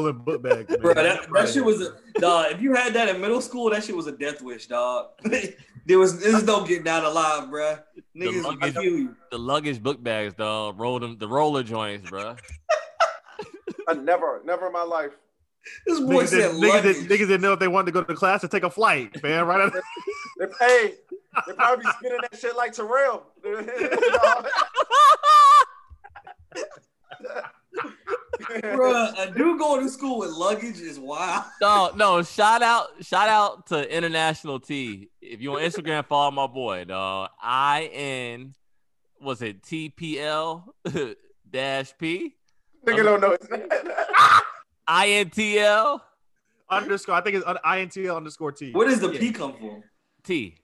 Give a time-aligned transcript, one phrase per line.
[0.00, 0.68] rolling book bag.
[0.68, 0.80] man.
[0.80, 2.52] Bro, that, that shit was a dog.
[2.52, 5.10] If you had that in middle school, that shit was a death wish, dog.
[5.86, 7.78] there was there's no getting out alive, bro.
[8.16, 9.16] Niggas luggage- would kill you.
[9.30, 10.78] The luggage book bags, dog.
[10.78, 12.36] Roll them, the roller joints, bro.
[13.88, 15.12] I never, never in my life.
[15.86, 18.02] This boy Niggas, said didn't, niggas, didn't, niggas didn't know if they wanted to go
[18.02, 19.46] to class or take a flight, man.
[19.46, 19.60] Right?
[19.60, 19.72] Out
[20.38, 20.94] They pay.
[21.46, 23.26] They probably spinning that shit like Terrell.
[28.62, 31.44] Bruh, a dude going to school with luggage is wild.
[31.60, 32.22] No, no.
[32.22, 35.10] Shout out, shout out to International T.
[35.20, 37.30] If you on Instagram, follow my boy, dog.
[37.40, 38.54] I N
[39.20, 40.64] was it TPL
[41.50, 42.34] dash P
[42.86, 43.30] Nigga don't know.
[43.30, 43.68] his.
[44.86, 46.02] I N T L
[46.68, 47.14] underscore.
[47.14, 48.72] I think it's intl underscore t.
[48.72, 49.82] What does the P come from?
[50.24, 50.56] T.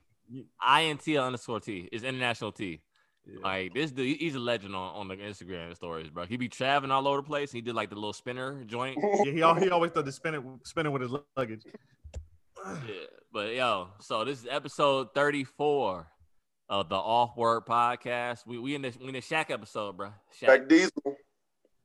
[0.59, 2.81] I N T L underscore T is International T.
[3.29, 3.39] Yeah.
[3.43, 6.25] Like this dude, he's a legend on, on the Instagram stories, bro.
[6.25, 7.51] He be traveling all over the place.
[7.51, 8.97] He did like the little spinner joint.
[9.25, 11.63] Yeah, he, he always thought the spin it, spinning with his luggage.
[11.65, 12.93] Yeah,
[13.33, 16.07] but yo, so this is episode 34
[16.69, 18.45] of the Off Word Podcast.
[18.45, 20.09] We we in the we in the Shack episode, bro.
[20.39, 20.45] Shaq.
[20.47, 21.17] Jack Diesel.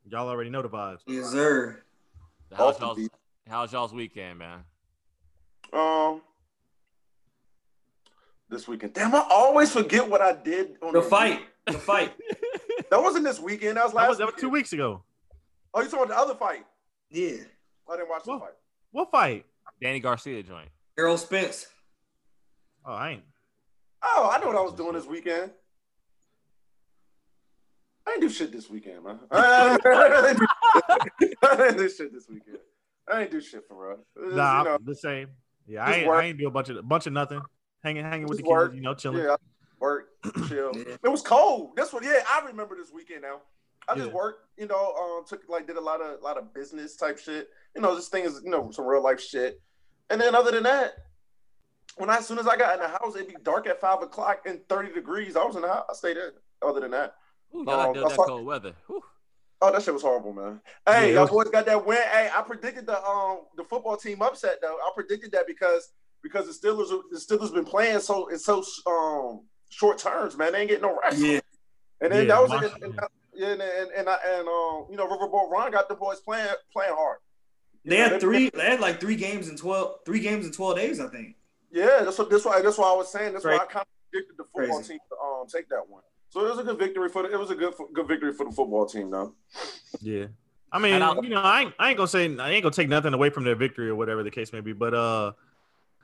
[0.08, 1.00] Y'all already know the vibes.
[1.06, 1.82] Yes, sir.
[2.52, 3.08] How's y'all's,
[3.48, 4.64] how's y'all's weekend, man?
[5.72, 6.20] Um,
[8.52, 8.92] this weekend.
[8.92, 11.40] Damn, I always forget what I did on The fight.
[11.66, 12.12] The fight.
[12.90, 13.78] That wasn't this weekend.
[13.78, 14.08] That was That last.
[14.10, 15.02] was, that was two weeks ago.
[15.72, 16.66] Oh, you talking about the other fight?
[17.10, 17.38] Yeah.
[17.90, 18.40] I didn't watch the Whoa.
[18.40, 18.52] fight.
[18.90, 19.46] What fight?
[19.80, 20.68] Danny Garcia joint.
[20.98, 21.68] Errol Spence.
[22.84, 23.22] Oh, I ain't.
[24.02, 25.52] Oh, I know what I was doing this weekend.
[28.06, 29.20] I didn't do shit this weekend, man.
[29.30, 29.78] I
[30.26, 30.38] didn't
[31.20, 32.58] do, I didn't do shit this weekend.
[33.10, 34.34] I ain't do shit for real.
[34.36, 35.28] Nah, you know, the same.
[35.66, 36.10] Yeah, I ain't.
[36.10, 37.40] I ain't do a bunch of bunch of nothing.
[37.84, 39.24] Hanging, hanging with Just the kids, you know, chilling.
[39.24, 39.36] yeah,
[39.80, 40.08] work,
[40.48, 40.72] chill.
[40.76, 40.96] Yeah.
[41.02, 41.72] It was cold.
[41.76, 42.04] That's what.
[42.04, 43.40] Yeah, I remember this weekend now.
[43.88, 44.12] I just Yeah.
[44.14, 44.46] worked.
[44.56, 47.48] You know, um, took like did a lot of lot of business type shit.
[47.74, 49.60] You know, this thing is you know some real life shit.
[50.10, 50.92] And then other than that,
[51.96, 54.00] when I, as soon as I got in the house, it'd be dark at five
[54.02, 55.36] o'clock and thirty degrees.
[55.36, 55.86] I was in the house.
[55.90, 56.30] I stayed in.
[56.62, 57.16] Other than that,
[57.56, 58.72] Ooh, y'all Um, I that saw- cold weather.
[58.86, 59.02] Whew.
[59.62, 60.60] oh, that shit was horrible, man.
[60.86, 61.98] Hey, it y'all was- boys got that win.
[62.00, 64.76] Hey, I predicted the um the football team upset though.
[64.76, 69.40] I predicted that because because the Steelers the Steelers been playing so it's so um
[69.70, 70.52] short terms, man.
[70.52, 71.18] They ain't getting no rest.
[71.18, 71.40] Yeah.
[72.00, 72.94] And then Yeah, that was my- and, and,
[73.42, 76.94] and and and, I, and um, you know, Riverboat Ron got the boys playing playing
[76.94, 77.18] hard.
[77.84, 78.50] You They know, had three.
[78.50, 79.96] They had like three games in twelve.
[80.04, 81.36] Three games in twelve days, I think.
[81.70, 83.32] Yeah, that's what that's why that's why I was saying.
[83.32, 83.68] That's why I Right.
[83.68, 84.92] kind of predicted the football Crazy.
[84.94, 86.02] team to um take that one.
[86.28, 88.44] So it was a good victory for the, it was a good good victory for
[88.44, 89.34] the football team though.
[90.00, 90.26] Yeah.
[90.70, 93.12] I mean, you know, I ain't, I ain't gonna say I ain't gonna take nothing
[93.12, 94.72] away from their victory or whatever the case may be.
[94.72, 95.32] But uh,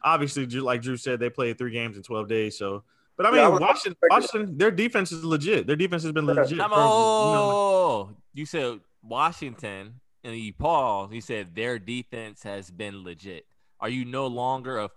[0.03, 2.59] obviously, like Drew said, they played three games in twelve days.
[2.59, 2.85] So,
[3.17, 5.67] but I mean, Yeah, I Washington, Washington, their defense is legit.
[5.67, 6.59] Their defense has been legit.
[6.59, 8.17] Come from, you know.
[8.35, 11.13] You said Washington and you paused.
[11.13, 13.47] You said their defense has been legit.
[13.81, 14.91] Are you no longer a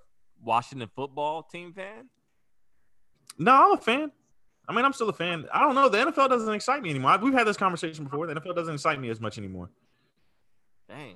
[0.43, 2.09] Washington football team fan?
[3.37, 4.11] no, I'm a fan.
[4.67, 5.47] I mean, I'm still a fan.
[5.53, 5.89] I don't know.
[5.89, 7.17] The NFL doesn't excite me anymore.
[7.17, 8.27] We've had this conversation before.
[8.27, 9.69] The NFL doesn't excite me as much anymore.
[10.87, 11.15] Dang.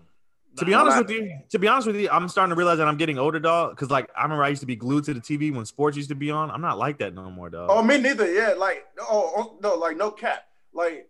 [0.57, 2.87] To be honest with you, to be honest with you, I'm starting to realize that
[2.87, 3.71] I'm getting older, dog.
[3.71, 6.09] Because like I remember I used to be glued to the TV when sports used
[6.09, 6.49] to be on.
[6.51, 7.69] I'm not like that no more, dog.
[7.71, 8.31] Oh, me neither.
[8.31, 10.43] Yeah, like oh, oh no, like no cap.
[10.73, 11.09] Like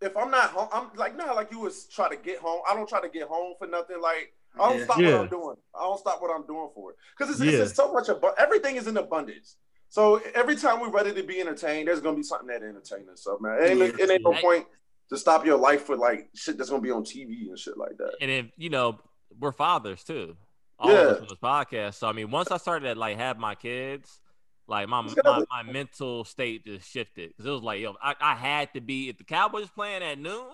[0.00, 2.60] if I'm not home, I'm like no, like you was try to get home.
[2.70, 4.00] I don't try to get home for nothing.
[4.00, 4.84] Like I don't Yeah.
[4.84, 5.12] stop Yeah.
[5.12, 5.56] what I'm doing.
[5.74, 7.58] I don't stop what I'm doing for it because it's, Yeah.
[7.58, 8.08] it's just so much.
[8.08, 9.56] Abu- everything is in abundance.
[9.88, 13.22] So every time we're ready to be entertained, there's gonna be something that entertains us.
[13.22, 14.40] So man, it ain't, it ain't no Yeah.
[14.40, 14.66] point
[15.10, 17.96] to stop your life for like shit that's gonna be on TV and shit like
[17.98, 18.14] that.
[18.20, 18.98] And if you know,
[19.38, 20.36] we're fathers too.
[20.78, 21.00] All Yeah.
[21.02, 21.94] of us on this podcast.
[21.94, 24.20] So I mean, once I started to like have my kids,
[24.66, 28.14] like my my, gotta my mental state just shifted because it was like, yo, I,
[28.20, 30.46] I had to be if the Cowboys playing at noon,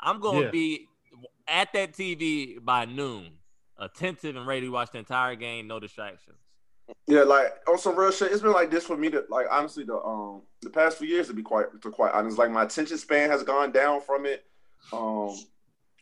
[0.00, 0.50] I'm gonna Yeah.
[0.50, 0.88] be
[1.46, 3.32] at that TV by noon,
[3.76, 6.38] attentive and ready to watch the entire game, no distractions.
[7.06, 8.32] Yeah, like on some real shit.
[8.32, 11.28] It's been like this for me to like honestly the um the past few years
[11.28, 12.38] to be quite to quite honest.
[12.38, 14.44] Like my attention span has gone down from it.
[14.92, 15.36] Um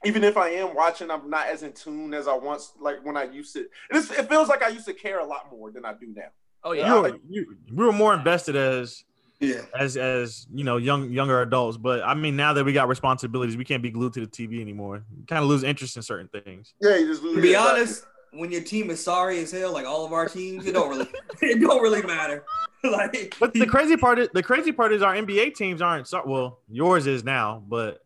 [0.05, 3.17] even if I am watching, I'm not as in tune as I once like when
[3.17, 3.67] I used to.
[3.91, 6.29] It's, it feels like I used to care a lot more than I do now.
[6.63, 9.05] Oh you yeah, were, you, we were more invested as
[9.41, 9.63] Yeah.
[9.79, 13.57] as as you know young younger adults but i mean now that we got responsibilities
[13.57, 16.75] we can't be glued to the tv anymore kind of lose interest in certain things
[16.81, 17.37] Yeah, you just lose.
[17.37, 20.29] To be yeah, honest, when your team is sorry as hell, like all of our
[20.29, 21.09] teams, it don't really,
[21.43, 22.45] it don't really matter.
[22.91, 26.23] like, but the crazy part is the crazy part is our nba teams aren't so
[26.27, 28.01] well yours is now but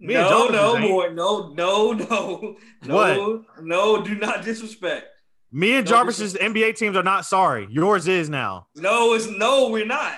[0.00, 3.64] Me and no, Jonas no, ain't- boy, no, no, no, no, What?
[3.64, 5.06] no, do not disrespect.
[5.52, 7.66] Me and No Jarvis's NBA teams are not sorry.
[7.70, 8.66] Yours is now.
[8.74, 10.12] No, it's no, we're not.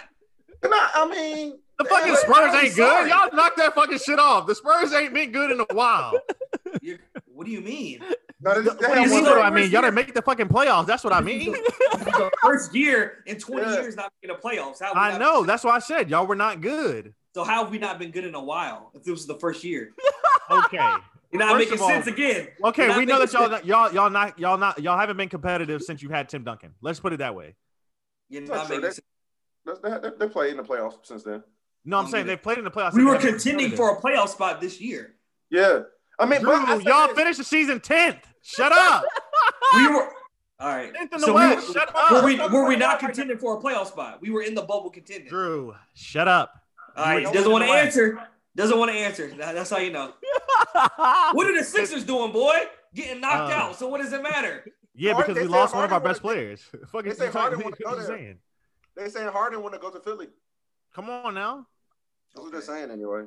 [0.65, 2.89] And I, I mean, The fucking like, Spurs I'm ain't good.
[2.89, 3.11] sorry.
[3.11, 4.49] Y'all knock that fucking shit off.
[4.49, 6.19] The Spurs ain't been good in a while.
[6.83, 8.01] You're, what do you mean?
[8.41, 9.23] No, they, they What you one?
[9.25, 9.71] What I of- mean?
[9.71, 10.87] Y'all didn't make the fucking playoffs.
[10.87, 11.53] That's what I mean.
[11.93, 13.73] the first year in 20 Yeah.
[13.83, 14.81] years not making the playoffs.
[14.81, 15.45] How I not- know.
[15.45, 17.15] That's why I said y'all were not good.
[17.35, 18.91] So how have we not been good in a while?
[18.95, 19.91] If this was the first year,
[20.51, 20.77] Okay.
[21.31, 22.49] you're not First making all- sense again.
[22.65, 23.65] Okay, we know that y'all sense.
[23.65, 26.75] y'all y'all not y'all not y'all haven't been competitive since you had Tim Duncan.
[26.81, 27.55] Let's put it that way.
[28.29, 28.77] You're Not not true.
[28.77, 29.81] making They- sense.
[29.83, 31.43] They, they, they played in the playoffs since then.
[31.85, 32.95] No, I'm Um, saying they played in the playoffs.
[32.95, 35.15] We were they haven't been contending for a playoff spot this year.
[35.51, 35.81] Yeah,
[36.19, 36.77] I mean, Drew, but I
[37.07, 38.27] y'all finished the season tenth.
[38.43, 39.05] Shut up.
[39.77, 40.09] We were
[40.61, 40.93] all right.
[40.99, 41.69] In the So we West.
[41.69, 44.21] were, Shut were we were we not contending for a playoff spot?
[44.23, 45.29] We were in the bubble contending.
[45.29, 46.55] Drew, shut up.
[46.97, 47.97] All right, You were doesn't want to in the West.
[47.99, 48.29] answer.
[48.57, 49.31] Doesn't want to answer.
[49.37, 50.15] That's how you know.
[51.33, 52.55] What are the Sixers doing, boy?
[52.95, 53.77] Getting knocked Uh, out.
[53.77, 54.65] So what does it matter?
[54.95, 56.63] Yeah, Harden- because we they said lost one of our best wanna- players.
[56.93, 58.07] Fucking they say Harden wanna what go there.
[58.17, 58.39] saying?
[58.97, 60.29] They saying Harden want to go to Philly.
[60.95, 61.67] Come on now.
[62.35, 63.23] That's what they're saying anyway.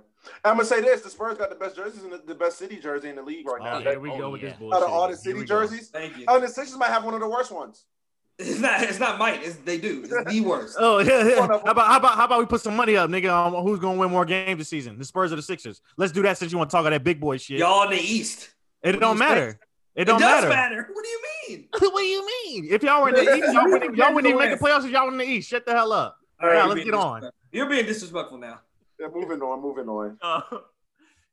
[0.45, 2.77] I'm gonna say this: the Spurs got the best jerseys and the, the best city
[2.77, 3.75] jersey in the league right oh, now.
[3.77, 4.59] Oh, here we go Oh, with this yeah.
[4.59, 4.77] bullshit.
[4.81, 6.25] Out of all the city jerseys, Thank you.
[6.27, 7.85] oh, the Sixers might have one of the worst ones.
[8.39, 8.81] It's not.
[8.81, 9.39] It's not mine.
[9.43, 10.01] It's they do.
[10.03, 10.75] It's the worst.
[10.79, 11.35] Oh yeah, yeah.
[11.47, 13.31] How about how about how about we put some money up, nigga?
[13.31, 14.97] On who's gonna win more games this season?
[14.97, 15.81] The Spurs or the Sixers?
[15.97, 17.59] Let's do that since you want to talk about that big boy shit.
[17.59, 18.49] Y'all in the East.
[18.81, 19.59] it what don't do matter.
[19.93, 20.49] It It don't does matter.
[20.49, 20.89] matter.
[20.91, 21.67] What do you mean?
[21.77, 22.67] what do you mean?
[22.71, 24.91] If y'all were in the East, y'all wouldn't, y'all wouldn't even make the playoffs if
[24.91, 25.49] y'all were in the East.
[25.49, 26.17] Shut the hell up.
[26.41, 27.29] All right, Now, let's get on.
[27.51, 28.61] You're being disrespectful now.
[29.01, 30.17] Yeah, moving on, moving on.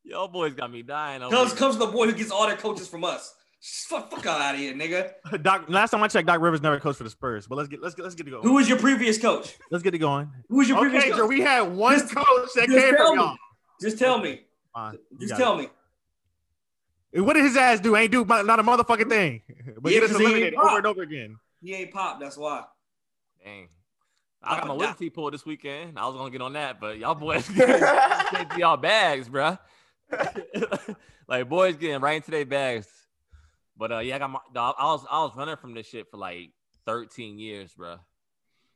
[0.04, 1.22] Y'all boys got me dying.
[1.22, 1.58] over Comes here.
[1.58, 3.34] comes the boy who gets all their coaches from us.
[3.88, 5.12] Fuck, fuck out of here, nigga.
[5.42, 7.46] Doc, last time I checked, Doc Rivers never coached for the Spurs.
[7.46, 8.42] But let's get let's get let's get it going.
[8.44, 9.56] Who was your previous coach?
[9.70, 10.30] Let's get it going.
[10.48, 11.18] Who was your previous Okay, coach?
[11.18, 13.22] Drew, we had one Just- coach that came from me.
[13.22, 13.36] y'all.
[13.82, 14.42] Just tell me.
[14.74, 15.68] Fine, Just got tell me.
[17.14, 17.96] What did his ass do?
[17.96, 19.42] Ain't do not a motherfucking thing.
[19.80, 20.66] But Yeah, get us 'cause he ain't eliminated pop.
[20.70, 21.36] over and over again.
[21.62, 22.18] He ain't pop.
[22.20, 22.64] That's why.
[23.44, 23.68] Dang.
[24.42, 24.96] I got my Up and Willie down.
[24.96, 25.98] T pulled this weekend.
[25.98, 29.58] I was gonna get on that, but y'all boys to y'all bags, bruh.
[31.28, 32.88] like boys getting right into their bags.
[33.76, 34.40] But uh, yeah, I got my.
[34.52, 36.50] Dog, I was I was running from this shit for like
[36.86, 37.98] 13 years, bruh.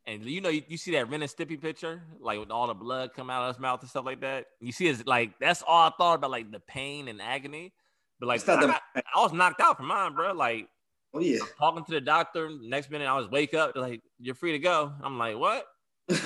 [0.07, 2.75] And you know, you, you see that Ren and Stimpy picture, like with all the
[2.75, 4.47] blood come out of his mouth and stuff like that.
[4.61, 7.73] You see, it's like that's all I thought about, like the pain and agony.
[8.19, 10.33] But like, I, got- I was knocked out for mine, bro.
[10.33, 10.69] Like
[11.15, 11.39] Oh yeah.
[11.59, 12.49] talking to the doctor.
[12.61, 15.67] Next minute, I was wake up, like, "You're free to go." I'm like, "What?"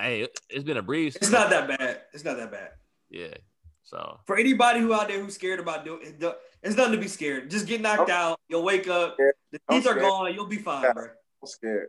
[0.00, 1.14] So, hey, it, it's been a breeze.
[1.16, 2.02] It's not that bad.
[2.14, 2.70] It's not that bad.
[3.10, 3.34] Yeah.
[3.82, 7.08] So For anybody who out there who's scared about doing it, it's nothing to be
[7.08, 7.50] scared.
[7.50, 8.40] Just get knocked I'm- out.
[8.48, 9.14] You'll wake up.
[9.14, 9.34] scared.
[9.52, 10.32] The teeth are gone.
[10.32, 10.92] You'll be fine, Yeah.
[10.92, 11.04] bro.
[11.42, 11.88] I'm scared.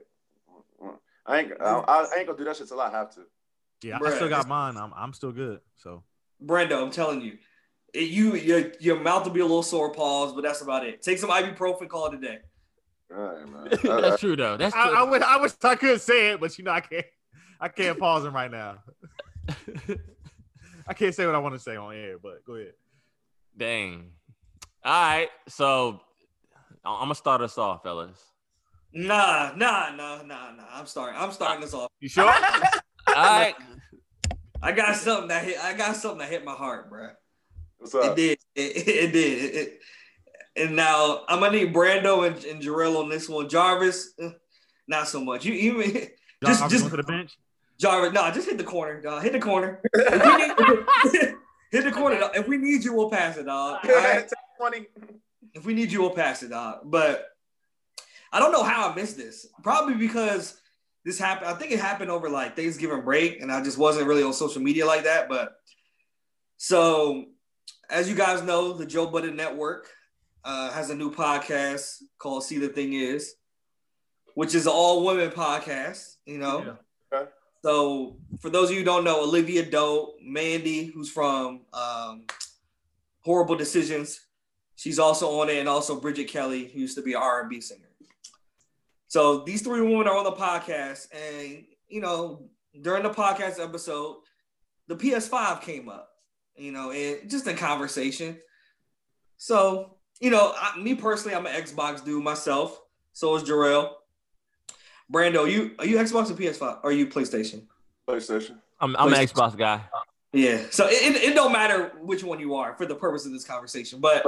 [1.25, 3.22] I ain't, I, I ain't gonna do that shit till I have to.
[3.84, 4.75] Yeah, I Bruh, still got mine.
[4.78, 5.62] I'm I'm still good.
[5.78, 6.04] So
[6.44, 7.38] Brando, I'm telling you,
[7.94, 11.02] it, you your your mouth will be a little sore, pause, but that's about it.
[11.02, 12.40] Take some ibuprofen, call it a day.
[13.14, 13.70] All right, man.
[14.02, 14.56] That's true though.
[14.56, 14.82] That's true.
[14.82, 17.06] I, I wish I wish I could say it, but you know I can't.
[17.60, 18.78] I can't pause him right now.
[20.88, 22.74] I can't say what I want to say on air, but go ahead.
[23.56, 24.12] Dang.
[24.84, 25.30] All right.
[25.48, 26.02] So
[26.86, 28.18] I'm gonna start us off, fellas.
[28.94, 30.63] Nah, nah, nah, nah, nah.
[30.74, 31.20] I'm starting.
[31.20, 31.89] I'm starting this off.
[32.00, 32.25] You sure?
[33.08, 33.56] All right.
[34.62, 35.63] I got something that hit.
[35.63, 37.10] I got something that hit my heart, bro.
[37.82, 38.38] What's It did.
[38.56, 39.44] It, it, it did.
[39.44, 39.80] It, it-
[40.58, 43.48] and now I'm gonna need Brando and, and Jarrell on this one.
[43.48, 44.32] Jarvis, eh,
[44.86, 45.46] not so much.
[45.46, 45.92] You even
[46.46, 47.38] just Jarvis just going to the bench.
[47.80, 48.12] Jarvis.
[48.12, 49.00] No, just hit the corner.
[49.02, 49.24] Dog.
[49.24, 49.82] Hit the corner.
[49.94, 51.36] If we need-
[51.72, 52.20] hit the corner.
[52.20, 52.32] Dog.
[52.36, 53.80] If we need you, we'll pass it, dog.
[53.86, 54.24] All right?
[54.28, 54.88] Take 20.
[55.54, 56.80] If we need you, we'll pass it, dog.
[56.84, 57.26] But
[58.34, 59.48] I don't know how I missed this.
[59.64, 60.60] Probably because
[61.06, 61.50] this happened.
[61.50, 64.62] I think it happened over like Thanksgiving break, and I just wasn't really on social
[64.62, 65.30] media like that.
[65.30, 65.54] But
[66.58, 67.26] so,
[67.91, 69.89] as you guys know, the Joe Budden Network
[70.43, 73.36] uh, has a new podcast called "See the Thing Is,"
[74.33, 76.15] which is an all women podcast.
[76.25, 76.63] You know.
[77.12, 77.19] Yeah.
[77.19, 77.29] Okay.
[77.63, 82.24] So, for those of you who don't know, Olivia Dope, Mandii, who's from um,
[83.27, 84.21] Whoreible Decisions,
[84.75, 87.91] she's also on it, and also Bridget Kelly, who used to be an R&B singer.
[89.10, 92.50] So these three women are on the podcast, and you know,
[92.81, 94.21] during the podcast episode,
[94.88, 96.11] the PS5 came up,
[96.55, 98.38] you know, and just in conversation.
[99.38, 102.79] So, you know, I, me personally, I'm an Xbox dude myself.
[103.13, 103.93] So is Jarrell.
[105.12, 106.79] Brando, you are you Xbox or PS5?
[106.84, 107.63] Or are you PlayStation?
[108.08, 108.58] PlayStation.
[108.79, 109.81] I'm I'm an Xbox guy.
[110.34, 110.62] Yeah.
[110.70, 113.43] So it, it, it don't matter which one you are for the purpose of this
[113.43, 114.00] conversation.
[114.00, 114.25] But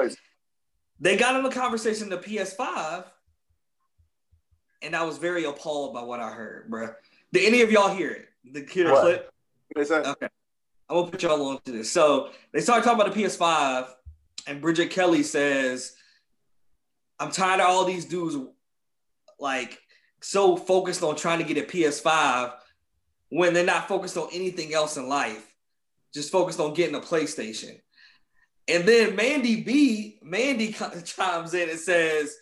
[0.99, 3.05] they got in the conversation the PS5,
[4.81, 6.93] and I was very appalled by what I heard, bruh.
[7.31, 8.27] Did any of y'all hear it?
[8.51, 9.01] The hear the What?
[9.01, 9.31] clip?
[9.73, 9.95] What they?
[9.95, 10.27] Okay.
[10.89, 11.91] I'm gonna put y'all on to this.
[11.91, 13.87] So they started talking about the PS5,
[14.47, 15.95] and Bridget Kelly says
[17.19, 18.35] I'm tired of all these dudes
[19.39, 19.79] like
[20.21, 22.53] so focused on trying to get a PS5
[23.29, 25.55] when they're not focused on anything else in life,
[26.13, 27.79] just focused on getting a PlayStation.
[28.67, 32.35] And then Mandii B, Mandii chimes in and says,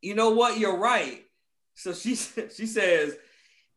[0.00, 0.58] "You know what?
[0.58, 1.22] You're right."
[1.74, 3.16] So she she says,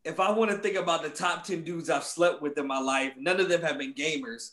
[0.04, 2.78] "If I want to think about the top ten dudes I've slept with in my
[2.80, 4.52] life, none of them have been gamers.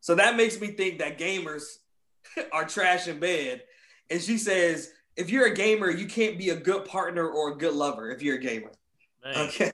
[0.00, 1.64] So that makes me think that gamers
[2.52, 3.62] are trash in bed."
[4.10, 7.56] And she says, "If you're a gamer, you can't be a good partner or a
[7.56, 8.72] good lover if you're a gamer."
[9.24, 9.36] Man.
[9.48, 9.70] Okay.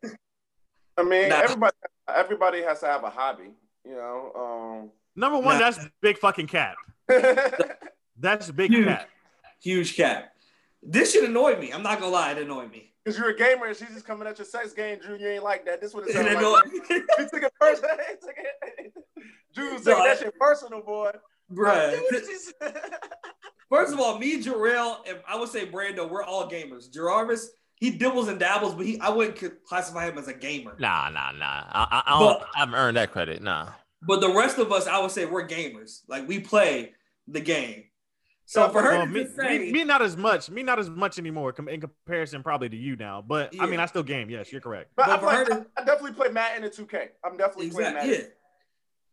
[0.96, 1.40] I mean, Nah.
[1.40, 1.76] everybody
[2.14, 3.50] everybody has to have a hobby,
[3.84, 4.90] you know.
[5.16, 5.70] Number one, Nah.
[5.70, 6.76] that's big fucking cap.
[7.10, 7.22] Um,
[8.20, 8.86] That's big Huge.
[8.86, 9.08] cap.
[9.62, 10.32] Huge cap.
[10.82, 11.72] This should annoy me.
[11.72, 12.92] I'm not gonna lie, it annoyed me.
[13.08, 15.16] Because you're a gamer and she's just coming at your sex game, Drew.
[15.16, 15.80] You ain't like that.
[15.80, 16.66] This what it It sounded like.
[16.66, 16.80] me.
[16.88, 17.96] He took it personal.
[18.06, 18.92] He took it-
[19.54, 21.10] Drew's taking that shit personal, boy.
[21.50, 21.98] Bruh.
[23.70, 26.92] First of all, me, Jarrell, and I would say Brando, we're all gamers.
[26.92, 30.76] Jarvis, he dibbles and dabbles, but he I wouldn't classify him as a gamer.
[30.78, 31.64] Nah, nah, nah.
[31.70, 33.42] I, I, I, don't, But- I haven't earned that credit.
[33.42, 33.70] Nah.
[34.02, 36.02] But the rest of us, I would say we're gamers.
[36.08, 36.92] Like we play
[37.26, 37.84] the game.
[38.50, 40.48] So for her Well, to me, say, me, me not as much.
[40.48, 43.20] Me not as much anymore com- in comparison probably to you now.
[43.20, 44.30] But I mean, I still game.
[44.30, 44.90] Yes, you're correct.
[44.96, 47.08] But, But I, for play, to- I definitely play Madden and 2K.
[47.22, 48.24] I'm definitely playing exactly, Madden.
[48.26, 48.32] yeah.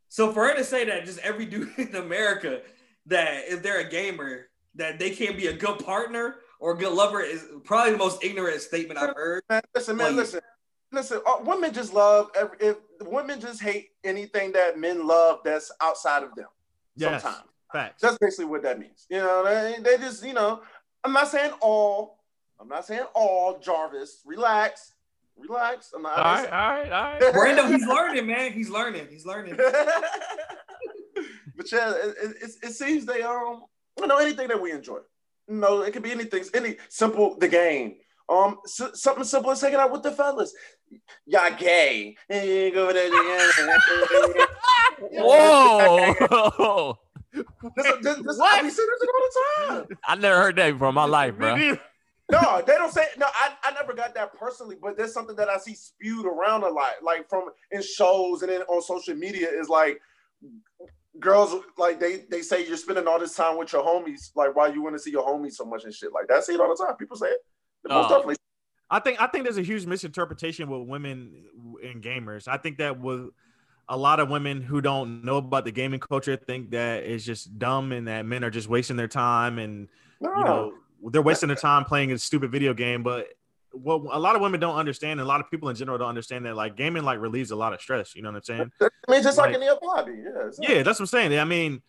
[0.08, 2.62] So for her to say that just every dude in America
[3.08, 6.94] that if they're a gamer that they can't be a good partner or a good
[6.94, 9.44] lover is probably the most ignorant statement I've heard.
[9.50, 10.40] Man, listen, man, Well, you- listen,
[10.94, 11.22] listen.
[11.28, 16.24] Uh, women just love every, if women just hate anything that men love that's outside
[16.24, 16.48] of them.
[16.96, 18.02] Yes, Sometimes facts.
[18.02, 19.06] that's basically what that means.
[19.10, 20.62] You know, they, they just, you know,
[21.04, 22.20] I'm not saying all.
[22.60, 23.60] I'm not saying all.
[23.60, 24.94] Jarvis, relax,
[25.38, 25.92] relax.
[25.96, 26.18] I'm not.
[26.18, 27.22] All right, all right, all right.
[27.34, 28.52] Brando, he's learning, man.
[28.54, 29.08] He's learning.
[29.10, 29.56] He's learning.
[29.58, 29.74] but
[31.72, 33.64] yeah, it, it, it, it seems they um,
[34.00, 35.00] you know, anything that we enjoy.
[35.48, 37.98] You know, it could be anything, any simple, the game.
[38.28, 40.54] Um, s- something simple as hanging out with the fellas.
[41.26, 42.18] Y'all gay.
[42.30, 44.48] And you go there together.
[45.12, 46.98] Whoa!
[47.36, 48.54] This, this, this, What?
[48.54, 49.10] I be saying this
[49.68, 49.98] all the time.
[50.08, 51.56] I never heard that before in my life, bro.
[52.32, 53.28] No, they don't say no.
[53.28, 56.70] I, I never got that personally, but there's something that I see spewed around a
[56.70, 60.02] lot, like from in shows and then on social media is like
[61.20, 64.68] girls like they they say you're spending all this time with your homies, like why
[64.68, 66.38] you want to see your homies so much and shit like that.
[66.38, 66.96] I see it all the time.
[66.98, 67.40] People say it.
[67.88, 68.10] Most Oh.
[68.10, 68.36] definitely.
[68.90, 71.46] I think I think there's a huge misinterpretation with women
[71.84, 72.48] and gamers.
[72.48, 73.30] I think that with
[73.90, 77.58] a lot of women who don't know about the gaming culture think that it's just
[77.60, 79.88] dumb and that men are just wasting their time and
[80.20, 80.34] No.
[80.38, 80.74] you know
[81.12, 83.04] they're wasting their time playing a stupid video game.
[83.04, 83.28] But
[83.72, 86.10] what a lot of women don't understand, and a lot of people in general don't
[86.10, 88.16] understand that like gaming like relieves a lot of stress.
[88.16, 88.72] You know what I'm saying?
[88.82, 90.14] I mean, just like Like- any other hobby.
[90.14, 90.32] Yeah.
[90.46, 91.38] not- Yeah, that's what I'm saying.
[91.38, 91.82] I mean,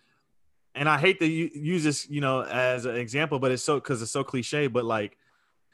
[0.75, 4.03] and I hate to use this, you know, as an example, but it's so because
[4.03, 4.67] it's so cliche.
[4.67, 5.17] But like,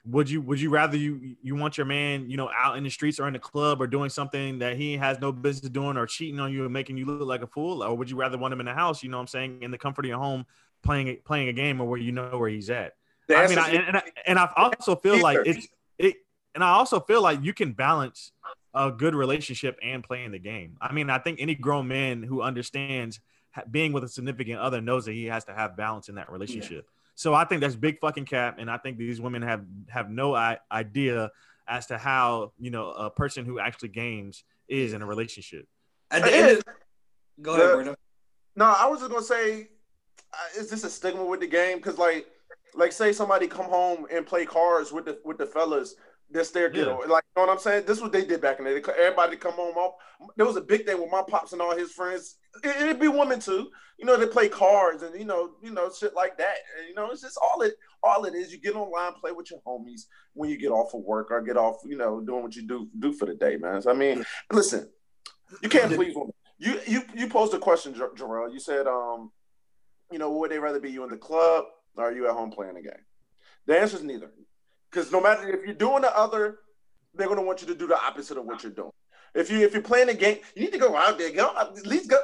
[0.05, 2.91] would you would you rather you you want your man, you know, out in the
[2.91, 6.07] streets or in the club or doing something that he has no business doing or
[6.07, 8.53] cheating on you and making you look like a fool, or would you rather want
[8.53, 9.03] him in the house?
[9.03, 10.45] You know, what I'm saying, in the comfort of your home,
[10.83, 12.95] playing a- playing a game or where you know where he's at.
[13.29, 15.69] The I mean, I, and, and, I, and I also feel like it's
[15.99, 16.17] it,
[16.55, 18.33] and I also feel like you can balance
[18.75, 20.77] a good relationship and playing the game.
[20.81, 23.21] I mean, I think any grown man who understands
[23.71, 26.89] being with a significant other knows that he has to have balance in that relationship.
[27.23, 30.35] So I think that's big fucking cap, and I think these women have have no
[30.35, 31.31] I- idea
[31.69, 35.69] as to how you know a person who actually games is in a relationship.
[36.11, 36.63] At the end
[37.41, 37.95] go ahead, The- Brando.
[38.57, 39.69] No, I was just gonna say,
[40.33, 41.77] uh, is this a stigma with the game?
[41.77, 42.27] Because like,
[42.75, 45.95] like say somebody come home and play cards with the with the fellas.
[46.29, 46.85] That's their Yeah.
[46.87, 47.03] deal.
[47.07, 47.85] Like, you know what I'm saying?
[47.87, 48.93] This is what they did back in the day.
[48.99, 49.75] Everybody come home.
[49.77, 49.99] All,
[50.37, 52.37] there was a big thing with my pops and all his friends.
[52.63, 53.71] It, it'd be women too.
[53.99, 56.57] You know, they play cards and you know, you know, shit like that.
[56.79, 58.53] And, you know, it's just all it all it is.
[58.53, 60.03] You get online, play with your homies
[60.35, 62.89] when you get off of work or get off, you know, doing what you do
[62.99, 63.81] do for the day, man.
[63.83, 64.91] So, I mean, listen,
[65.63, 66.33] you can't please women.
[66.59, 68.53] You you you posed a question, Jarrell.
[68.53, 69.31] You said, um,
[70.11, 71.65] you know, would they rather be you in the club
[71.97, 72.93] or are you at home playing the game?
[73.67, 74.31] The answer is neither.
[74.91, 76.59] Because no matter if you're doing the other,
[77.15, 78.93] they're gonna want you to do the opposite of what you're doing.
[79.35, 81.31] If you if you're playing a game, you need to go out there.
[81.31, 82.19] Go at least go.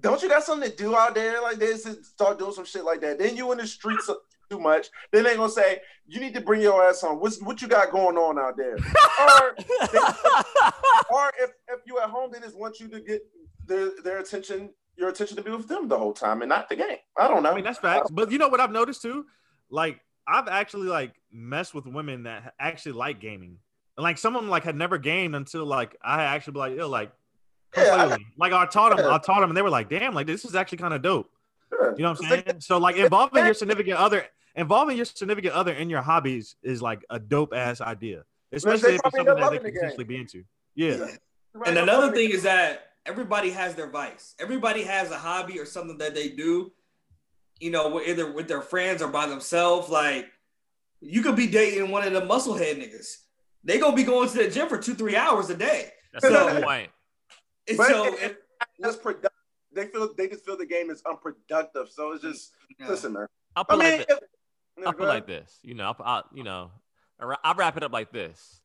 [0.00, 1.86] Don't you got something to do out there like this?
[1.86, 3.18] And start doing some shit like that.
[3.18, 4.10] Then you in the streets
[4.50, 4.88] too much.
[5.12, 7.20] Then they gonna say you need to bring your ass on.
[7.20, 8.74] What's what you got going on out there?
[8.74, 9.56] or
[11.10, 13.22] or if, if you at home, they just want you to get
[13.66, 16.76] their their attention, your attention to be with them the whole time and not the
[16.76, 16.98] game.
[17.16, 17.52] I don't know.
[17.52, 18.10] I mean, that's facts.
[18.10, 19.26] But you know what I've noticed too?
[19.70, 23.58] Like, I've actually like messed with women that actually like gaming.
[23.96, 26.76] And like some of them like had never gamed until like I actually be like,
[26.76, 27.12] yo, like
[27.76, 30.26] Yeah, I- like I taught them, I taught them, and they were like, damn, like
[30.26, 31.30] this is actually kind of dope.
[31.72, 31.90] Yeah.
[31.96, 32.60] You know what I'm saying?
[32.60, 37.04] So like involving your significant other, involving your significant other in your hobbies is like
[37.10, 40.16] a dope ass idea, they especially if it's something that they the could potentially be
[40.16, 40.44] into.
[40.74, 41.06] Yeah,
[41.66, 44.34] And another thing is that everybody has their vice.
[44.40, 46.72] Everybody has a hobby or something that they do,
[47.60, 49.88] you know, either with their friends or by themselves.
[49.88, 50.26] Like,
[51.00, 53.18] you could be dating one of the musclehead niggas.
[53.64, 55.90] They gonna be going to the gym for two, three hours a day.
[56.12, 56.90] That's the point.
[57.68, 58.36] And But so, it- if,
[58.82, 59.30] just productive.
[59.72, 61.88] They feel they just feel the game is unproductive.
[61.90, 62.88] So it's just Yeah.
[62.88, 63.26] listen, man.
[63.56, 64.18] I'll I put mean, like this.
[64.86, 65.58] I'll put like this.
[65.62, 66.70] You know, I'll, I'll you know,
[67.18, 68.60] I'll I'll wrap it up like this.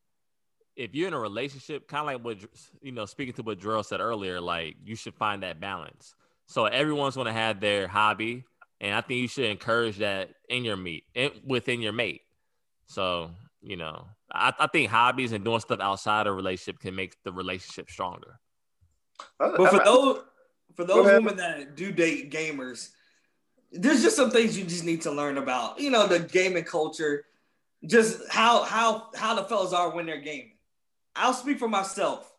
[0.75, 2.37] If you're in a relationship, kind of like what
[2.83, 6.13] you know, speaking to what Gerald said earlier, like you should find that balance.
[6.45, 8.43] So everyone's going to have their hobby,
[8.79, 12.21] and I think you should encourage that in your meet, in, within your mate.
[12.85, 16.95] So you know, I, I think hobbies and doing stuff outside of a relationship can
[16.95, 18.39] make the relationship stronger.
[19.37, 20.23] But for those
[20.75, 22.89] for those women that do date gamers,
[23.71, 25.79] there's just some things you just need to learn about.
[25.79, 27.25] You know, the gaming culture,
[27.85, 30.53] just how how how the fellas are when they're gaming.
[31.15, 32.31] I'll speak for myself.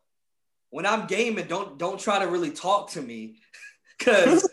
[0.71, 3.37] When I'm gaming, don't don't try to really talk to me,
[3.99, 4.49] because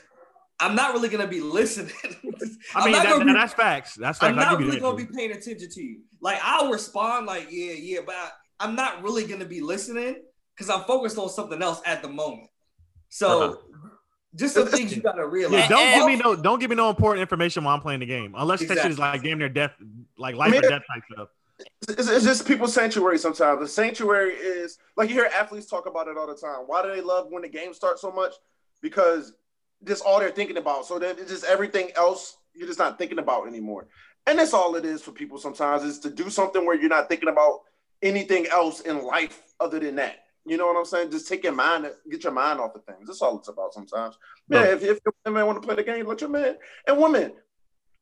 [0.60, 1.94] I'm not really gonna be listening.
[2.76, 3.96] I mean that, be- that's facts.
[3.96, 4.30] That's facts.
[4.32, 6.00] I'm not really gonna be paying attention to you.
[6.22, 10.16] Like I'll respond like yeah, yeah, but I, I'm not really gonna be listening
[10.56, 12.50] because I'm focused on something else at the moment.
[13.10, 13.90] So Uh-huh.
[14.36, 15.60] just some things you gotta realize.
[15.62, 18.00] Yeah, don't And- give me no don't give me no important information while I'm playing
[18.00, 18.34] the game.
[18.36, 19.74] Unless that shit is like damn near death,
[20.18, 21.28] like life mean, or death type stuff.
[21.90, 23.60] it's, it's just people's sanctuary sometimes.
[23.60, 26.62] The sanctuary is like you hear athletes talk about it all the time.
[26.66, 28.34] Why do they love when the game starts so much?
[28.82, 29.34] Because
[29.84, 30.86] just all they're thinking about.
[30.86, 33.88] So then it's just everything else you're just not thinking about anymore.
[34.26, 37.08] And that's all it is for people sometimes is to do something where you're not
[37.08, 37.60] thinking about
[38.02, 40.18] anything else in life other than that.
[40.46, 41.12] You know what I'm saying?
[41.12, 43.08] Just take your mind, get your mind off of things.
[43.08, 44.18] That's all it's about sometimes.
[44.50, 44.72] Yeah, No.
[44.72, 46.56] if, if your man want to play the game, let your man.
[46.88, 47.34] And women,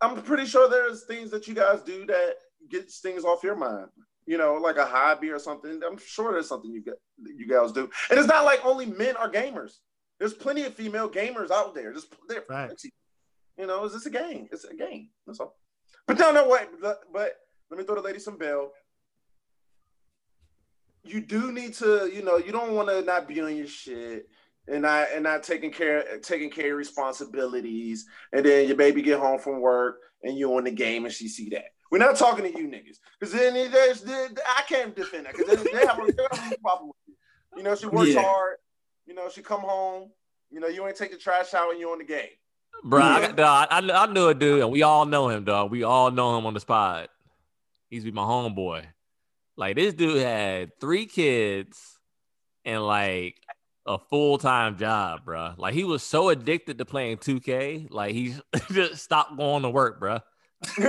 [0.01, 2.35] I'm pretty sure there's things that you guys do that
[2.69, 3.88] gets things off your mind.
[4.27, 5.81] You know, like a hobby or something.
[5.85, 7.89] I'm sure there's something you get you guys do.
[8.09, 9.77] And it's not like only men are gamers.
[10.19, 11.93] There's plenty of female gamers out there.
[11.93, 12.71] Just they're Right.
[13.58, 14.47] You know, it's just a game.
[14.51, 15.10] It's a game.
[15.25, 15.56] That's all.
[16.08, 16.67] But no, no, wait.
[16.82, 17.36] But, but
[17.69, 18.71] let me throw the lady some bell.
[21.04, 24.28] You do need to, you know, you don't want to not be on your shit
[24.67, 28.06] and not and not taking care taking care of responsibilities.
[28.34, 31.28] And then your baby get home from work and you on the game and she
[31.28, 31.65] see that.
[31.91, 35.86] We're not talking to you niggas because then there's, I can't defend that because they
[35.86, 37.13] have, a, they have a problem with you.
[37.58, 38.23] You know, she works Yeah.
[38.23, 38.58] hard.
[39.05, 40.11] You know, she come home.
[40.49, 42.29] You know, you ain't take the trash out and you on the game.
[42.83, 45.71] Bro, I, got, dog, I, I knew a dude, and we all know him, dog.
[45.71, 47.09] We all know him on the spot.
[47.89, 48.85] He's be my homeboy.
[49.57, 51.97] Like this dude had three kids
[52.65, 53.37] and like
[53.85, 55.53] a full time job, bro.
[55.57, 58.35] Like he was so addicted to playing 2K, like he
[58.71, 60.19] just stopped going to work, bro.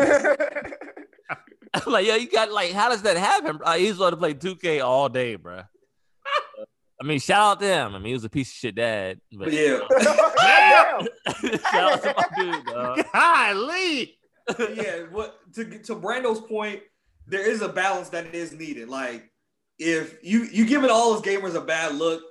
[1.86, 3.58] like, yeah, you got like, how does that happen?
[3.58, 3.72] Bro?
[3.72, 5.62] He's going to play 2K all day, bro.
[7.00, 7.94] I mean, shout out to him.
[7.94, 9.20] I mean, he was a piece of shit dad.
[9.32, 9.80] But But yeah,
[10.36, 11.06] Damn.
[11.60, 13.04] shout out to my dude, dog.
[13.12, 14.18] Golly.
[14.74, 15.02] yeah.
[15.10, 16.80] What to to Brando's point,
[17.26, 18.88] there is a balance that is needed.
[18.88, 19.30] Like
[19.78, 22.22] if you you giving all those gamers a bad look,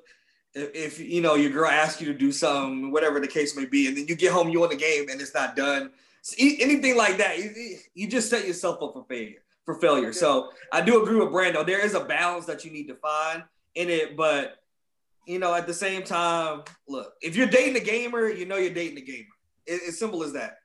[0.53, 3.65] if, if you know your girl asks you to do something, whatever the case may
[3.65, 5.91] be, and then you get home, you on the game, and it's not done.
[6.21, 9.43] See, anything like that, you, you just set yourself up for failure.
[9.63, 10.11] For failure.
[10.11, 11.63] So I do agree with Brando.
[11.65, 13.43] There is a balance that you need to find
[13.75, 14.55] in it, but
[15.27, 18.73] you know, at the same time, look, if you're dating a gamer, you know you're
[18.73, 19.25] dating a gamer.
[19.65, 20.57] It, it's simple as that.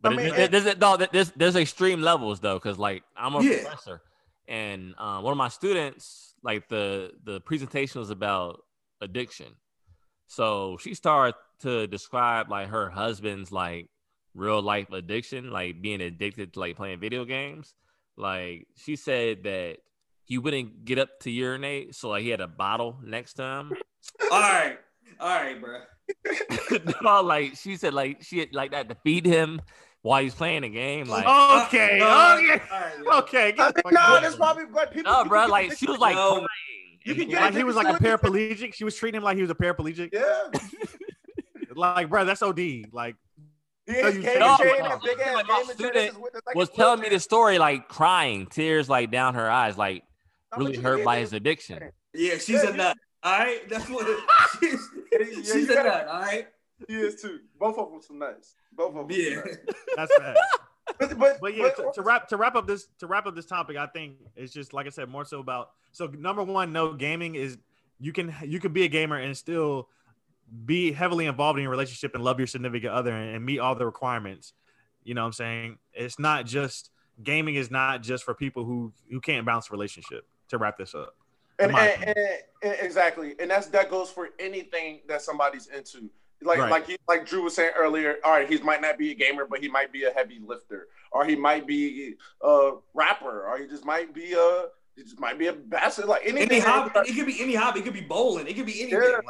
[0.00, 3.34] But I mean, it- there's, there's, no, there's, there's extreme levels though, because like I'm
[3.34, 3.62] a Yeah.
[3.62, 4.02] professor,
[4.48, 8.62] and um, one of my students, like the the presentation was about
[9.00, 9.54] addiction.
[10.28, 13.88] So she started to describe like her husband's like
[14.34, 17.74] real life addiction, like being addicted to like playing video games.
[18.16, 19.78] Like she said that
[20.26, 23.72] he wouldn't get up to urinate, so like he had a bottle next to him.
[24.30, 24.78] All right.
[25.18, 25.80] All right, bro.
[27.02, 29.60] no, like she said, like she had like that to feed him
[30.02, 31.06] while he's playing the game.
[31.08, 31.58] Like, Okay.
[31.58, 32.00] Uh, okay.
[32.00, 32.60] all right,
[33.04, 33.18] yeah.
[33.18, 33.46] Okay.
[33.48, 34.22] I Get the mean, no, out.
[34.22, 35.10] that's probably like people.
[35.12, 36.32] no, bro, like she was like No.
[36.34, 36.46] crying.
[37.04, 38.20] You can get Like he was like a What is it?
[38.20, 38.74] paraplegic.
[38.74, 40.10] She was treating him like he was a paraplegic.
[40.12, 40.50] Yeah.
[41.74, 42.86] Like, bro, that's OD.
[42.92, 43.16] Like,
[43.86, 46.16] Yeah, you game No, chain but- and big ass but my game chain student is
[46.18, 49.76] with us like was telling me the story, like crying, tears like down her eyes,
[49.76, 50.05] like How
[50.56, 51.90] really hurt by his addiction.
[52.14, 52.98] Yeah, she's Yeah, a nut.
[53.22, 54.18] All right, that's what it,
[54.60, 54.88] she's.
[55.12, 56.08] Yeah, she's a gotta- nut.
[56.08, 56.46] All right.
[56.88, 57.40] He is too.
[57.58, 58.54] Both of them some nuts.
[58.72, 59.10] Both of them.
[59.10, 59.36] some Yeah.
[59.36, 59.56] nuts.
[59.96, 60.36] that's bad.
[60.98, 63.34] But, but, But yeah, but- to, to wrap to wrap up this to wrap up
[63.34, 66.72] this topic, I think it's just like I said, more so about so number one,
[66.72, 67.56] no gaming is
[67.98, 69.88] you can you can be a gamer and still
[70.64, 73.74] be heavily involved in your relationship and love your significant other and, and meet all
[73.74, 74.52] the requirements.
[75.02, 75.78] You know what I'm saying?
[75.92, 76.90] It's not just
[77.22, 80.24] gaming is not just for people who who can't balance a relationship.
[80.48, 81.14] To wrap this up,
[81.58, 82.18] And, and, and,
[82.62, 86.10] and- exactly, and that's that goes for anything that somebody's into.
[86.42, 86.70] Like Right.
[86.70, 88.16] like he, like Drew was saying earlier.
[88.24, 90.88] All right, he might not be a gamer, but he might be a heavy lifter,
[91.10, 95.38] or he might be a rapper, or he just might be a he just might
[95.38, 96.04] be a bastard.
[96.06, 96.50] Like anything.
[96.52, 97.80] Any hobby, it could be any hobby.
[97.80, 98.46] It could be bowling.
[98.46, 99.00] It could be anything.
[99.02, 99.20] Yeah.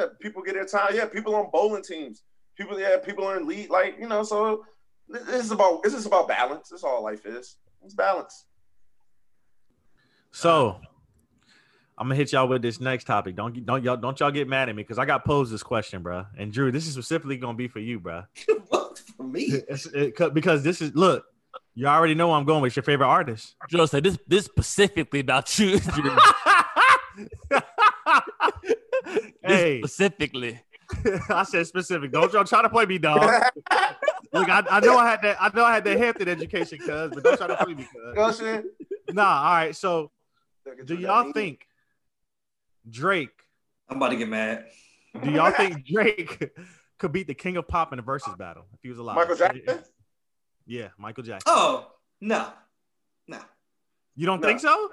[0.00, 0.94] Yeah, people get their time.
[0.94, 2.22] Yeah, people on bowling teams.
[2.56, 3.70] People, yeah, people are in league.
[3.70, 4.64] Like you know, so
[5.08, 6.70] this is about this is about balance.
[6.70, 7.58] That's all life is.
[7.84, 8.45] It's balance.
[10.36, 10.78] So
[11.96, 13.36] I'm gonna hit y'all with this next topic.
[13.36, 16.02] Don't don't y'all don't y'all get mad at me because I got posed this question,
[16.02, 16.26] bro.
[16.36, 18.24] And Drew, this is specifically gonna be for you, bro.
[18.68, 19.44] what for me?
[19.68, 21.24] It's, it, because this is look.
[21.74, 23.54] You already know where I'm going with your favorite artist.
[23.70, 25.78] Joe said this this specifically about you.
[25.80, 26.16] Drew.
[29.42, 30.60] hey, specifically.
[31.30, 32.12] I said specific.
[32.12, 33.22] Don't y'all try to play me, dog.
[34.32, 35.36] Look, I, I know I had that.
[35.40, 38.14] I know I had that Hampton education, cuz, but don't try to play me, You
[38.14, 38.38] know cuz.
[38.38, 38.64] saying?
[39.12, 39.74] Nah, all right.
[39.74, 40.10] So,
[40.84, 41.66] do y'all think
[42.88, 43.30] Drake?
[43.88, 44.66] I'm about to get mad.
[45.22, 46.50] Do y'all think Drake
[46.98, 49.16] could beat the King of Pop in a versus battle if he was alive?
[49.16, 49.80] Michael Jackson?
[50.66, 51.44] Yeah, Michael Jackson.
[51.54, 52.48] Oh no,
[53.28, 53.38] no,
[54.14, 54.48] You don't No.
[54.48, 54.90] think so?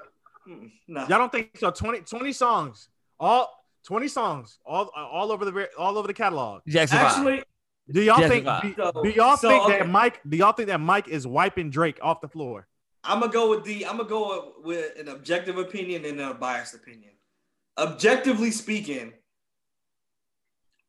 [0.47, 0.99] Mm, no.
[1.01, 1.71] Y'all don't think so?
[1.71, 6.61] 20, 20 songs, all 20 songs, all all over the all over the catalog.
[6.67, 7.07] Jackson Five.
[7.07, 7.43] Actually,
[7.91, 8.45] Do y'all Yes, think?
[8.77, 9.79] Do, do y'all so, think okay.
[9.79, 10.19] that Mike?
[10.27, 12.67] Do y'all think that Mike is wiping Drake off the floor?
[13.03, 13.85] I'm gonna go with the.
[13.85, 17.11] I'm gonna go with an objective opinion and a biased opinion.
[17.77, 19.13] Objectively speaking,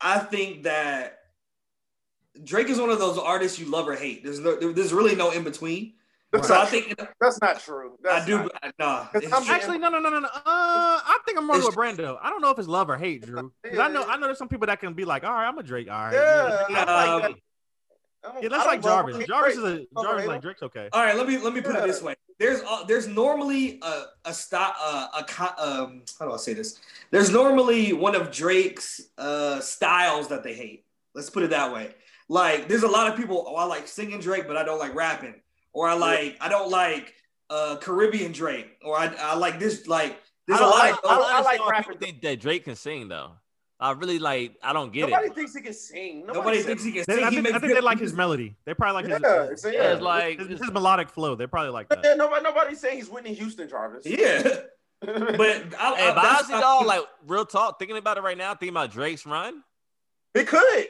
[0.01, 1.19] I think that
[2.45, 4.23] Drake is one of those artists you love or hate.
[4.23, 5.95] There's no, there's really no in between.
[6.31, 7.97] That's, So I not, think that's not true.
[8.03, 8.39] That's I do.
[8.39, 9.55] not- Nah, I'm true.
[9.55, 10.27] Actually, no, no, no, no, no.
[10.27, 12.19] Uh, I think I'm more It's- with Brando.
[12.21, 13.53] I don't know if it's love or hate, Drew.
[13.65, 15.57] 'Cause I know, I know there's some people that can be like, all right, I'm
[15.59, 15.89] a Drake.
[15.89, 16.85] All right, Yeah, yeah.
[16.89, 17.31] I like that.
[17.31, 17.37] Um,
[18.27, 19.17] I don't- Yeah, that's like love Jarvis.
[19.17, 19.29] Drake.
[19.29, 20.89] Jarvis is a Jarvis is like Drake's okay.
[20.93, 21.85] All right, let me let me put Yeah.
[21.85, 22.15] it this way.
[22.39, 26.55] There's uh, there's normally a a stop uh, a co- um how do I say
[26.55, 26.81] this?
[27.11, 30.85] There's normally one of Drake's uh styles that they hate.
[31.15, 31.95] Let's put it that way.
[32.29, 33.45] Like there's a lot of people.
[33.47, 35.35] Oh, I like singing Drake, but I don't like rapping.
[35.73, 37.15] Or I like I don't like
[37.51, 38.79] uh Caribbean Drake.
[38.83, 41.17] Or I I like this like there's I a don't lot like- of I- I
[41.17, 41.93] understand like why rapping.
[41.93, 43.33] people think that Drake can sing though.
[43.85, 44.55] I really like.
[44.63, 45.29] I don't get Nobody it.
[45.29, 46.21] Nobody thinks he can sing.
[46.21, 47.25] Nobody, nobody thinks he can They, sing.
[47.25, 48.57] I He think, I makes think they good like his melody.
[48.65, 49.93] They probably like his, Yeah, it's, Yeah, yeah.
[49.93, 51.35] it's like his, his melodic flow.
[51.35, 52.01] They probably like that.
[52.03, 54.07] yeah, nobody, nobody's saying he's Whitney Houston, Jarvis.
[54.07, 54.43] Yeah,
[55.01, 58.39] but I, Hey, I, but honestly, how- though, like real talk, thinking about it right
[58.39, 59.63] now, thinking about Drake's run,
[60.35, 60.87] it could.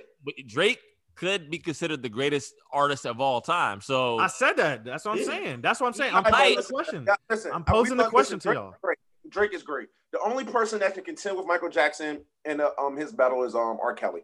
[0.47, 0.79] Drake
[1.17, 3.81] could be considered the greatest artist of all time.
[3.81, 4.85] So I said that.
[4.85, 5.25] That's what I'm Yeah.
[5.25, 5.61] saying.
[5.63, 6.15] That's what I'm saying.
[6.15, 7.07] I'm posing the question.
[7.31, 8.71] listen, I'm posing the question to y'all.
[8.71, 8.99] is great.
[9.35, 9.89] Drake is great.
[10.13, 13.55] The only person that can contend with Michael Jackson in uh, um his battle is
[13.55, 13.93] um R.
[13.93, 14.23] Kelly.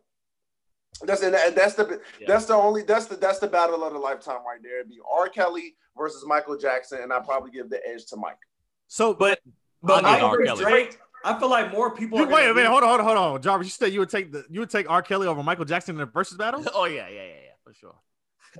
[1.03, 2.27] That's and that's the Yeah.
[2.29, 4.79] that's the only that's the that's the battle of the lifetime right there.
[4.81, 5.29] It'd be R.
[5.29, 8.38] Kelly versus Michael Jackson, and I probably give the edge to Mike.
[8.87, 9.40] So, But
[9.83, 10.37] but I'll give Mike R.
[10.38, 10.73] versus Kelly.
[10.73, 12.18] Drake, I feel like more people.
[12.18, 12.70] you, are wait a minute.
[12.70, 13.42] Hold on, hold on, hold on.
[13.42, 15.03] Jarvis, you said you would take the you would take R.
[15.03, 16.64] Kelly over Michael Jackson in a versus battle?
[16.75, 17.96] oh yeah, yeah, yeah, yeah, for sure.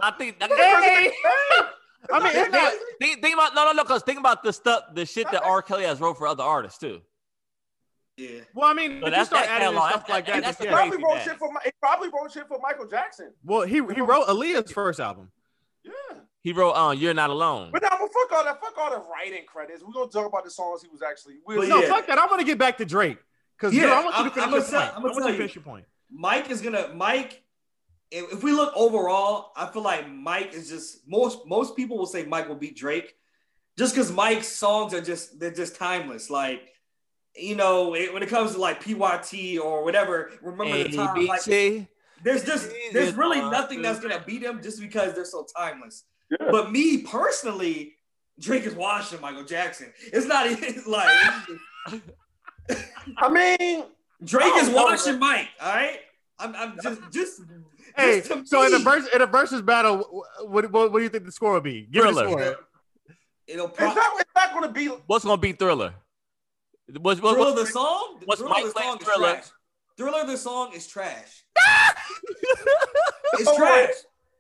[0.01, 0.37] I think.
[0.41, 1.61] I, Hey!
[2.13, 2.73] I mean, it's not.
[3.01, 5.61] think, think about no, no, no, because think about the stuff, the shit that R.
[5.63, 7.01] Kelly has wrote for other artists too.
[8.17, 8.41] Yeah.
[8.55, 10.33] Well, I mean, But if you that's- start that adding in catalog- stuff like that-
[10.35, 10.77] that, that's then the yeah.
[10.77, 11.25] probably crazy wrote bad.
[11.25, 13.33] shit for Mi- he probably wrote shit for Michael Jackson.
[13.45, 15.31] Well, he he wrote Aaliyah's first album.
[15.85, 15.93] Yeah.
[16.43, 18.61] He wrote uh, "You're Not Alone." But now, but fuck all that.
[18.61, 19.83] Fuck all the writing credits.
[19.83, 21.37] We're gonna talk about the songs he was actually.
[21.47, 21.89] We'll No, yeah.
[21.89, 22.19] fuck that.
[22.19, 23.19] I want to get back to Drake
[23.59, 24.97] because Yeah, I want you to finish I'm your gonna tell- point.
[24.97, 25.37] I'm gonna tell you.
[25.37, 25.85] finish your point.
[26.11, 27.43] Mike is gonna Mike.
[28.11, 32.07] If, if we look overall, I feel like Mike is just most most people will
[32.07, 33.15] say Mike will beat Drake,
[33.79, 36.29] just because Mike's songs are just they're just timeless.
[36.31, 36.63] Like
[37.37, 41.27] you know, it, when it comes to like PYT or whatever, remember the time.
[41.27, 41.87] Like, ABC.
[42.25, 46.05] there's just there's really nothing that's gonna beat him just because they're so timeless.
[46.31, 46.49] Yeah.
[46.51, 47.95] But me personally,
[48.39, 49.93] Drake is watching Michael Jackson.
[50.13, 52.03] It's not even like it's just-
[53.19, 53.85] I mean,
[54.25, 55.49] Drake is watching Mike.
[55.61, 56.01] All right,
[56.39, 57.41] I'm, I'm just just.
[57.97, 61.25] Hey, so in a verse in a versus battle, what, what, what do you think
[61.25, 61.83] the score will be?
[61.91, 62.29] Give me the Thriller.
[62.29, 62.57] score.
[63.47, 64.87] It'll it's not, it's not gonna be.
[65.07, 65.95] What's gonna beat Thriller?
[67.01, 68.21] What's, what, Thriller what, the song.
[68.25, 69.33] what's Thriller Mike the song is Thriller?
[69.33, 69.45] trash.
[69.97, 71.45] Thriller the song is trash.
[73.35, 73.91] It's Oh, trash.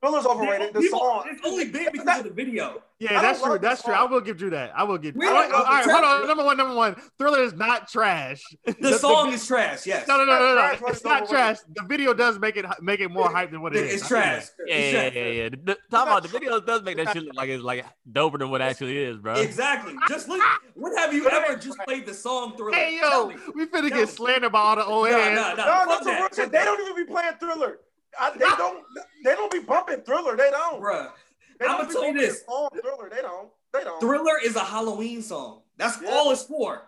[0.03, 0.09] Wait.
[0.11, 0.75] Thriller's overrated.
[0.75, 1.25] The People- song.
[1.31, 2.83] It's only big because of the video.
[2.99, 3.53] Yeah, that's true.
[3.53, 3.95] love the That's true.
[3.95, 4.73] I will give Drew that.
[4.77, 5.17] I will give.
[5.17, 6.27] We all don't right, love all right, hold on.
[6.29, 6.97] Number one, number one.
[7.19, 8.43] Thriller is not trash.
[8.79, 9.87] The song is trash.
[9.87, 10.07] Yes.
[10.07, 10.77] No, no, no, no, no.
[10.81, 11.57] but It's it's not trash.
[11.75, 13.95] The video does make it make it more hype than what it is.
[14.01, 14.47] It's trash.
[14.67, 15.49] Yeah, yeah, yeah, yeah.
[15.49, 18.51] The, the, about the video does make that shit look like it's like doper than
[18.51, 19.35] what it actually is, bro.
[19.35, 19.95] Exactly.
[20.09, 20.43] Just look.
[20.75, 22.75] When have you ever just played the song Thriller?
[22.77, 25.37] Hey yo, we finna get slandered by all the old No, heads.
[25.37, 25.57] no, no.
[25.57, 26.19] No, fuck that's a that.
[26.21, 26.53] real shit.
[26.53, 27.79] They don't even be playing Thriller.
[28.19, 28.85] I, they don't.
[29.25, 30.37] They don't be bumping Thriller.
[30.37, 30.83] They don't.
[30.83, 31.11] Bruh.
[31.59, 32.45] They I'ma don't be tell you this.
[32.45, 33.09] Song Thriller.
[33.11, 33.49] They don't.
[33.73, 34.01] They don't.
[34.01, 35.63] Thriller is a Halloween song.
[35.77, 36.11] That's Yeah.
[36.11, 36.83] all it's for.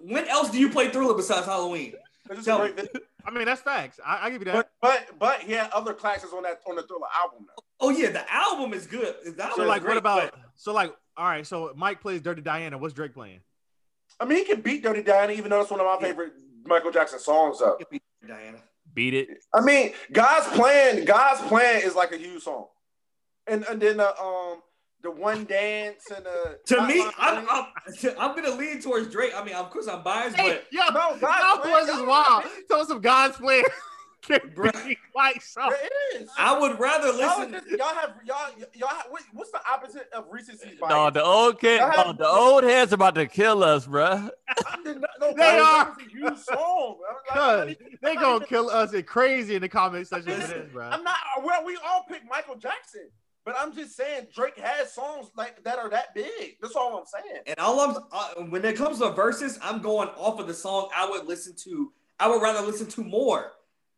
[0.00, 1.94] when else do you play Thriller besides Halloween?
[2.44, 2.72] Tell me.
[3.26, 4.00] I mean, that's facts.
[4.04, 4.54] I, I give you that.
[4.54, 7.62] But but but he had other classes on that on the Thriller album though.
[7.80, 9.14] Oh yeah, the album is good.
[9.36, 10.30] The album so like, great, what about?
[10.32, 11.46] but So like, all right.
[11.46, 12.78] So Mike plays Dirty Diana.
[12.78, 13.40] What's Drake playing?
[14.18, 16.06] I mean, he can beat Dirty Diana, even though it's one of my Yeah.
[16.12, 16.32] favorite
[16.64, 17.58] Michael Jackson songs.
[17.58, 17.78] Though.
[18.26, 18.58] Diana?
[18.94, 19.28] Beat it.
[19.54, 21.04] I mean, God's plan.
[21.04, 22.66] God's plan is like a huge song,
[23.46, 24.60] and and then the um
[25.02, 27.66] the one dance and the To me, I'm, I'm
[28.18, 29.32] I'm gonna lean towards Drake.
[29.34, 31.94] I mean, of course I'm biased, Hey, but yo, No, God's God's plan- was is
[31.96, 32.42] God's wild.
[32.42, 33.62] plan- Tell us some God's plan.
[34.22, 34.86] Can Bruh.
[34.86, 35.62] be like so.
[35.68, 36.28] There is.
[36.38, 37.52] I would rather Y'all, listen.
[37.52, 40.90] just, y'all have y'all y'all have, what, what's the opposite of recency bias?
[40.90, 44.28] No, the old kid, I no, the old heads about to kill us, bruh.
[44.84, 45.96] no, no, They no, are.
[45.98, 46.98] It's a huge song.
[47.28, 50.38] Like, Cause they I'm gonna even- kill us and crazy in the comment section for
[50.40, 50.88] Listen, bro.
[50.88, 51.16] I'm not.
[51.42, 53.08] Well, we all pick Michael Jackson,
[53.46, 56.56] but I'm just saying Drake has songs like that are that big.
[56.60, 57.42] That's all I'm saying.
[57.46, 60.90] And all I'm uh, when it comes to verses, I'm going off of the song
[60.94, 61.90] I would listen to.
[62.18, 63.52] I would rather listen to more.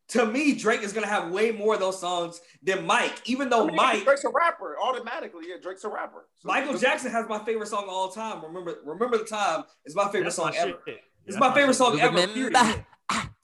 [0.08, 3.22] To me, Drake is gonna have way more of those songs than Mike.
[3.24, 5.44] Even though I mean, Mike, Drake's a rapper automatically.
[5.48, 6.28] Yeah, Drake's a rapper.
[6.40, 8.42] So- Michael Jackson has my favorite song of all time.
[8.44, 10.78] Remember, remember the time is my favorite That's song my ever.
[10.86, 11.00] shit.
[11.24, 12.26] It's That's my favorite song ever.
[12.26, 12.84] Period.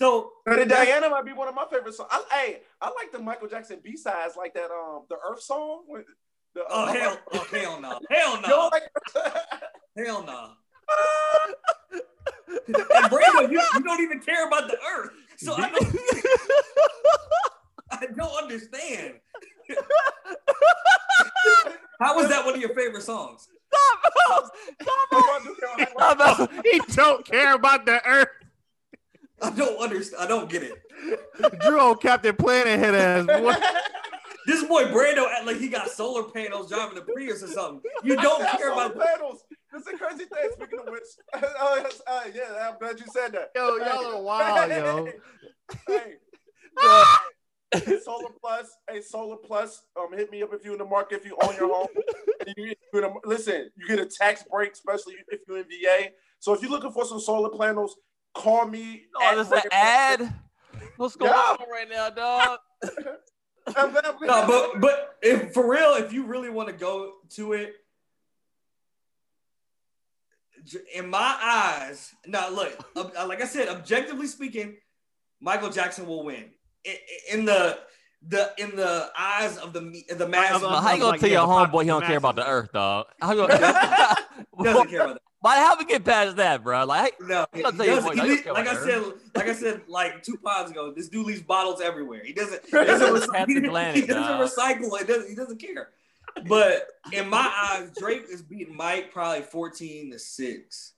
[0.00, 2.08] So Dirty Diana might be one of my favorite songs.
[2.12, 5.84] I, hey, I like the Michael Jackson B sides, like that um the Earth song.
[5.88, 6.04] with
[6.54, 8.82] The, Oh uh, hell, oh hell no, hell no, like
[9.96, 10.50] hell no.
[12.68, 15.96] and Brandon, you, you don't even care about the earth, so I don't,
[17.90, 19.14] I don't understand.
[22.00, 23.48] How is that one of your favorite songs?
[23.72, 25.18] Stop, stop,
[25.96, 26.50] stop.
[26.64, 28.28] he don't care about the earth.
[29.40, 30.22] I don't understand.
[30.22, 30.72] I don't get it.
[31.60, 33.54] Drew on Captain Planet head ass boy.
[34.48, 37.82] This boy Brando act like he got solar panels driving the Prius or something.
[38.02, 38.98] You don't I care solar about.
[38.98, 39.44] panels.
[39.70, 40.48] That's a crazy thing.
[40.54, 41.02] Speaking of which,
[41.60, 43.50] oh, yes, uh, yeah, I'm glad you said that.
[43.54, 45.08] Yo, y'all are wild, yo.
[45.86, 46.14] Hey,
[46.80, 51.16] hey, Solar Plus, hey, Solar Plus, um, hit me up if you're in the market,
[51.20, 51.88] if you own your home.
[52.46, 56.12] And you, you're a- listen, you get a tax break, especially if you're in VA.
[56.38, 57.96] So if you're looking for some solar panels,
[58.34, 59.02] call me.
[59.14, 60.34] Oh, at this is an ad.
[60.96, 61.56] What's going Yeah.
[61.60, 62.60] on right now, dog?
[63.76, 67.12] I'm glad- I'm No, but but if for real, if you really want to go
[67.30, 67.74] to it,
[70.94, 74.76] in my eyes, now look, uh, like I said, objectively speaking,
[75.40, 76.50] Michael Jackson will win.
[76.86, 77.78] I- I- In the
[78.22, 81.20] the in the eyes of the me- the mass, Of- Now, how you gonna like,
[81.20, 83.06] tell yeah, your homeboy he don't care about the earth, dog?
[83.20, 83.58] How you gonna,
[84.64, 85.48] doesn't care about that.
[85.48, 86.84] But how we get past that, bro?
[86.84, 88.72] Like, No, he I'll tell you doesn't- what, he I le- don't care like I
[88.72, 89.02] about said,
[89.34, 92.22] like I said, like two pods ago, this dude leaves bottles everywhere.
[92.24, 92.64] He doesn't.
[92.64, 93.46] He doesn't, It's recy-
[93.94, 94.98] he, doesn't recycle.
[94.98, 95.28] He doesn't.
[95.28, 95.90] He doesn't care.
[96.46, 100.92] But in my eyes, Drake is beating Mike probably fourteen to six.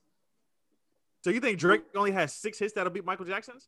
[1.23, 3.67] So you think Drake only has six hits that'll beat Michael Jackson's?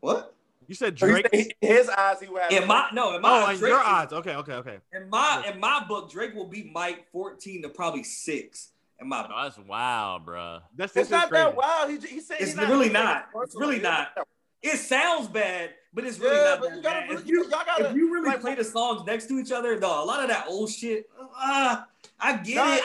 [0.00, 0.34] What?
[0.66, 1.56] You said So you Drake.
[1.60, 2.52] his eyes, he would have.
[2.52, 4.12] In my no, in my Oh, eyes, Drake your is- odds.
[4.12, 4.78] Okay, okay, okay.
[4.92, 8.70] in my in my book, Drake will beat Mike fourteen to probably six.
[9.00, 9.26] In my.
[9.32, 10.58] Oh, that's wild, bro.
[10.76, 11.44] That's It's not crazy.
[11.44, 11.90] that wild.
[11.90, 13.28] He, he said It's he's really not.
[13.42, 14.06] It's really Yeah.
[14.16, 14.28] not.
[14.60, 17.10] It sounds bad, but it's really Yeah, not but that you gotta, bad.
[17.20, 19.52] If you, you y'all gotta, if you really like, play the songs next to each
[19.52, 21.86] other, though, a lot of that old shit, ah,
[22.18, 22.82] I get Nah, it.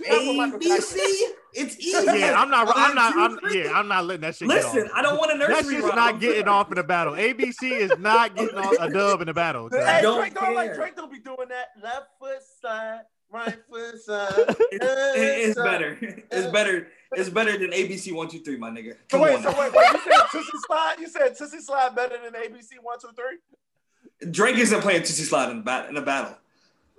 [0.00, 0.98] Not with Michael A B Jackson.
[0.98, 2.04] C, it's easy.
[2.18, 2.66] Yeah, I'm not.
[2.74, 3.16] I'm not.
[3.16, 4.48] I'm, yeah, I'm not letting that shit.
[4.48, 4.92] Listen, get off.
[4.96, 5.94] I don't want a That nursery shit's rhyme.
[5.94, 7.12] not getting off in the battle.
[7.14, 9.68] ABC is not getting off a dub in the battle.
[9.70, 10.74] Hey, I don't Drake don't like.
[10.74, 11.68] Drake don't be doing that.
[11.80, 14.56] Left foot slide, right foot uh, slide.
[14.72, 15.98] It's, it's better.
[16.02, 16.88] Uh, it's better.
[17.14, 18.94] It's better than ABC one two three, my nigga.
[19.10, 19.42] So wait, on.
[19.42, 19.60] so now.
[19.60, 19.86] wait, wait.
[19.92, 20.94] You said Toosie Slide.
[20.98, 24.30] You said Toosie Slide better than ABC one two three.
[24.30, 26.36] Drake isn't playing Toosie Slide in, bat- in a battle.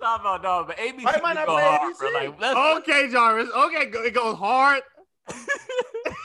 [0.00, 2.08] No, no, no, but ABC Why am not go playing hard, bro.
[2.10, 2.14] ABC?
[2.14, 3.48] Like, that's, Okay, Jarvis.
[3.56, 4.82] Okay, go- it goes hard.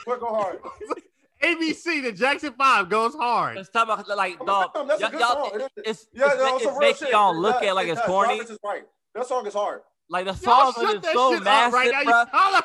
[0.04, 0.58] What go hard?
[1.42, 3.56] ABC, the Jackson Five goes hard.
[3.56, 4.70] let's talk about like, I'm dog.
[4.74, 5.60] saying, That's a y'all- good y'all- song.
[5.60, 5.68] It is.
[5.86, 8.34] It's Yeah, it's, no, it's some real making y'all look does, at like it's corny.
[8.36, 8.82] Jarvis is right.
[9.14, 9.80] That song is hard.
[10.10, 12.02] Like the Y'all song shut is so massive, right now.
[12.04, 12.20] bro.
[12.20, 12.64] You holla.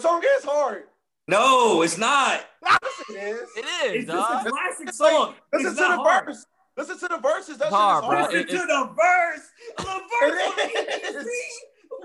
[0.00, 0.84] Song is hard.
[1.28, 2.44] No, it's not.
[2.62, 2.78] Yes,
[3.10, 3.48] it is.
[3.56, 5.34] It is, It's just a classic song.
[5.52, 6.26] Listen It's to the not hard.
[6.26, 6.46] verse.
[6.76, 7.58] Listen to the verses.
[7.58, 8.18] That hard, shit bro.
[8.18, 8.34] is hard.
[8.34, 9.50] Listen It- to the verse.
[9.78, 10.42] The verse.
[10.58, 11.26] It on is.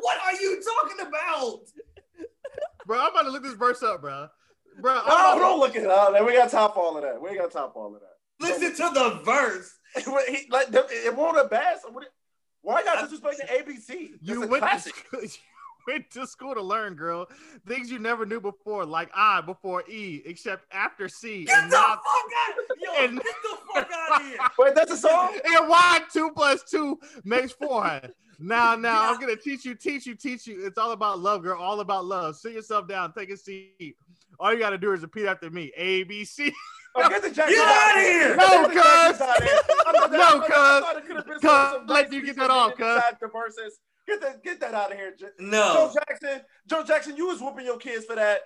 [0.01, 1.59] What are you talking about?
[2.85, 4.27] Bro, I'm about to look this verse up, bro.
[4.81, 6.13] Bro, I'm No, don't look it up.
[6.13, 6.25] Man.
[6.25, 7.21] We got time for all of that.
[7.21, 8.17] We got time for all of that.
[8.39, 9.71] Listen to the verse.
[9.95, 11.47] he, like it won't a
[12.63, 12.73] bass.
[12.73, 13.89] What it- Why y'all disrespecting ABC?
[14.21, 14.61] you It's a went.
[14.63, 15.05] classic.
[15.87, 17.27] went to school to learn, girl.
[17.67, 21.43] Things you never knew before, like I before E, except after C.
[21.45, 22.55] Get and the now- fuck out!
[22.79, 24.37] Yo, and- get the fuck out of here!
[24.59, 25.37] Wait, that's a song?
[25.45, 28.01] and why two plus two makes four.
[28.39, 30.65] Now, now I'm gonna teach you, teach you, teach you.
[30.65, 31.61] It's all about love, girl.
[31.61, 32.35] All about love.
[32.35, 33.95] Sit yourself down, take a seat.
[34.39, 35.71] All you gotta do is repeat after me.
[35.77, 36.51] A B C.
[36.95, 38.35] Oh, get the Jackson Get out of here!
[38.35, 39.21] No, Get the Jacksons cuz.
[39.27, 39.59] out of here.
[39.87, 40.53] I'm just- No, I thought- I cuz.
[40.85, 42.95] thought it could've been Cuz, some- some let you get that off, cuz.
[42.95, 43.79] inside The verses.
[44.07, 45.15] Get that, get that out of here.
[45.39, 45.91] No.
[45.93, 48.41] Joe Jackson, Joe Jackson, you was whooping your kids for that.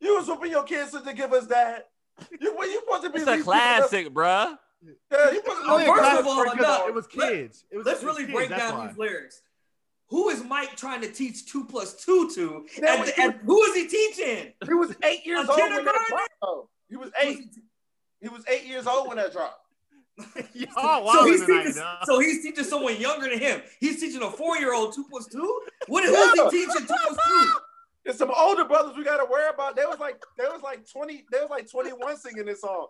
[0.00, 1.90] You was whooping your kids to give us that.
[2.40, 4.58] You, well, you supposed to be It's a at least giving us- classic, bruh.
[5.12, 6.86] Yeah, you supposed to Oh, be first classic of all, no.
[6.88, 7.64] It was Let- kids.
[7.70, 8.86] It was, Let's it was really kids, break down why.
[8.88, 9.42] these lyrics.
[10.08, 12.66] Who is Mike trying to teach two plus two to?
[12.80, 14.52] That And, was- and who is he teaching?
[14.66, 16.06] He was eight years old when that
[16.40, 16.68] dropped.
[16.88, 17.54] He was eight.
[18.20, 19.61] He was eight years old when that dropped.
[20.54, 21.98] Y'all so, he's teaching, dog.
[22.04, 23.62] so he's teaching someone younger than him.
[23.80, 25.60] He's teaching a four-year-old two plus two.
[25.88, 26.50] What is Yeah.
[26.50, 27.52] he teaching two plus two?
[28.04, 29.76] There's some older brothers we gotta worry about.
[29.76, 32.88] There was like there was like 20, there was like 21 singing this song.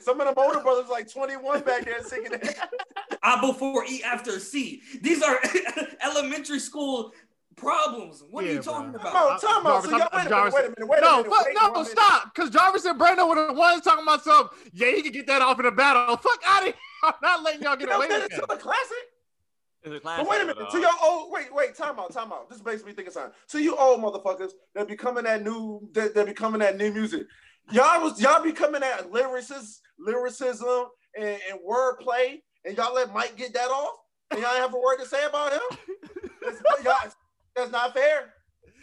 [0.00, 2.58] Some of them older brothers was like 21 back there singing it.
[3.22, 4.82] I before E after C.
[5.00, 5.38] These are
[6.04, 7.12] elementary school
[7.58, 8.22] problems.
[8.30, 9.00] What are you talking bro.
[9.02, 9.30] Time about?
[9.32, 9.84] out, time out.
[9.84, 11.32] So y'all, I'm- wait a minute, wait a minute, wait a No, minute.
[11.32, 11.88] fuck, wait no, one minute.
[11.88, 12.34] stop.
[12.34, 14.58] Because Jarvis and Brandon were the ones talking about something.
[14.72, 16.16] Yeah, he can get that off in a battle.
[16.16, 16.74] Fuck out of here.
[17.04, 18.44] I'm not letting y'all get You know, away that with is that.
[18.46, 18.96] still a classic.
[19.84, 20.24] It's a classic.
[20.26, 20.58] But wait a minute.
[20.60, 22.50] Uh, to So y'all old wait, wait, time out, time out.
[22.50, 23.32] This makes me think of something.
[23.46, 27.22] So you old motherfuckers that becoming that new that, that becoming that new music.
[27.70, 29.66] Y'all was y'all becoming that lyricism,
[29.98, 33.92] lyricism and, and wordplay, and y'all let Mike get that off,
[34.30, 35.60] and y'all have a word to say about him.
[36.42, 36.94] That's, y'all,
[37.58, 38.32] that's not fair.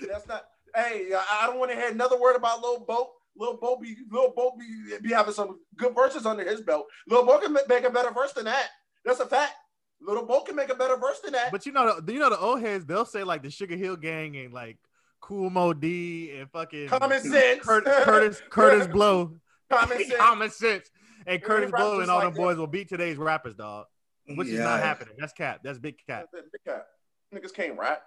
[0.08, 0.46] That's not.
[0.76, 3.08] Hey, I I don't want to hear another word about Lil Boat.
[3.38, 6.86] Lil Boat be Lil Boat be, be having some good verses under his belt.
[7.08, 8.70] Lil Boat can make a better verse than that.
[9.04, 9.54] That's a fact.
[10.02, 11.52] Little Boat can make a better verse than that.
[11.52, 12.86] But you know, the, you know the old heads.
[12.86, 14.78] They'll say like the Sugar Hill Gang and like
[15.22, 17.66] Kool Moe Dee and fucking Common sense.
[17.66, 19.36] Curt, Kurtis Kurtis Blow,
[19.72, 20.16] Common sense.
[20.18, 20.90] common sense,
[21.26, 22.40] and Kurtis rap Blow and all like them that.
[22.40, 23.86] boys will beat today's rappers, dog.
[24.28, 25.14] Which is not happening.
[25.18, 25.62] That's cap.
[25.64, 26.26] That's big cap.
[26.34, 26.88] Big cat.
[27.34, 28.02] Niggas can't rap.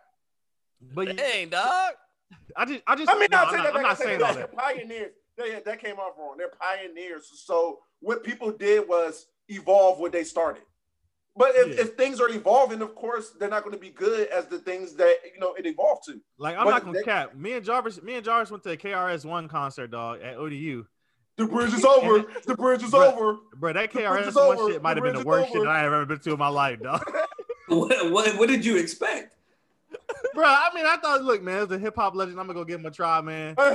[0.94, 1.92] But you, Dang, dog.
[2.56, 4.18] I just, I just, I mean, no, I'll I'm take not, that I'm not saying
[4.20, 4.50] that all that.
[4.50, 5.12] They're pioneers.
[5.38, 6.34] Yeah, that came off wrong.
[6.36, 7.30] They're pioneers.
[7.44, 10.62] So what people did was evolve what they started.
[11.36, 11.82] But if, Yeah.
[11.82, 14.94] if things are evolving, of course, they're not going to be good as the things
[14.94, 16.20] that you know it evolved to.
[16.36, 17.36] Like I'm But not gonna they- cap.
[17.36, 20.84] Me and Jarvis, me and Jarvis went to a KRS One concert, dog, at ODU.
[21.36, 22.24] The bridge is over.
[22.44, 23.12] The bridge is Bruh.
[23.14, 23.38] over.
[23.56, 26.18] Bro, that KRS One shit might have been the worst shit I have ever been
[26.18, 27.02] to in my life, dog.
[27.68, 29.36] What, what, what did you expect?
[30.34, 32.38] Bro, I mean, I thought, look, man, it was a hip hop legend.
[32.38, 33.56] I'm gonna go give him a try, man.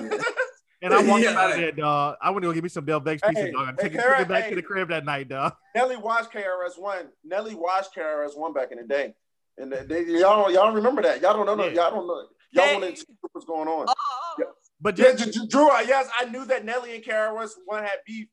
[0.81, 1.39] And I walked Yeah.
[1.39, 2.17] out of there, dog.
[2.21, 3.69] I want to go give me some Del Vex pizza, Hey, dog.
[3.69, 4.49] I'm taking Kara, it back hey.
[4.49, 5.53] to the crib that night, dog.
[5.73, 7.07] Nelly watched KRS One.
[7.23, 9.13] Nelly watched KRS One back in the day,
[9.57, 11.21] and they, they- y'all y'all remember that?
[11.21, 11.55] Y'all don't know.
[11.55, 11.71] no- Yeah.
[11.83, 12.27] Y'all don't know.
[12.51, 12.77] Y'all Hey.
[12.81, 13.85] want to see what's going on.
[13.87, 14.43] Oh, oh, oh.
[14.81, 15.69] But Yeah, just, J- J- Drew.
[15.69, 18.27] I- Yes, I knew that Nelly and KRS One had beef.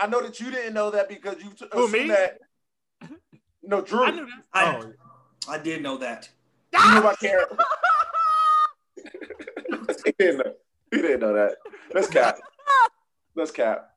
[0.00, 2.08] I know that you didn't know that because you t- Who, me?
[2.08, 2.38] that.
[3.62, 4.04] No, Drew.
[4.04, 4.42] I knew that.
[4.54, 4.58] Oh.
[4.58, 4.76] I-
[5.48, 6.30] oh, I did know that.
[6.74, 7.56] You knew about KRS.
[10.04, 10.52] he didn't know.
[10.90, 11.56] He didn't know that.
[11.92, 12.38] That's cap.
[13.36, 13.90] That's cap.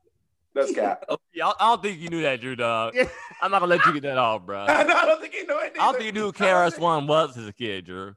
[0.54, 1.04] That's cap.
[1.10, 2.96] Oh, yeah, I I don't think you knew that, Drew, dog.
[3.42, 4.66] I'm not gonna let you get that off, bro.
[4.68, 5.74] I don't think he knew it.
[5.80, 8.16] I don't think you knew who KRS One was as a kid, Drew.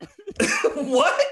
[0.74, 1.26] what?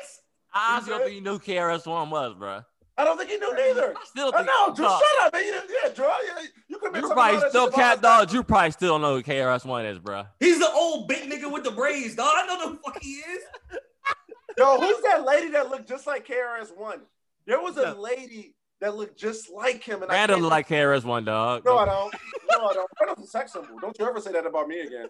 [0.52, 2.62] I honestly don't think you knew who KRS One was, bro.
[2.96, 3.92] I don't think he knew neither.
[3.96, 4.46] I still I think.
[4.46, 4.84] know, Drew.
[4.86, 5.44] Shut up, man.
[5.44, 6.04] You, didn't- yeah, Drew.
[6.06, 8.26] Yeah, you could be Drew talking probably about that still cat about dog.
[8.26, 8.32] us.
[8.32, 10.24] Drew probably still don't know who KRS One is, bro.
[10.38, 12.32] He's the old big nigga with the braids, dog.
[12.36, 13.42] I know the fuck he is.
[14.58, 17.00] Yo, who's that lady that looked just like KRS One?
[17.46, 21.04] There was a lady that looked just like him, and I Random can't- like KRS
[21.04, 21.64] One, dog.
[21.64, 22.14] No, I don't.
[22.50, 22.90] No, I don't.
[23.00, 23.76] Randall's a sex symbol.
[23.80, 25.08] Don't you ever say that about me again.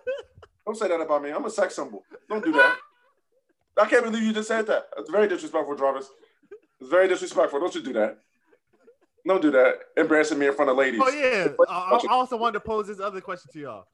[0.64, 1.30] Don't say that about me.
[1.30, 2.02] I'm a sex symbol.
[2.30, 2.76] Don't do that.
[3.78, 4.86] I can't believe you just said that.
[4.96, 6.08] It's very disrespectful, Jarvis.
[6.84, 7.60] It's very disrespectful.
[7.60, 8.18] Don't you do that.
[9.26, 9.76] Don't do that.
[9.96, 11.00] Embarrassing me in front of ladies.
[11.02, 11.48] oh yeah.
[11.66, 13.84] I, I also wanted to pose this other question to y'all.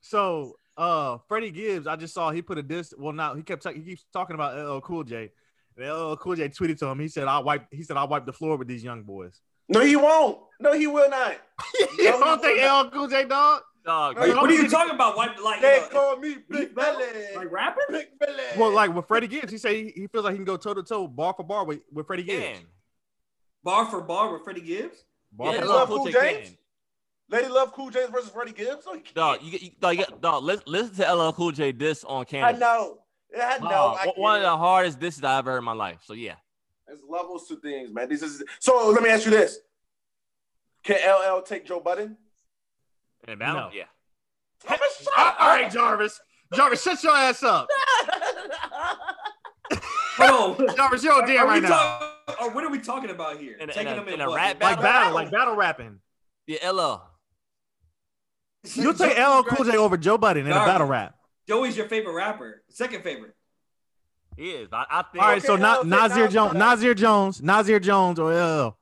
[0.00, 2.94] So, uh, Freddie Gibbs, I just saw he put a diss.
[2.96, 5.32] Well, now he kept ta- he keeps talking about LL Cool J.
[5.76, 7.00] And LL Cool J tweeted to him.
[7.00, 9.80] He said, "I wipe." He said, "I wipe the floor with these young boys." No,
[9.80, 10.38] he won't.
[10.60, 11.34] No, he will not.
[11.98, 13.62] you don't think LL Cool J dog?
[13.86, 15.16] Dog, Hey, Drew, What are you talking about?
[15.16, 17.04] Wipe like They uh, call me Big Belly?
[17.12, 17.24] Belly.
[17.36, 17.80] like rapper?
[17.88, 18.42] Big Belly.
[18.58, 20.74] Well, like with Freddie Gibbs, he said he, he feels like he can go toe
[20.74, 22.58] to toe, bar for bar with, with Freddie Gibbs.
[22.58, 22.66] can.
[23.62, 25.04] Bar for bar with Freddie Gibbs?
[25.32, 25.82] Bar Yeah, for LL bar.
[25.82, 26.48] LL Cool Cool James?
[26.48, 26.58] can.
[27.28, 28.84] Lady Love Cool James versus Freddie Gibbs.
[28.86, 29.02] No, he.
[29.14, 32.24] Dog, you, you, dog, you, dog listen, listen to LL Cool J diss on I
[32.24, 32.58] camera.
[32.58, 32.98] know.
[33.34, 33.68] Yeah, I know.
[33.70, 35.98] Dog, I one of the hardest disses I've ever heard in my life.
[36.04, 36.34] So yeah.
[36.86, 38.08] There's levels to things, man.
[38.08, 38.90] This is so.
[38.90, 39.58] Let me ask you this:
[40.84, 42.16] Can LL take Joe Budden?
[43.26, 43.54] In a battle?
[43.62, 43.70] No.
[43.72, 43.84] Yeah.
[44.66, 46.20] Have a All right, Jarvis.
[46.54, 47.68] Jarvis, shut your ass up.
[50.18, 50.66] Hold oh.
[50.68, 50.76] on.
[50.76, 51.68] Jarvis, you're on Are damn right now.
[51.68, 53.56] talk- or what are we talking about here?
[53.58, 54.36] In a- Taking in a- them in a what?
[54.36, 54.82] rap Like battle?
[54.82, 55.98] battle, like battle rapping.
[56.46, 57.02] Yeah, LL.
[58.74, 61.14] You'll take LL Cool J over Joe Budden in a battle rap.
[61.48, 62.62] Joey's your favorite rapper.
[62.68, 63.34] Second favorite.
[64.36, 64.68] He is.
[64.72, 66.58] I, I think All right, Okay, so Na- I'll Nasir Jones, for.
[66.58, 68.76] Nasir Jones, Nasir Jones, or LL.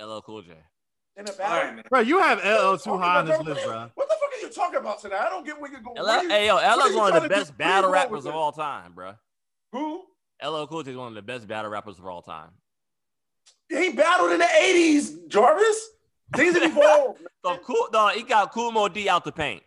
[0.00, 0.52] LL Cool J.
[1.18, 1.74] In a battle.
[1.74, 1.88] right.
[1.90, 3.90] Bro, you have LL too Talking high on about- this list, bro.
[3.94, 5.16] What the fuck are you talking about today?
[5.16, 5.96] I don't get where you're going.
[5.98, 7.40] LL, Where you- hey yo, what are LL's one of the to do?
[7.40, 9.14] best battle rappers of all time, bro.
[9.72, 10.04] Who?
[10.40, 12.50] LL Cool J is one of the best battle rappers of all time.
[13.68, 15.88] He battled in the 80s, Jarvis.
[16.36, 17.20] Things have evolved.
[17.44, 19.62] So cool, no, he got Kool Moe Dee out the paint.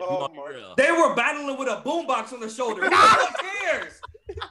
[0.00, 0.74] If we Oh gonna be my real.
[0.76, 2.82] They were battling with a boombox on their shoulder.
[2.90, 4.00] Who cares?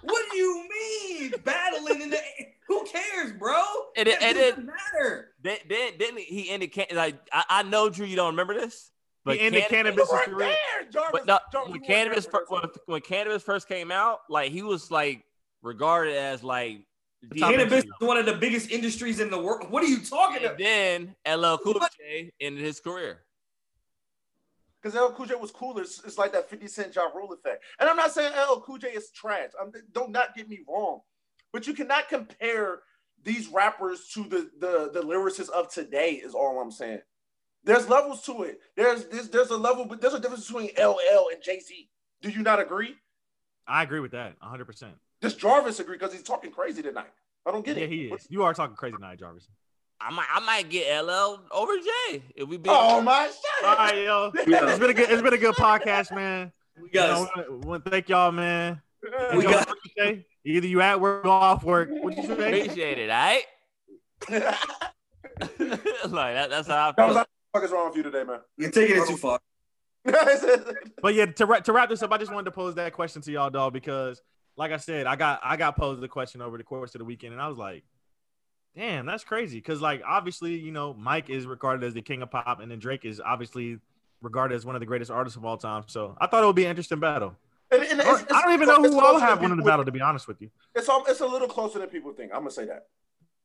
[0.04, 2.20] What do you mean battling in the?
[2.68, 3.62] Who cares, bro?
[3.98, 5.30] And it- That and doesn't it- matter.
[5.42, 8.92] Then, then, then he indicated like I, I know Drew, you don't remember this,
[9.26, 10.48] but He ended Cannabis- Cannabis' You career.
[10.50, 11.10] there, Jarvis.
[11.14, 14.62] But no, Jarvis, when cannabis there fir- when, when cannabis first came out, like he
[14.64, 15.24] was like
[15.64, 16.82] regarded as like
[17.22, 19.70] the Cannabis is one of the biggest industries in the world.
[19.70, 20.58] What are you talking And about?
[20.58, 23.20] then LL Cool J ended his career.
[24.82, 25.82] Because LL Cool J was cooler.
[25.82, 27.64] It's, it's like that 50 Cent Ja Rule effect.
[27.80, 29.50] And I'm not saying LL Cool J is trash.
[29.62, 31.02] I'm, don't not get me wrong.
[31.52, 32.80] But you cannot compare
[33.24, 37.02] these rappers to the, the, the lyricists of today, is all I'm saying.
[37.64, 38.60] There's levels to it.
[38.78, 41.90] There's there's, there's a level, but there's a difference between LL and Jay-Z.
[42.22, 42.96] Do you not agree?
[43.68, 44.92] I agree with that 100%.
[45.22, 45.98] Does Jarvis agree?
[45.98, 47.12] Because he's talking crazy tonight.
[47.46, 47.92] I don't get Yeah, it.
[47.92, 48.28] Yeah, he is.
[48.30, 49.48] You are talking crazy tonight, Jarvis.
[50.02, 53.68] I might I might get LL over Jay if we be Oh my shit.
[53.68, 54.32] All right, yo.
[54.48, 54.70] Yeah.
[54.70, 56.52] It's been a good it's been a good podcast, man.
[56.78, 58.82] We You got know, we wanna thank y'all, man.
[59.04, 60.16] We Enjoy got- what.
[60.46, 61.90] Either you at work or off work.
[61.92, 62.62] What you say?
[62.62, 63.44] appreciate it, all right?
[64.30, 68.40] like that, that's how I Jarvis, what the fuck is wrong with you today, man?
[68.58, 69.40] You're taking it too far.
[71.02, 73.22] But yeah, to, wrap to wrap this up, I just wanted to pose that question
[73.24, 74.22] to y'all, dog, because
[74.58, 77.06] like I said, I got I got posed the question over the course of the
[77.06, 77.84] weekend, and I was like,
[78.76, 79.58] damn, that's crazy.
[79.58, 82.80] Because like obviously, you know, Mike is regarded as the king of pop, and then
[82.80, 83.80] Drake is obviously
[84.22, 85.84] regarded as one of the greatest artists of all time.
[85.88, 87.36] So I thought it would be an interesting battle.
[87.72, 90.02] And- and it's- I don't even know who I'll have in the battle, to be
[90.02, 90.50] honest with you.
[90.76, 92.32] It's all, it's a little closer than people think.
[92.34, 92.88] I'm gonna say that.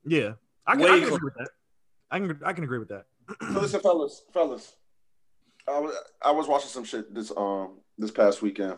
[0.06, 0.32] Yeah,
[0.66, 1.48] I can, Way I can agree with that.
[2.10, 3.06] I can I can agree with that.
[3.40, 4.74] So listen, fellas, fellas.
[5.68, 8.76] I was I was watching some shit this um this past weekend.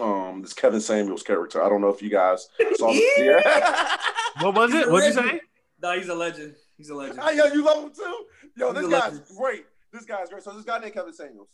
[0.00, 1.62] Um, this Kevin Samuels character.
[1.62, 2.92] I don't know if you guys saw.
[2.92, 3.96] The, yeah.
[4.42, 4.90] What was it?
[4.90, 5.40] What'd you say?
[5.82, 6.54] No, he's a legend.
[6.76, 7.20] He's a legend.
[7.20, 8.16] Hey, yo, you love him too.
[8.56, 9.36] Yo, this He's a guy's legend.
[9.36, 9.64] great.
[9.92, 10.42] This guy's great.
[10.42, 11.48] So this guy named Kevin Samuels,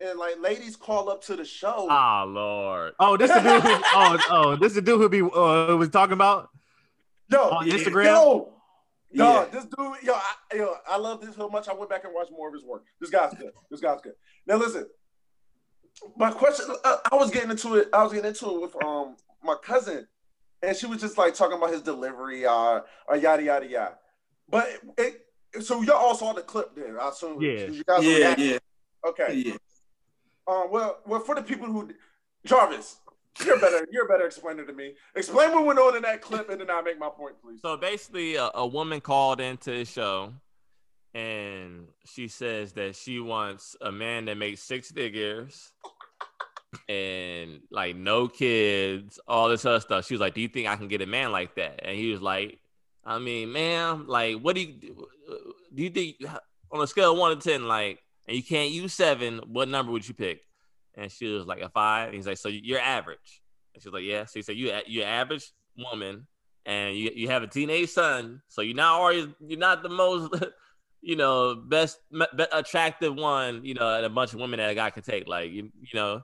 [0.00, 1.86] and like ladies call up to the show.
[1.90, 2.94] Oh Lord.
[2.98, 3.62] Oh, this the dude.
[3.62, 6.48] Who, oh, oh, this is the dude who be uh, was talking about.
[7.30, 8.04] yo, on Instagram?
[8.04, 8.52] Yo,
[9.12, 9.46] Yeah.
[9.52, 11.68] This dude, yo, I, yo, I love this so much.
[11.68, 12.84] I went back and watched more of his work.
[13.00, 13.52] This guy's good.
[13.70, 14.14] This guy's good.
[14.46, 14.86] Now listen,
[16.16, 16.66] my question.
[16.84, 17.88] Uh, I was getting into it.
[17.92, 20.08] I was getting into it with um my cousin,
[20.64, 23.98] and she was just like talking about his delivery, uh, or yada yada yada.
[24.48, 25.26] But it,
[25.60, 27.00] so y'all all saw the clip there.
[27.00, 27.40] I assume.
[27.40, 27.66] Yeah.
[27.66, 28.58] You guys Yeah, yeah,
[29.06, 29.34] Okay.
[29.34, 29.54] yeah.
[30.46, 30.68] Um.
[30.70, 31.90] Well, well, for the people who,
[32.44, 32.96] Jarvis,
[33.44, 33.86] you're better.
[33.90, 34.94] You're a better explainer than me.
[35.14, 37.60] Explain what went on in that clip, and then I'll make my point, please.
[37.62, 40.32] So basically, a, a woman called into the show,
[41.14, 45.72] and she says that she wants a man that makes six figures
[46.88, 50.06] and like no kids, all this other stuff.
[50.06, 52.10] She was like, "Do you think I can get a man like that?" And he
[52.10, 52.58] was like,
[53.04, 55.06] "I mean, ma'am, like, what do you do?
[55.74, 56.16] You think
[56.70, 59.92] on a scale of one to ten, like, and you can't use seven, what number
[59.92, 60.40] would you pick?"
[60.96, 62.08] And she was like, "A five.
[62.08, 63.42] And he's like, "So you're average?"
[63.74, 66.26] And she's like, "Yeah." So he said, "You you're average woman."
[66.66, 70.34] and you, you have a teenage son, so you're not always you're not the most
[71.02, 74.70] you know best me- be- attractive one you know and a bunch of women that
[74.70, 76.22] a guy could take like you you know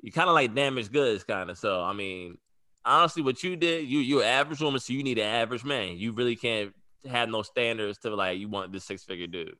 [0.00, 2.38] you kind of like damaged goods kind of so I mean
[2.84, 5.98] honestly what you did you you're an average woman so you need an average man
[5.98, 6.72] you really can't
[7.10, 9.56] have no standards to like you want this six figure dude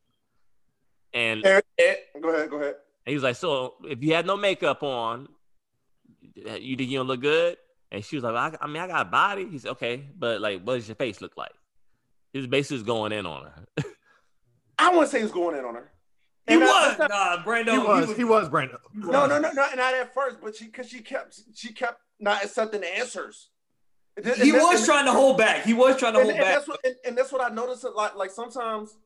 [1.15, 1.61] and Eh,
[2.21, 2.51] Go ahead.
[2.51, 2.75] Go ahead.
[3.07, 5.29] and he was like, so if you had no makeup on,
[6.35, 7.57] you think you don't look good?
[7.91, 9.49] And she was like, I, I mean, I got a body.
[9.49, 11.55] He said, okay, but like, what does your face look like?
[12.33, 13.65] He was basically just going in on her.
[14.79, 15.91] I want to say he's going in on her.
[16.49, 16.97] He And uh, was.
[16.97, 17.73] that's not- Nah, Brando.
[17.73, 18.17] He was.
[18.17, 18.79] He was Brandon.
[18.95, 22.43] No, no, no, no, not at first, but she because she kept she kept not
[22.45, 23.51] accepting answers.
[24.17, 25.65] And this- He and was this- trying to hold back.
[25.65, 26.55] He was trying to and, hold and back.
[26.55, 27.85] that's what and, and that's what I noticed.
[27.85, 28.97] A lot, like sometimes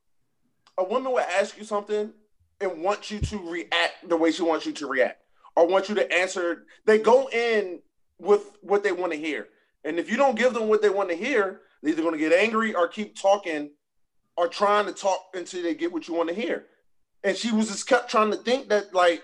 [0.79, 2.13] a woman will ask you something
[2.61, 5.23] and want you to react the way she wants you to react,
[5.57, 6.65] or want you to answer.
[6.87, 7.81] They go in
[8.19, 9.49] with what they want to hear,
[9.85, 12.19] and if you don't give them what they want to hear, they're either going to
[12.19, 13.71] get angry or keep talking,
[14.37, 16.67] or trying to talk until they get what you want to hear.
[17.25, 19.23] And she was just kept trying to think that like.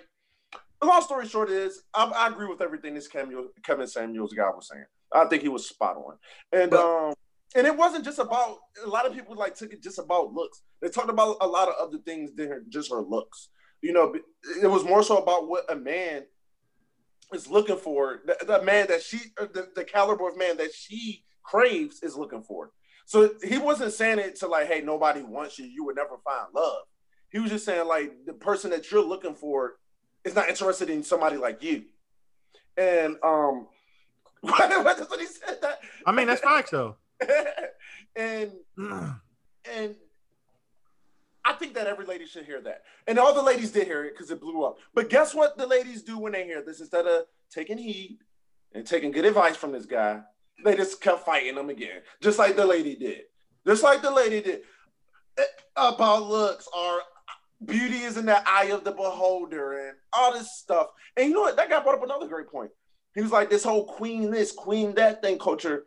[0.80, 4.48] The long story short is, I, I agree with everything this Kevin, Kevin Samuels guy
[4.50, 4.84] was saying.
[5.12, 6.14] I think he was spot on.
[6.52, 7.14] And But- um,
[7.56, 10.62] and it wasn't just about a lot of people like took it just about looks.
[10.80, 13.48] They talked about a lot of other things than just her looks.
[13.82, 14.14] You know,
[14.62, 16.26] it was more so about what a man
[17.34, 18.20] is looking for.
[18.24, 22.16] The, the man that she, uh, the, the caliber of man that she craves is
[22.16, 22.70] looking for.
[23.06, 25.64] So he wasn't saying it to like, hey, nobody wants you.
[25.66, 26.82] You would never find love.
[27.30, 29.74] He was just saying like the person that you're looking for
[30.24, 31.84] is not interested in somebody like you.
[32.76, 33.66] And um,
[34.42, 35.58] that's what he said.
[35.62, 36.96] That I mean, that's facts though.
[38.16, 39.94] and and
[41.44, 42.82] I think that every lady should hear that.
[43.06, 44.78] And all the ladies did hear it because it blew up.
[44.94, 46.80] But guess what the ladies do when they hear this?
[46.80, 48.18] Instead of taking heed
[48.74, 50.20] and taking good advice from this guy,
[50.64, 52.02] they just kept fighting him again.
[52.20, 53.22] Just like the lady did.
[53.66, 54.60] Just like the lady did.
[55.76, 57.00] About looks or
[57.64, 60.88] beauty is in the eye of the beholder and all this stuff.
[61.16, 61.56] And you know what?
[61.56, 62.70] That guy brought up another great point.
[63.14, 65.86] He was like, this whole queen this, queen that thing culture.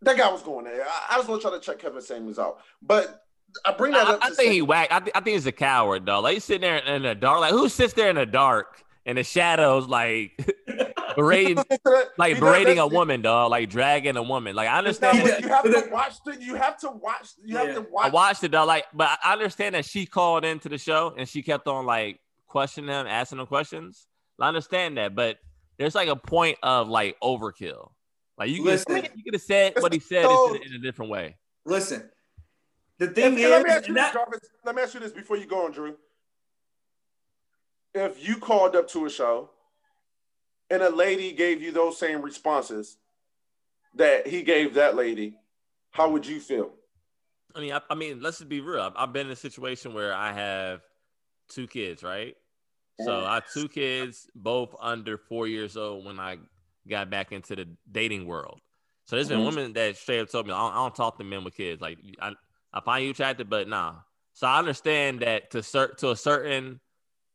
[0.00, 0.84] That guy was going there.
[0.84, 2.58] I, I was going to try to check Kevin Samuels out.
[2.80, 3.22] But
[3.64, 4.18] I bring that I, up.
[4.22, 4.88] I think say- he whack.
[4.90, 6.20] I, th- I think he's a coward, though.
[6.20, 7.40] Like he's sitting there in the dark.
[7.40, 10.32] Like who sits there in the dark in the shadows, like
[11.16, 11.56] berating,
[12.16, 13.50] like He does berating a woman, dog.
[13.50, 14.54] Like dragging a woman.
[14.56, 15.44] Like I It's not- understand.
[15.44, 16.36] He you have to watch the.
[16.42, 17.28] You have to watch.
[17.44, 17.74] You have Yeah.
[17.74, 18.12] to I watch.
[18.12, 18.64] watched it though.
[18.64, 22.20] Like, but I understand that she called into the show and she kept on like
[22.46, 24.06] questioning him, asking him questions.
[24.40, 25.38] I understand that, but
[25.78, 27.90] there's like a point of like overkill.
[28.38, 28.94] Like you Listen.
[29.02, 31.36] could you could have said what he said So- in, in a different way.
[31.64, 32.10] Listen,
[32.98, 34.40] the thing and is, let me ask you this, Jarvis.
[34.64, 35.96] Let me ask you this before you go on, Drew.
[37.94, 39.50] If you called up to a show
[40.72, 42.96] and a lady gave you those same responses
[43.94, 45.36] that he gave that lady,
[45.90, 46.70] how would you feel?
[47.54, 48.80] I mean, I, I mean, let's just be real.
[48.80, 50.80] I've, I've been in a situation where I have
[51.50, 52.34] two kids, right?
[52.98, 56.38] So I have two kids, both under four years old when I
[56.88, 58.58] got back into the dating world.
[59.04, 59.46] So there's been Mhm.
[59.46, 61.82] women that straight up told me, I don't, I don't talk to men with kids.
[61.82, 62.32] Like, I,
[62.72, 63.96] I find you attractive, but nah.
[64.32, 66.80] So I understand that to cert, to a certain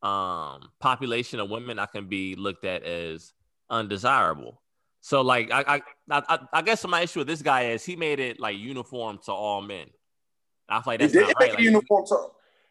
[0.03, 3.33] um population of women, I can be looked at as
[3.69, 4.61] undesirable.
[5.01, 5.75] So like, I I,
[6.09, 9.19] I, I- I guess my issue with this guy is he made it like uniform
[9.25, 9.87] to all men.
[10.69, 11.55] I feel like that's He did not make right.
[11.55, 12.25] Like, uniform too.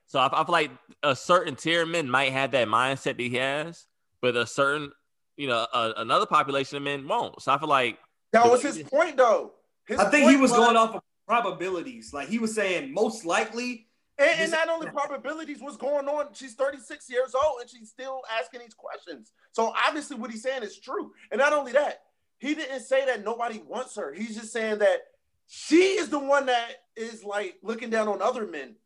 [0.06, 0.70] so I, I feel like
[1.02, 3.86] a certain tier of men might have that mindset that he has,
[4.20, 4.92] but a certain,
[5.36, 7.40] you know, a, another population of men won't.
[7.42, 7.98] So I feel like
[8.32, 9.52] That was his point, though.
[9.86, 12.12] His I think he point was going off of probabilities.
[12.12, 13.86] Like he was saying, most likely.
[14.18, 16.28] And, and not only probabilities, what's going on?
[16.32, 19.32] She's 36 years old and she's still asking these questions.
[19.52, 21.12] So obviously, what he's saying is true.
[21.30, 22.02] And not only that,
[22.38, 24.12] he didn't say that nobody wants her.
[24.12, 24.98] He's just saying that
[25.46, 28.76] she is the one that is like looking down on other men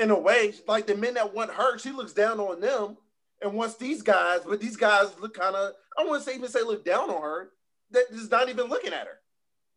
[0.00, 0.54] in a way.
[0.66, 2.96] Like the men that want her, she looks down on them
[3.40, 6.62] and wants these guys, but these guys look kind of, I wouldn't say even say
[6.62, 7.50] look down on her,
[7.90, 9.18] that is not even looking at her.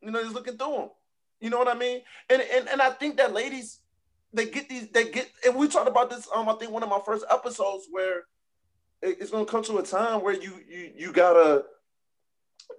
[0.02, 0.90] You know, just looking through them.
[1.40, 2.02] You know what I mean?
[2.30, 3.80] And and and I think that ladies
[4.36, 6.90] they get these they get and we talked about this um I think one of
[6.90, 8.24] my first episodes where
[9.02, 11.66] it's gonna come to a time where you you you gotta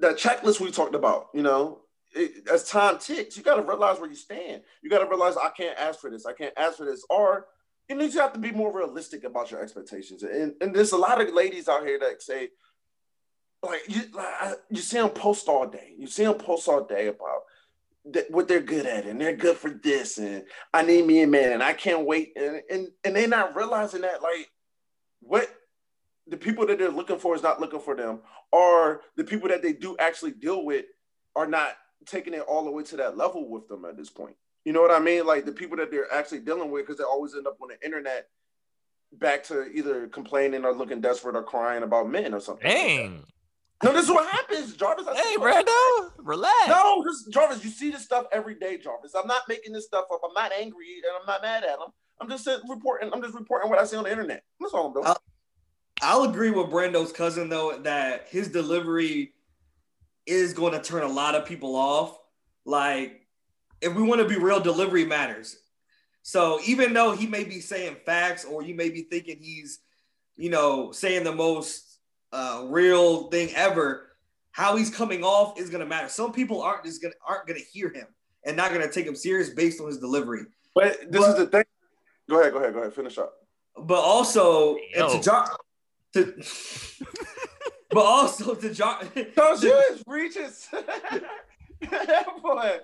[0.01, 1.81] that checklist we talked about, you know,
[2.13, 4.63] it, as time ticks, you gotta realize where you stand.
[4.83, 7.47] You gotta realize I can't ask for this, I can't ask for this, or
[7.89, 10.23] you need to have to be more realistic about your expectations.
[10.23, 12.51] And and there's a lot of ladies out here that say,
[13.63, 17.09] like you like, you see them post all day, you see them post all day
[17.09, 17.43] about
[18.13, 21.27] that what they're good at and they're good for this and I need me a
[21.27, 24.51] man and I can't wait and and, and they're not realizing that like
[25.21, 25.49] what
[26.29, 28.21] the people that they're looking for is not looking for them
[28.53, 30.85] or the people that they do actually deal with
[31.35, 31.71] are not
[32.07, 34.37] taking it all the way to that level with them at this point.
[34.65, 35.27] You know what I mean?
[35.27, 37.85] Like the people that they're actually dealing with because they always end up on the
[37.85, 38.29] internet
[39.13, 42.67] back to either complaining or looking desperate or crying about men or something.
[42.67, 43.25] like dang.
[43.85, 45.07] No, this is what happens, Jarvis.
[45.07, 45.63] I Hey, swear.
[45.63, 46.69] Brando, relax.
[46.69, 49.15] No, this, Jarvis, you see this stuff every day, Jarvis.
[49.15, 50.21] I'm not making this stuff up.
[50.25, 51.93] I'm not angry and I'm not mad at him.
[52.21, 53.11] I'm just reporting.
[53.13, 54.43] I'm just reporting what I see on the internet.
[54.61, 55.07] That's all I'm doing.
[55.07, 55.15] Uh,
[56.01, 59.35] I'll agree with Brando's cousin though that his delivery
[60.25, 62.19] is going to turn a lot of people off.
[62.65, 63.27] Like,
[63.81, 65.57] if we want to be real, delivery matters.
[66.23, 69.79] So even though he may be saying facts or you may be thinking he's,
[70.37, 71.86] you know, saying the most
[72.37, 74.11] uh, real thing ever,
[74.53, 76.09] how he's coming off is going to matter.
[76.09, 78.07] Some people aren't just going to aren't going to hear him
[78.45, 80.43] and not going to take him serious based on his delivery.
[80.75, 81.65] but this is the thing.
[82.29, 82.53] Go ahead.
[82.53, 82.75] Go ahead.
[82.75, 82.93] Go ahead.
[82.93, 83.33] Finish up.
[83.79, 85.17] but also and Yo.
[85.17, 85.49] to John,
[86.13, 86.43] to,
[87.91, 89.09] but also to John.
[89.35, 90.69] Those yours reaches.
[92.43, 92.79] Boy.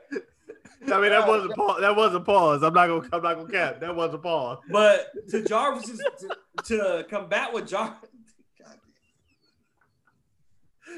[0.90, 1.80] I mean, that wasn't pause.
[1.80, 2.62] That was a pause.
[2.62, 3.08] I'm not gonna.
[3.12, 3.80] I'm not gonna cap.
[3.80, 4.58] That was a pause.
[4.70, 7.98] But to Jarvis's to, to combat with Jar.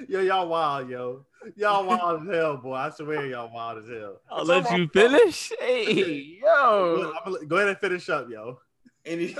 [0.01, 1.25] God Yo, y'all wild, yo.
[1.57, 2.75] y'all wild as hell, boy.
[2.75, 4.21] I swear y'all wild as hell.
[4.31, 5.53] I'll It's let all you finish.
[5.61, 6.45] Hey, yo.
[6.45, 8.59] Go, I'm go ahead and finish up, yo.
[9.05, 9.37] And he,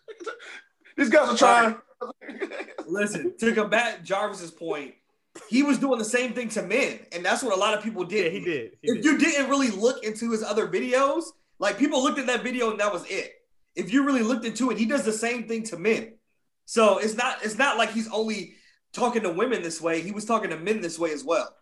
[0.96, 1.76] These guys are trying.
[2.86, 4.94] listen to combat Jarvis's point,
[5.48, 8.04] he was doing the same thing to men, and that's what a lot of people
[8.04, 8.32] did.
[8.32, 8.72] Yeah, he did.
[8.82, 9.04] He if did.
[9.04, 11.24] you didn't really look into his other videos,
[11.58, 13.32] like people looked at that video and that was it.
[13.74, 16.14] If you really looked into it, he does the same thing to men.
[16.66, 18.54] So it's not it's not like he's only
[18.92, 20.02] talking to women this way.
[20.02, 21.54] He was talking to men this way as well.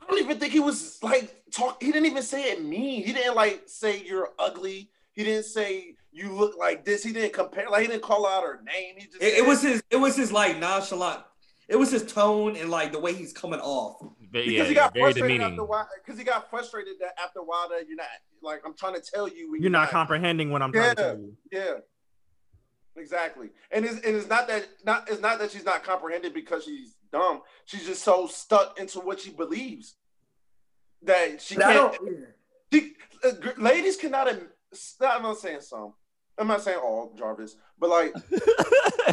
[0.00, 1.82] I don't even think he was like talk.
[1.82, 3.04] He didn't even say it mean.
[3.04, 4.90] He didn't like say you're ugly.
[5.12, 7.02] He didn't say you look like this.
[7.02, 7.68] He didn't compare.
[7.68, 8.94] Like he didn't call out her name.
[8.98, 11.22] He just It, it was his it was his like nonchalant.
[11.68, 13.96] It was his tone and like the way he's coming off.
[14.00, 15.52] But because yeah, he got very frustrated demeaning.
[15.52, 15.88] after a while.
[16.04, 18.06] Because he got frustrated that after a while that you're not
[18.42, 19.50] like I'm trying to tell you.
[19.50, 21.36] when You're not comprehending what I'm trying to tell you.
[21.50, 21.74] Yeah.
[22.96, 23.50] Exactly.
[23.70, 26.94] And it's, and it's not that not it's not that she's not comprehended because she's
[27.12, 27.42] dumb.
[27.66, 29.96] She's just so stuck into what she believes
[31.02, 31.96] that she And can't.
[32.72, 32.92] She,
[33.22, 34.28] uh, gr- ladies cannot.
[34.28, 34.48] am-
[35.00, 35.94] I'm not saying some.
[36.38, 38.14] I'm not saying all Jarvis, but like,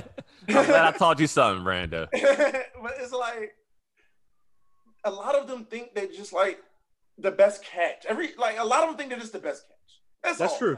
[0.50, 2.08] I'm glad I taught you something, Brando.
[2.12, 3.54] but it's like
[5.04, 6.60] a lot of them think they're just like
[7.18, 8.06] the best catch.
[8.08, 10.02] Every like a lot of them think they're just the best catch.
[10.24, 10.60] That's, That's all.
[10.60, 10.78] true.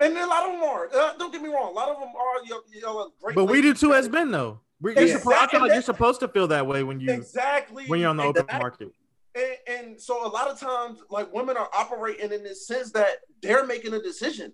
[0.00, 0.88] And a lot of them are.
[0.94, 1.70] Uh, don't get me wrong.
[1.70, 2.44] A lot of them are.
[2.44, 3.34] You know, great.
[3.34, 4.60] But we do too as men, though.
[4.80, 7.86] We, you're supposed, I feel like you're supposed to feel that way when you Exactly.
[7.86, 8.58] when you're on the open Exactly.
[8.60, 8.92] market.
[9.34, 13.20] And, and so a lot of times, like women are operating in this sense that
[13.42, 14.52] they're making a decision.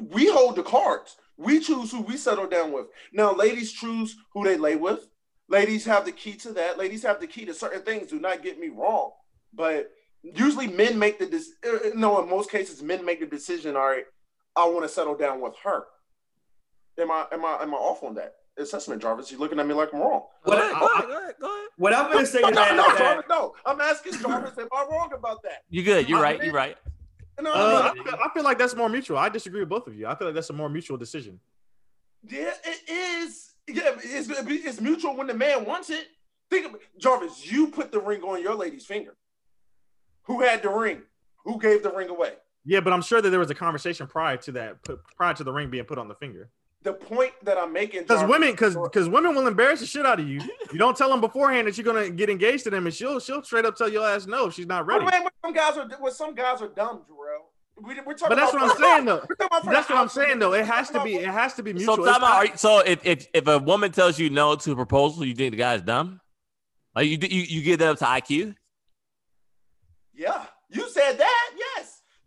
[0.00, 1.16] We hold the cards.
[1.36, 2.86] We choose who we settle down with.
[3.12, 5.06] Now, ladies choose who they lay with.
[5.48, 6.78] Ladies have the key to that.
[6.78, 8.08] Ladies have the key to certain things.
[8.10, 9.10] Do not get me wrong,
[9.52, 9.90] but
[10.22, 12.22] usually men make the dis- uh, no.
[12.22, 13.76] In most cases, men make the decision.
[13.76, 14.04] All right,
[14.56, 15.84] I want to settle down with her.
[16.98, 19.30] Am I am I am I off on that assessment, Jarvis?
[19.30, 20.22] You're looking at me like I'm wrong?
[20.44, 21.68] What, Go I, ahead, go ahead, go ahead, go ahead.
[21.76, 23.54] what I'm gonna say No, to no, that no, Jarvis, no.
[23.66, 24.58] I'm asking Jarvis.
[24.58, 25.64] am I wrong about that?
[25.68, 26.08] You're good?
[26.08, 26.42] You're right.
[26.42, 26.76] You're right.
[27.38, 29.18] No, Uh, I, feel, I feel like that's more mutual.
[29.18, 30.06] I disagree with both of you.
[30.06, 31.38] I feel like that's a more mutual decision.
[32.26, 33.52] Yeah, it is.
[33.68, 36.06] Yeah, it's, it's mutual when the man wants it.
[36.48, 37.50] Think of Jarvis.
[37.52, 39.16] You put the ring on your lady's finger.
[40.22, 41.02] Who had the ring?
[41.44, 42.32] Who gave the ring away?
[42.66, 45.44] Yeah, but I'm sure that there was a conversation prior to that, put, prior to
[45.44, 46.50] the ring being put on the finger.
[46.82, 50.20] The point that I'm making, Because women, because because women will embarrass the shit out
[50.20, 50.40] of you.
[50.72, 53.42] You don't tell them beforehand that you're gonna get engaged to them, and she'll she'll
[53.42, 55.10] straight up tell your ass no, if she's not Well, ready.
[55.10, 57.46] man, some guys are well, some guys are dumb, Jarrell.
[57.78, 59.24] We, we're talking But that's about what I'm saying though.
[59.28, 60.54] We're talking about for That's what I'm saying though.
[60.54, 61.96] It has to be it has to be mutual.
[61.96, 64.76] So, It's time Are so if, if if a woman tells you no to a
[64.76, 66.20] proposal, you think the guy's dumb?
[66.94, 68.54] Like you you, you give that up to IQ?
[70.14, 71.45] Yeah, you said that.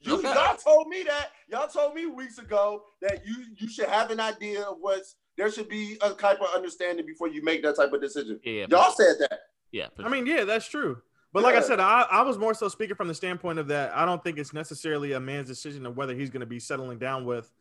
[0.09, 0.39] Yes, you Okay.
[0.45, 1.31] y'all told me that.
[1.49, 5.49] Y'all told me weeks ago that you you should have an idea of what's there
[5.51, 8.39] should be a type of understanding before you make that type of decision.
[8.43, 9.39] Yeah, Y'all said that.
[9.71, 9.87] yeah.
[9.95, 11.01] for I mean, yeah, that's true.
[11.31, 13.95] But like I said, I, I was more so speaking from the standpoint of that
[13.95, 16.97] I don't think it's necessarily a man's decision of whether he's going to be settling
[16.97, 17.51] down with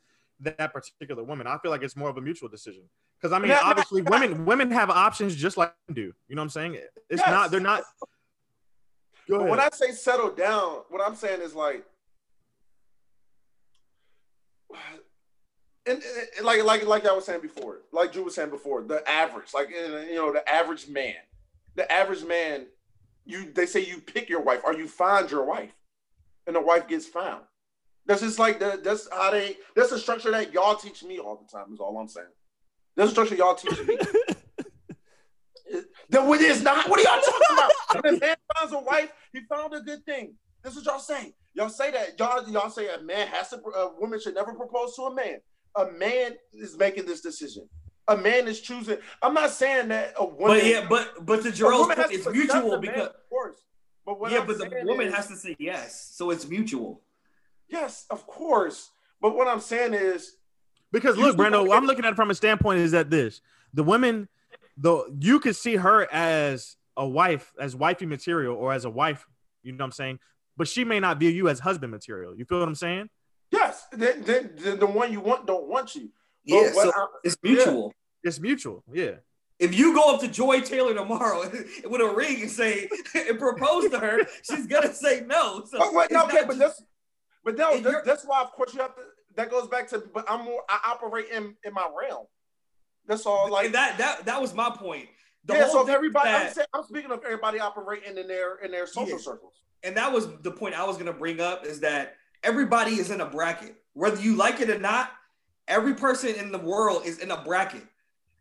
[0.41, 1.47] that particular woman.
[1.47, 2.85] I feel like it's more of a mutual decision.
[3.21, 6.13] Because I mean, Now- now- obviously, women women have options just like men do.
[6.29, 6.75] You know what I'm saying?
[7.11, 7.29] It's Yes.
[7.29, 7.51] not.
[7.51, 7.83] They're not.
[9.29, 9.51] Go ahead.
[9.51, 11.85] when I say settle down, what I'm saying is like,
[15.87, 16.03] and,
[16.37, 19.55] and like like like I was saying before, like Drew was saying before, the average,
[19.55, 21.15] like you know, the average man,
[21.75, 22.67] the average man,
[23.25, 25.73] you they say you pick your wife or you find your wife,
[26.47, 27.43] and the wife gets found.
[28.07, 31.37] That's just like the that's how they that's the structure that y'all teach me all
[31.37, 31.73] the time.
[31.73, 32.27] Is all I'm saying.
[32.97, 33.99] That's the structure y'all teach me.
[36.09, 36.89] Then what is not?
[36.89, 37.71] What are y'all talking about?
[38.03, 40.35] When a man finds a wife, he found a good thing.
[40.63, 41.35] This is what y'all say.
[41.59, 42.17] Y'all say that.
[42.21, 43.57] Y'all y'all say a man has to.
[43.57, 45.39] A woman should never propose to a man.
[45.75, 47.69] A man is making this decision.
[48.07, 48.99] A man is choosing.
[49.21, 50.59] I'm not saying that a woman.
[50.59, 52.81] But yeah, but but to a Jerome, woman has it's to accept mutual the man,
[52.81, 53.57] because of course.
[54.07, 57.03] But what yeah, I'm but the woman is- has to say yes, so it's mutual.
[57.69, 58.91] Yes, of course.
[59.21, 60.37] But what I'm saying is,
[60.93, 63.41] Because look, Brando, I'm looking at it from a standpoint is that this
[63.75, 64.29] the women,
[64.77, 69.27] though you could see her as a wife, as wifey material, or as a wife.
[69.65, 70.21] You know what I'm saying?
[70.59, 72.37] But she may not view you as husband material.
[72.37, 73.09] You feel what I'm saying?
[73.51, 76.11] yes, then, then, then the one you want don't want you.
[76.47, 77.95] But Yeah, so I- it's mutual.
[78.23, 78.85] It's mutual.
[78.93, 79.13] Yeah.
[79.59, 81.41] If you go up to Joy Taylor tomorrow
[81.89, 85.65] with a ring and say and propose to her, she's gonna say no.
[85.65, 86.83] So Oh, wait, it's okay, but just- that's
[87.45, 89.03] but that, that- that's why of course you have to
[89.37, 92.27] that goes back to but I'm more I operate in in my realm.
[93.07, 95.09] That's all like and that that that was my point.
[95.45, 98.27] The yeah, whole so if thing everybody I'm, saying, I'm speaking of everybody operating in
[98.29, 99.25] their in their social Yeah.
[99.25, 99.55] circles.
[99.83, 103.21] And that was the point I was gonna bring up is that everybody is in
[103.21, 105.11] a bracket, whether you like it or not.
[105.67, 107.87] Every person in the world is in a bracket,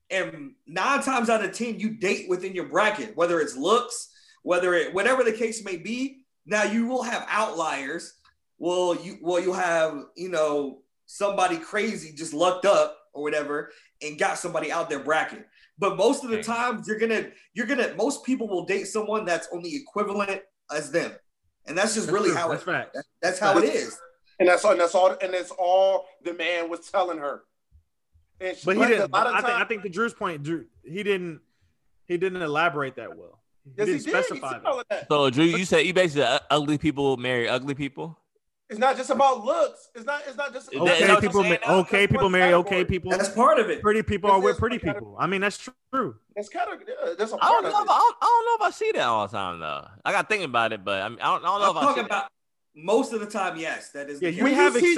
[0.10, 4.10] and nine times out of ten, you date within your bracket, whether it's looks,
[4.44, 6.24] whether it whatever the case may be.
[6.46, 8.14] Now you will have outliers.
[8.60, 13.72] Well, you well you'll have you know somebody crazy just lucked up or whatever
[14.02, 15.48] and got somebody out their bracket.
[15.80, 19.48] But most of the times you're gonna you're gonna most people will date someone that's
[19.52, 21.12] on the equivalent as them,
[21.68, 22.38] and that's just really true.
[22.38, 23.00] how that's it, facts.
[23.22, 23.98] that's how it is.
[24.40, 24.72] And that's all.
[24.72, 25.16] And that's all.
[25.22, 27.44] And that's all the man was telling her.
[28.40, 29.04] And she, But he but didn't.
[29.12, 31.42] A lot of I think, I think to Drew's point, Drew, he didn't.
[32.06, 33.40] He didn't elaborate that well.
[33.66, 34.06] He yes, didn't did.
[34.06, 34.86] He specify said that.
[34.90, 35.08] that.
[35.10, 38.18] So Drew, you said you basically uh, ugly people marry ugly people.
[38.70, 39.88] It's not just about looks.
[39.96, 40.24] It's not.
[40.28, 40.74] It's not just.
[40.74, 41.44] Is that- is that Okay, what people.
[41.44, 43.12] ma- Okay, That's people one marry okay people.
[43.12, 43.82] That's part of it.
[43.82, 45.02] Pretty people are with pretty one category.
[45.12, 45.18] people.
[45.18, 45.58] I mean, that's
[45.94, 46.16] true.
[46.36, 46.82] That's kind of.
[46.86, 47.80] Yeah, that's a I part don't of know.
[47.80, 47.84] it.
[47.84, 49.88] If, I, don't, I don't know if I see that all the time though.
[50.04, 51.72] I got to think about it, but I mean, I don't, I don't know I'm
[51.72, 52.06] if I see talking that.
[52.08, 52.32] about
[52.76, 53.56] most of the time.
[53.58, 54.22] Yes, that is.
[54.22, 54.96] Yeah, the you When have see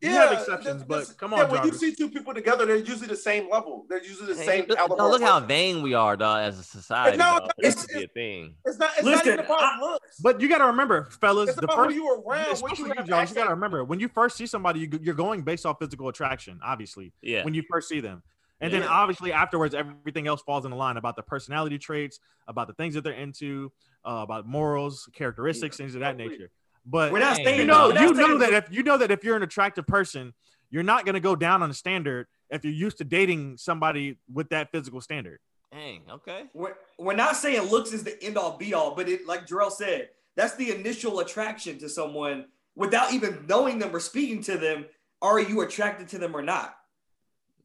[0.00, 0.10] two exceptions.
[0.10, 1.38] You Yeah, have exceptions, but come on.
[1.40, 3.86] yeah, on, when you see two people together, they're usually the same level.
[3.88, 6.62] They're usually the Hey, same look, no, look how vain we are, dog, as a
[6.62, 7.16] society.
[7.16, 8.54] No, dog, for it's- to be a thing.
[8.64, 8.90] It's not.
[8.96, 10.20] It's Listen, not even about I- looks.
[10.20, 12.24] But you got to remember, fellas, it's the first who you around.
[12.46, 14.98] What especially you you, have you got to remember when you first see somebody, you,
[15.02, 17.12] you're going based off physical attraction, obviously.
[17.22, 17.44] Yeah.
[17.44, 18.22] When you first see them,
[18.60, 22.18] and then obviously afterwards, everything else falls in line about the personality traits,
[22.48, 23.70] about the things that they're into,
[24.04, 26.50] uh, about morals, characteristics, things of that nature.
[26.86, 29.36] But We're not saying you know, you know that if you know that if you're
[29.36, 30.32] an attractive person,
[30.70, 34.18] you're not going to go down on the standard if you're used to dating somebody
[34.32, 35.40] with that physical standard.
[35.72, 36.02] Dang.
[36.10, 36.44] Okay.
[36.54, 39.70] We're, we're not saying looks is the end all be all, but it like Jarrell
[39.70, 44.86] said, that's the initial attraction to someone without even knowing them or speaking to them.
[45.20, 46.76] Are you attracted to them or not?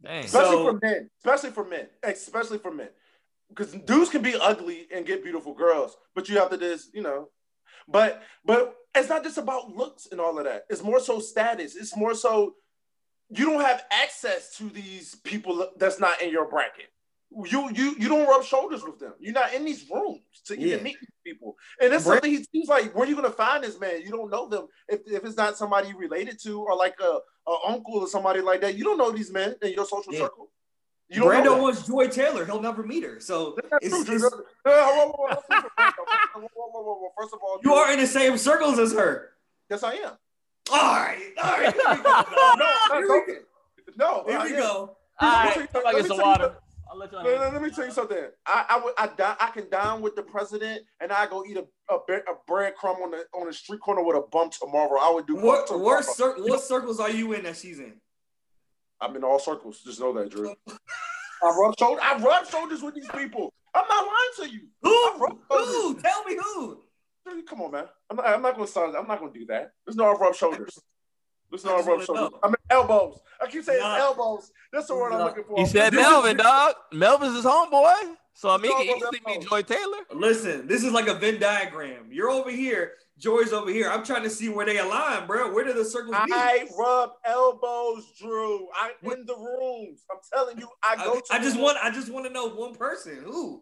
[0.03, 0.27] Dang.
[0.27, 1.09] So- especially for men.
[1.23, 1.87] Especially for men.
[2.03, 2.89] Especially for men.
[3.49, 7.01] Because dudes can be ugly and get beautiful girls, but you have to just, you
[7.01, 7.29] know.
[7.87, 10.65] But but it's not just about looks and all of that.
[10.69, 11.75] It's more so status.
[11.75, 12.55] It's more so
[13.29, 16.87] you don't have access to these people that's not in your bracket.
[17.45, 19.13] You you you don't rub shoulders with them.
[19.19, 20.83] You're not in these rooms to even Yeah.
[20.83, 21.55] meet these people.
[21.81, 24.01] And that's Brand- something he seems like where you gonna find this man?
[24.03, 24.67] You don't know them.
[24.87, 27.19] If, if it's not somebody related to or like a,
[27.49, 30.19] a uncle or somebody like that, you don't know these men in your social Yeah.
[30.19, 30.51] circle.
[31.13, 32.45] You Brando wants Joy Taylor.
[32.45, 33.19] He'll never meet her.
[33.19, 34.13] So it's, First
[37.33, 39.29] of all, you are in the same circles as her.
[39.69, 40.13] Yes, I am.
[40.71, 41.75] All right, all right.
[41.85, 42.63] no,
[43.97, 44.95] no, no, here we go.
[45.19, 46.53] All right, somebody get some.
[46.95, 47.11] Let,
[47.53, 48.17] let, me tell you something.
[48.45, 51.57] I I, would, I, die, I can dine with the president, and I go eat
[51.57, 54.99] a, a, a breadcrumb on the on the street corner with a bum tomorrow.
[55.01, 55.35] I would do.
[55.35, 57.93] What what, cir- what circles are you in that she's in?
[59.03, 59.81] I'm in all circles.
[59.83, 60.53] Just know that, Drew.
[60.69, 62.03] I rub shoulders.
[62.03, 63.53] I rub shoulders with these people.
[63.75, 64.61] I'm not lying to you.
[64.81, 64.89] Who?
[64.89, 65.67] I rub shoulders.
[65.75, 65.95] Who?
[65.99, 66.83] Tell me who.
[67.25, 67.85] Dude, Come on, man.
[68.09, 68.95] I'm not, I'm not gonna start.
[68.97, 69.71] I'm not gonna do that.
[69.85, 70.77] There's no rub shoulders.
[71.49, 72.31] There's I no just rub shoulders.
[72.31, 72.39] know.
[72.43, 73.19] I mean elbows.
[73.41, 73.95] I keep saying Nah.
[73.97, 74.51] elbows.
[74.71, 75.57] That's the word I'm looking for.
[75.59, 76.75] He said Melvin, dog.
[76.91, 78.15] Melvin's his homeboy.
[78.33, 79.99] So I mean, he It's can easily be Joy Taylor.
[80.13, 82.07] Listen, this is like a Venn diagram.
[82.11, 83.89] You're over here, Joy's over here.
[83.89, 85.53] I'm trying to see where they align, bro.
[85.53, 86.33] Where do the circles meet?
[86.33, 88.67] I rub elbows, Drew.
[88.75, 90.03] I'm in the rooms.
[90.11, 91.23] I'm telling you, I go I, to.
[91.31, 93.19] I just the want I just want to know one person.
[93.23, 93.61] Who?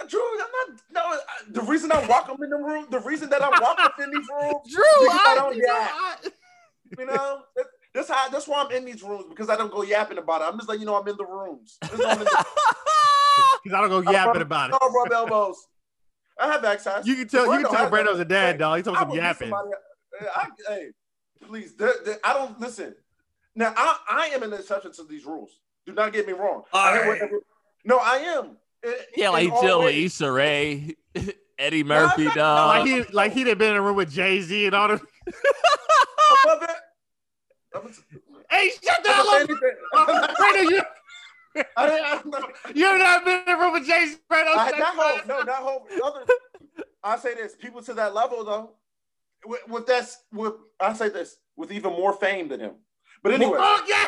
[0.00, 0.20] Uh, Drew.
[0.20, 0.80] I'm not.
[0.92, 1.18] No, I-
[1.50, 4.10] the reason I walk them in the room, the reason that I walk up in
[4.10, 5.72] these rooms, Drew, I I, don't you know.
[5.74, 6.16] I-
[6.98, 8.28] you know, that- that's how.
[8.28, 10.44] That's why I'm in these rooms because I don't go yapping about it.
[10.44, 11.78] I'm just like, you know, I'm in the rooms.
[11.82, 12.44] That's why I'm in the-
[13.64, 14.76] Because I don't go yapping about it.
[14.80, 15.56] I rub elbows.
[16.38, 17.06] I have access.
[17.06, 17.44] You can tell.
[17.46, 18.76] You Brando can tell has Brando's a dad, dog.
[18.78, 19.48] He told I some would meet yapping.
[19.50, 19.70] somebody-
[20.20, 20.88] uh, I, hey,
[21.46, 21.74] please.
[21.76, 22.94] there- there- I don't listen.
[23.54, 25.50] Now, I, I am an exception to these rules.
[25.86, 26.62] Do not get me wrong.
[26.72, 27.06] All I right.
[27.08, 27.40] whatever-
[27.84, 28.56] no, I am.
[28.82, 29.82] In- yeah, like in he all chill.
[29.86, 30.94] Issa Rae,
[31.58, 32.68] Eddie No, Murphy, not- dog.
[32.68, 34.94] Like he, like he done been in a room with Jay Z and all the.
[34.94, 35.10] Above it.
[36.44, 36.76] I'm not-
[38.50, 39.48] Hey, shut the not hell up,
[40.56, 40.70] anything.
[41.54, 44.16] You, I didn't- I'm not- you have not been in a room with Jay Z,
[44.30, 44.52] Brando.
[44.56, 45.26] I, not hope.
[45.26, 45.88] No, not hope.
[46.04, 46.24] Other,
[47.02, 47.56] I say this.
[47.56, 48.70] People to that level though,
[49.44, 52.74] with, with that's with I say this with even more fame than him.
[53.24, 54.06] But anyway, Oh yeah.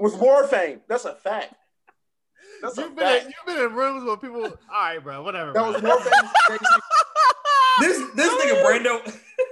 [0.00, 1.54] with more fame, that's a fact.
[2.62, 4.44] That's You've been, in, you've been in rooms where people.
[4.44, 5.22] All right, bro.
[5.22, 5.52] Whatever.
[5.52, 5.72] That bro.
[5.72, 6.60] was more famous.
[7.78, 9.02] This this nigga Brando,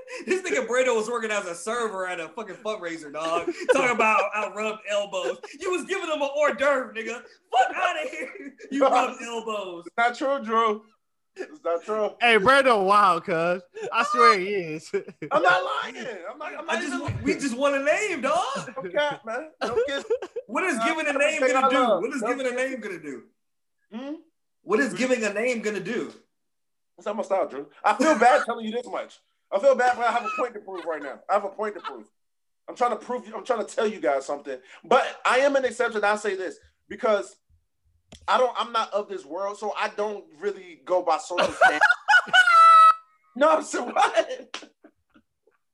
[0.27, 3.51] this nigga Brando was working as a server at a fucking fundraiser, dog.
[3.73, 5.39] Talking about out rubbed elbows.
[5.59, 7.23] You was giving them an hors d'oeuvre, nigga.
[7.51, 8.55] Fuck out of here.
[8.71, 9.85] You rubbed elbows.
[9.87, 10.83] It's not true, Drew.
[11.37, 12.11] It's not true.
[12.21, 14.91] Hey, Brando, wild, cuz I swear he is.
[15.33, 15.97] I'm not lying.
[16.31, 16.59] I'm not.
[16.59, 17.23] I'm not I just even.
[17.23, 18.45] we just want a name, dog.
[18.77, 19.51] No cap, man.
[19.61, 20.05] Don't get.
[20.47, 22.07] What is giving a I'm name gonna do?
[22.07, 23.23] What is giving a name gonna do?
[23.93, 24.15] Hmm?
[24.63, 26.13] What is giving a name gonna do?
[26.97, 27.67] That's not my style, Drew.
[27.85, 29.19] I feel bad telling you this much.
[29.55, 31.21] I feel bad, but I have a point to prove right now.
[31.31, 32.07] I have a point to prove.
[32.69, 33.31] I'm trying to prove.
[33.35, 34.59] I'm trying to tell you guys something.
[34.85, 36.03] But I am an exception.
[36.03, 36.57] I say this
[36.89, 37.37] because
[38.27, 38.53] I don't.
[38.59, 41.85] I'm not of this world, so I don't really go by social standards.
[43.37, 44.65] no, I'm saying what?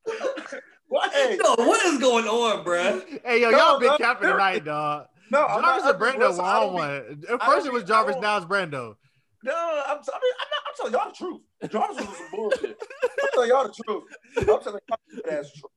[0.89, 1.13] what?
[1.43, 3.21] No, what is going on, bruh?
[3.25, 5.07] Hey, yo, No, y'all been no, capping tonight, dog.
[5.31, 7.23] No, I'm Jarvis not and of Brando world, one I on one.
[7.31, 8.97] At first it was Jarvis, don't- now it's Brando.
[9.43, 11.41] No, I'm, I mean, I'm, not, I'm telling y'all the truth.
[11.71, 12.83] Jarvis was some bullshit.
[13.03, 14.05] I'm telling y'all the truth.
[14.39, 15.71] I'm telling y'all that's true.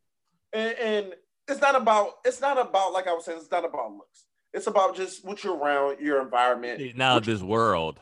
[0.51, 1.14] And, and
[1.47, 2.14] it's not about.
[2.26, 3.39] It's not about like I was saying.
[3.39, 4.26] It's not about looks.
[4.53, 6.80] It's about just what you're around, your environment.
[6.80, 7.99] He's now this world.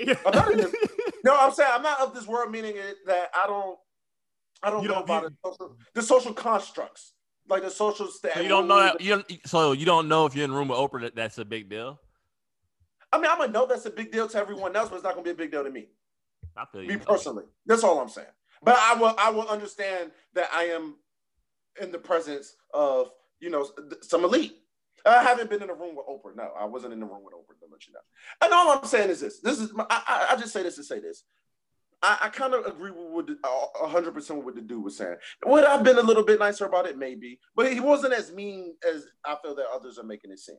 [0.00, 0.72] I'm not in this,
[1.24, 3.78] no, I'm saying I'm not of this world, meaning it, that I don't.
[4.62, 7.12] I don't You know don't about view- the social, the social constructs,
[7.48, 8.32] like the social stat.
[8.34, 10.54] So you don't know that you don't, so you don't know if you're in a
[10.54, 11.98] room with Oprah that that's a big deal.
[13.12, 15.14] I mean, I'm gonna know that's a big deal to everyone else, but it's not
[15.14, 15.88] gonna be a big deal to me.
[16.56, 16.88] I feel you.
[16.88, 17.44] me personally.
[17.66, 18.26] That's all I'm saying.
[18.62, 20.96] But I will I will understand that I am
[21.80, 23.68] in the presence of you know
[24.02, 24.56] some elite.
[25.06, 26.36] I haven't been in a room with Oprah.
[26.36, 27.58] No, I wasn't in the room with Oprah.
[27.60, 28.00] To let you know.
[28.42, 29.40] And all I'm saying is this.
[29.40, 31.24] This is my, I, I just say this to say this.
[32.02, 33.28] I, I kind of agree with
[33.76, 35.16] hundred percent what the dude was saying.
[35.46, 36.98] Would I've been a little bit nicer about it?
[36.98, 40.58] Maybe, but he wasn't as mean as I feel that others are making it seem.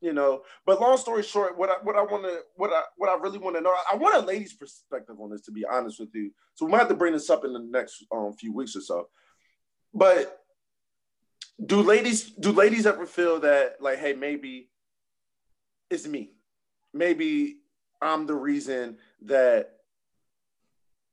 [0.00, 3.10] You know, but long story short, what I what I want to what I what
[3.10, 5.42] I really want to know, I want a lady's perspective on this.
[5.42, 7.58] To be honest with you, so we might have to bring this up in the
[7.58, 9.08] next um, few weeks or so.
[9.92, 10.40] But
[11.64, 14.70] do ladies do ladies ever feel that like, hey, maybe
[15.90, 16.30] it's me,
[16.94, 17.58] maybe
[18.00, 18.96] I'm the reason
[19.26, 19.72] that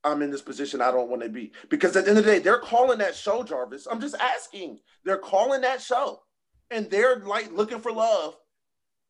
[0.02, 1.52] I'm in this position I don't want to be?
[1.68, 3.86] Because at the end of the day, they're calling that show, Jarvis.
[3.90, 4.78] I'm just asking.
[5.04, 6.22] They're calling that show,
[6.70, 8.36] and they're like looking for love.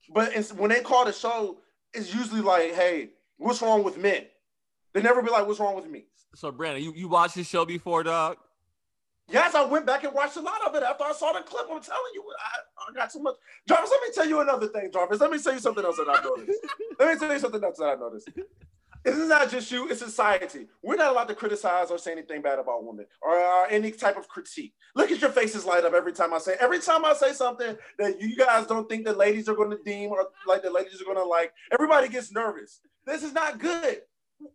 [0.09, 1.59] But it's, when they call the show,
[1.93, 4.27] it's usually like, "Hey, what's wrong with men?"
[4.93, 7.65] They never be like, "What's wrong with me?" So Brandon, you, you watched the show
[7.65, 8.37] before, dog?
[9.31, 11.67] Yes, I went back and watched a lot of it after I saw the clip.
[11.71, 13.35] I'm telling you, I, I got so much.
[13.69, 15.21] Jarvis, let me tell you another thing, Jarvis.
[15.21, 16.61] Let me tell you something else that I noticed.
[16.99, 18.31] let me tell you something else that I noticed.
[19.05, 20.67] This is not just you, it's society.
[20.83, 24.29] We're not allowed to criticize or say anything bad about women or, any type of
[24.29, 24.73] critique.
[24.95, 27.77] Look at your faces light up every time I say, every time I say something
[27.99, 31.01] that you guys don't think the ladies are going to deem or like the ladies
[31.01, 32.81] are going to like, everybody gets nervous.
[33.07, 34.01] This is not good.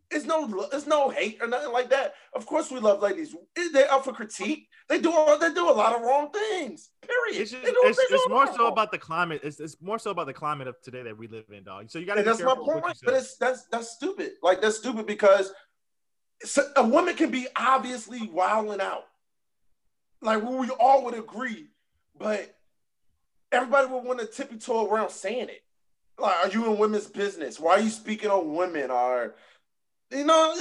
[0.10, 2.14] It's no, it's no hate or nothing like that.
[2.34, 3.36] Of course, we love ladies.
[3.74, 4.68] They're up for critique.
[4.88, 6.90] They do, they do a lot of wrong things.
[7.02, 7.42] Period.
[7.42, 9.42] It's just it's, it's more so about the climate.
[9.44, 11.90] It's, it's more so about the climate of today that we live in, dog.
[11.90, 12.98] So you got to that's my careful with what point.
[13.04, 14.34] But it's that's that's stupid.
[14.42, 15.52] Like that's stupid because
[16.76, 19.04] a woman can be obviously wilding out.
[20.22, 21.68] Like we all would agree,
[22.18, 22.56] but
[23.52, 25.62] everybody would want to tippy toe around saying it.
[26.20, 27.60] Like, are you in women's business?
[27.60, 28.92] Why are you speaking on women?
[28.92, 29.36] Or
[30.14, 30.54] you know,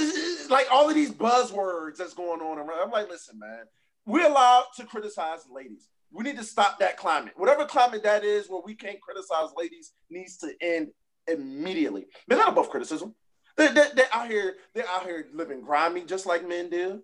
[0.48, 2.80] like all of these buzzwords that's going on around.
[2.82, 3.64] I'm like, listen, man,
[4.06, 5.88] we're allowed to criticize ladies.
[6.10, 7.34] We need to stop that climate.
[7.36, 10.88] Whatever climate that is where we can't criticize ladies needs to end
[11.26, 12.06] immediately.
[12.28, 13.14] They're not above criticism.
[13.56, 17.02] They, they, they're out here, they're out here living grimy just like men do.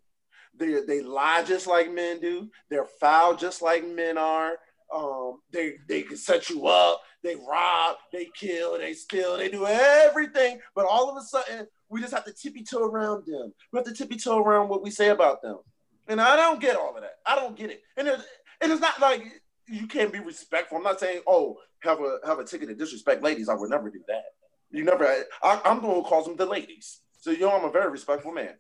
[0.55, 2.51] They, they lie just like men do.
[2.71, 4.57] They're foul just like men are.
[4.95, 9.67] Um, they they can set you up, they rob, they kill, they steal, they do
[9.67, 10.61] everything.
[10.75, 13.53] But all of a sudden, we just have to tippy toe around them.
[13.73, 15.59] We have to tippy toe around what we say about them.
[16.07, 17.17] And I don't get all of that.
[17.27, 17.83] I don't get it.
[17.97, 18.23] And it's,
[18.61, 19.25] and it's not like
[19.67, 20.79] you can't be respectful.
[20.79, 23.49] I'm not saying, oh, have a have a ticket to disrespect ladies.
[23.49, 24.25] I would never do that.
[24.71, 25.07] You never.
[25.43, 27.01] I, I'm the one who calls them the ladies.
[27.21, 28.55] So you know, I'm a very respectful man.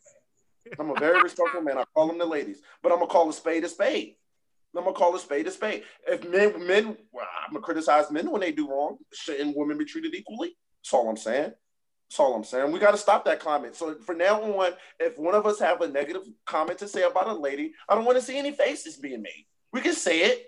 [0.78, 1.78] I'm a very respectful man.
[1.78, 4.16] I call them the ladies, but I'm gonna call a spade a spade.
[4.76, 5.82] I'm gonna call a spade a spade.
[6.06, 8.98] If men, men, well, I'm gonna criticize men when they do wrong.
[9.12, 10.56] Shouldn't women be treated equally?
[10.82, 11.52] That's all I'm saying.
[12.08, 12.72] That's all I'm saying.
[12.72, 13.76] We got to stop that comment.
[13.76, 17.28] So for now on, if one of us have a negative comment to say about
[17.28, 19.46] a lady, I don't want to see any faces being made.
[19.72, 20.46] We can say it.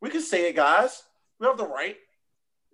[0.00, 1.02] We can say it, guys.
[1.40, 1.96] We have the right.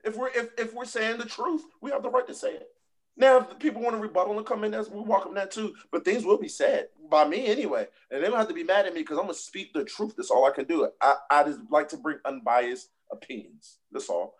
[0.05, 2.69] If we're if, if we're saying the truth, we have the right to say it.
[3.17, 5.75] Now, if people want to rebuttal and come in, that's we welcome that too.
[5.91, 8.87] But things will be said by me anyway, and they don't have to be mad
[8.87, 10.15] at me because I'm gonna speak the truth.
[10.17, 10.89] That's all I can do.
[11.01, 13.79] I I just like to bring unbiased opinions.
[13.91, 14.35] That's all.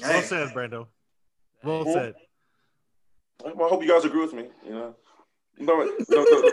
[0.00, 0.88] Well Hey, said, Brando.
[1.64, 1.92] Well Hey.
[1.92, 2.14] said.
[3.42, 4.46] Well, I hope you guys agree with me.
[4.66, 4.94] You know.
[5.58, 6.24] No, no, no.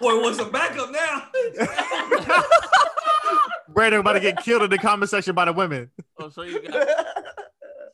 [0.00, 1.28] boy wants some backup now.
[3.70, 5.90] Brando about to get killed in the comment section by the women.
[6.18, 6.72] Oh, so you got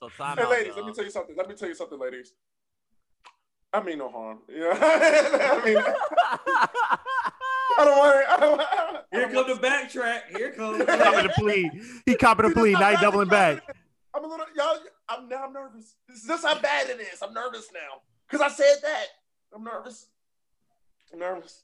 [0.00, 1.36] so time hey, out, ladies, let me tell you something.
[1.36, 2.32] Let me tell you something, ladies.
[3.74, 4.38] I mean no harm.
[4.48, 4.70] You know?
[4.72, 5.96] I mean, I
[7.78, 8.28] don't want.
[8.28, 10.36] I don't, I don't Here come the backtrack.
[10.36, 10.78] Here comes.
[10.78, 11.70] He copping a plea.
[12.06, 12.72] He copping a plea.
[12.72, 13.76] this Now he doubling bad back.
[14.14, 14.24] It is.
[14.24, 14.78] I'm a little y'all.
[15.08, 15.94] I'm now I'm nervous.
[16.08, 17.22] This is just how bad it is.
[17.22, 19.06] I'm nervous now because I said that.
[19.54, 20.06] I'm nervous.
[21.12, 21.62] I'm nervous.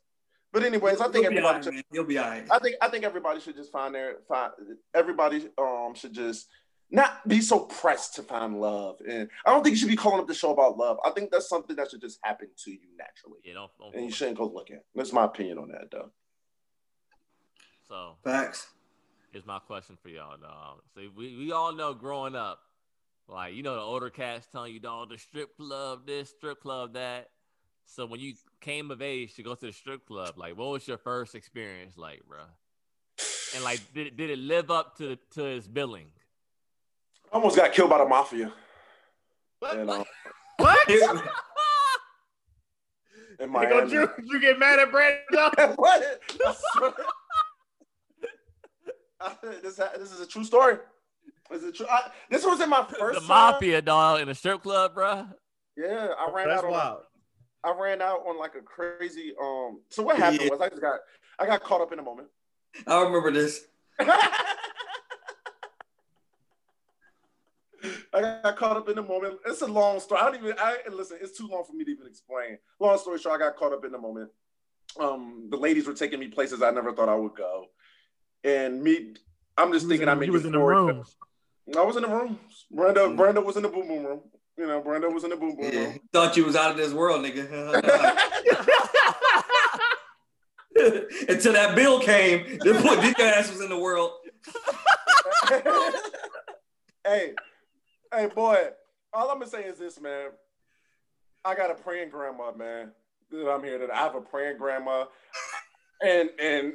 [0.53, 1.47] But anyways, I think You'll be everybody.
[1.47, 1.83] all right, should, man.
[1.93, 2.47] You'll be all right.
[2.51, 4.53] I think I think everybody should just find their find.
[4.95, 6.49] Everybody um should just
[6.91, 8.97] not be so pressed to find love.
[9.07, 10.99] And I don't think you should be calling up the show about love.
[11.05, 13.41] I think that's something that should just happen to you naturally.
[13.45, 14.81] Yeah, don't, don't And you shouldn't go looking.
[14.95, 16.11] That's my opinion on that, though.
[17.89, 18.69] So Facts.
[19.33, 20.81] Here's my question for y'all, dog.
[20.95, 22.61] So we, we all know growing up,
[23.29, 26.95] like you know the older cats telling you, dog, the strip club this, strip club
[26.95, 27.31] that.
[27.85, 30.87] So when you came of age to go to the strip club, like what was
[30.87, 32.41] your first experience like, bro?
[33.55, 36.09] And like, did, did it live up to to its billing?
[37.33, 38.53] I almost got killed by the mafia.
[39.59, 39.79] What?
[39.79, 40.05] And, uh,
[40.59, 40.89] What?
[43.39, 43.93] in Hey, Miami.
[43.93, 45.75] You, you get mad at Brandon?
[45.77, 46.21] what?
[49.21, 50.77] I this, this is a true story.
[51.51, 51.87] This is a true.
[51.91, 53.21] I, this was in my first.
[53.21, 53.53] the time.
[53.53, 55.27] mafia, dog, in the strip club, bro.
[55.77, 56.71] Yeah, I ran That's out on.
[56.73, 57.01] wild.
[57.65, 59.33] I ran out on like a crazy.
[59.41, 59.81] Um.
[59.91, 60.51] So what happened Yeah.
[60.51, 61.01] was I just got
[61.39, 62.29] I got caught up in a moment.
[62.87, 63.65] I remember this.
[68.13, 69.39] I got caught up in the moment.
[69.47, 70.21] It's a long story.
[70.21, 70.55] I don't even.
[70.59, 71.19] I listen.
[71.21, 72.59] It's too long for me to even explain.
[72.81, 74.31] Long story short, I got caught up in the moment.
[74.99, 77.67] Um, the ladies were taking me places I never thought I would go,
[78.45, 79.15] and me.
[79.57, 80.95] I'm just thinking in- I you made was in the forward.
[80.95, 81.17] rooms.
[81.77, 82.39] I was in the room.
[82.71, 83.17] Brenda, mm.
[83.17, 84.21] Brenda was in the boom boom room.
[84.57, 85.81] You know, Brenda was in the boom boom Yeah.
[85.85, 85.99] room.
[86.13, 87.47] Thought you was out of this world, nigga.
[91.29, 94.13] Until that bill came, then put this ass was in the world.
[97.05, 97.33] hey,
[98.13, 98.57] hey, boy.
[99.13, 100.29] All I'm gonna say is this, man.
[101.45, 102.93] I got a praying grandma, man.
[103.31, 103.79] That I'm here.
[103.79, 105.07] That I have a praying grandma,
[106.03, 106.73] and and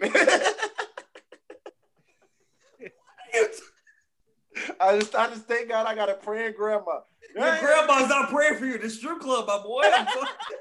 [4.80, 7.00] I just I just thank God I got a praying grandma.
[7.36, 8.78] Your grandma's not praying for you.
[8.78, 9.82] The strip club, my boy.
[9.86, 10.06] I'm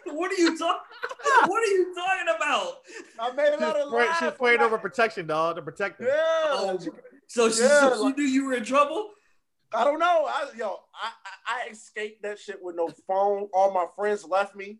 [0.16, 0.80] what are you talking?
[1.46, 2.74] What are you talking about?
[3.20, 4.16] I made a lot of praying, alive.
[4.18, 6.06] she's praying over protection, dog, to protect her.
[6.06, 6.12] Yeah.
[6.14, 6.78] Oh,
[7.26, 9.10] so she, Yeah, so she like- knew you were in trouble.
[9.74, 10.26] I don't know.
[10.26, 11.10] I yo, I,
[11.48, 13.48] I I escaped that shit with no phone.
[13.52, 14.78] All my friends left me.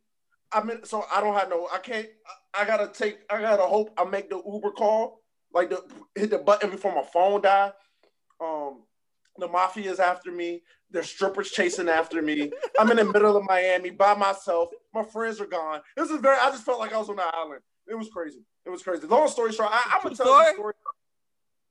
[0.53, 1.66] I mean, so I don't have no.
[1.72, 2.07] I can't.
[2.55, 3.18] I, I gotta take.
[3.30, 5.21] I gotta hope I make the Uber call.
[5.55, 5.84] Like the
[6.14, 7.72] hit the button before my phone die.
[8.40, 8.82] Um,
[9.38, 10.62] the mafia is after me.
[10.90, 12.50] There's strippers chasing after me.
[12.78, 14.70] I'm in the middle of Miami by myself.
[14.92, 15.80] My friends are gone.
[15.96, 16.36] This is very.
[16.38, 17.62] I just felt like I was on an island.
[17.88, 18.44] It was crazy.
[18.64, 19.07] It was crazy.
[19.07, 20.46] Long story short, I, I'm gonna tell you story?
[20.46, 20.74] the story.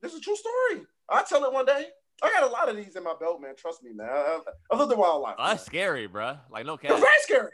[0.02, 0.86] This is a true story.
[1.10, 1.86] I'll tell it one day.
[2.24, 3.56] I got a lot of these in my belt, man.
[3.56, 4.08] Trust me, man.
[4.10, 4.40] I,
[4.72, 5.36] I lived a wild life.
[5.40, 6.38] Oh, that's scary, bro.
[6.52, 6.92] Like no cap.
[6.92, 7.52] was very scary.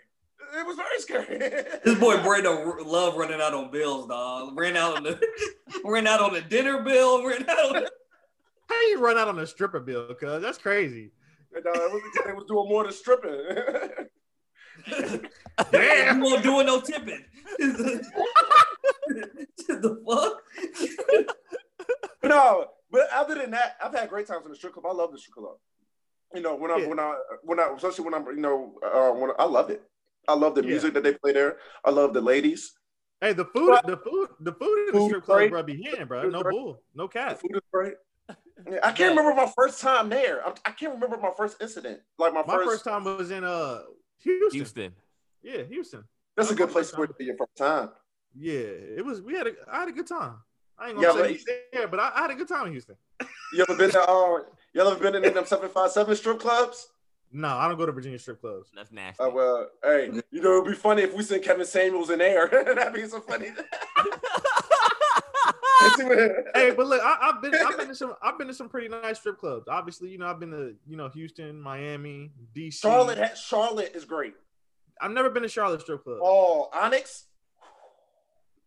[0.57, 1.39] It was very scary.
[1.83, 4.57] This boy Brando love running out on bills, dog.
[4.57, 5.19] Ran out on the
[5.85, 7.25] ran out on the dinner bill.
[7.25, 7.91] Ran out on the,
[8.69, 10.13] How you run out on a stripper bill?
[10.15, 11.11] Cause that's crazy.
[11.55, 13.39] And, uh, it was because they was doing more than stripping.
[15.71, 16.17] Damn.
[16.17, 17.23] You won't doing no tipping.
[19.67, 20.43] the fuck?
[22.23, 24.85] no, but other than that, I've had great times in the strip club.
[24.87, 25.55] I love the strip club.
[26.33, 26.87] You know, when I Yeah.
[26.87, 29.81] when I when I especially when I'm you know uh, when I love it.
[30.27, 30.69] I love the Yeah.
[30.69, 31.57] music that they play there.
[31.85, 32.73] I love the ladies.
[33.21, 35.51] Hey, the food, But- the food, the food in the Food strip club, great.
[35.51, 36.29] bro, be hitting, bro.
[36.29, 37.95] No bull, no The food is great.
[38.69, 40.45] Yeah, I can't remember my first time there.
[40.45, 42.01] I, I can't remember my first incident.
[42.17, 42.69] Like my, My first.
[42.69, 43.83] first time was in uh
[44.23, 44.51] Houston.
[44.59, 44.95] Houston.
[45.43, 46.03] Yeah, Houston.
[46.35, 47.91] That's a good place for it to be your first time.
[48.35, 48.53] Yeah,
[48.97, 49.21] it was.
[49.21, 49.51] We had a.
[49.71, 50.37] I had a good time.
[50.77, 52.65] I ain't Yeah, gonna but- say he's there, but I, I had a good time
[52.65, 52.95] in Houston.
[53.53, 54.39] You ever been to uh,
[54.73, 56.87] you ever been in them seven five seven strip clubs?
[57.31, 58.69] No, I don't go to Virginia strip clubs.
[58.73, 59.21] That's nasty.
[59.23, 62.47] Uh, well, hey, you know it'd be funny if we sent Kevin Samuels in there.
[62.75, 63.49] That'd be so funny.
[65.97, 68.89] Hey, but look, I, I've been, I've been to some, I've been to some pretty
[68.89, 69.67] nice strip clubs.
[69.67, 72.73] Obviously, you know, I've been to, you know, Houston, Miami, DC.
[72.81, 74.33] Charlotte, ha- Charlotte is great.
[74.99, 76.19] I've never been to Charlotte strip club.
[76.21, 77.25] Oh, Onyx,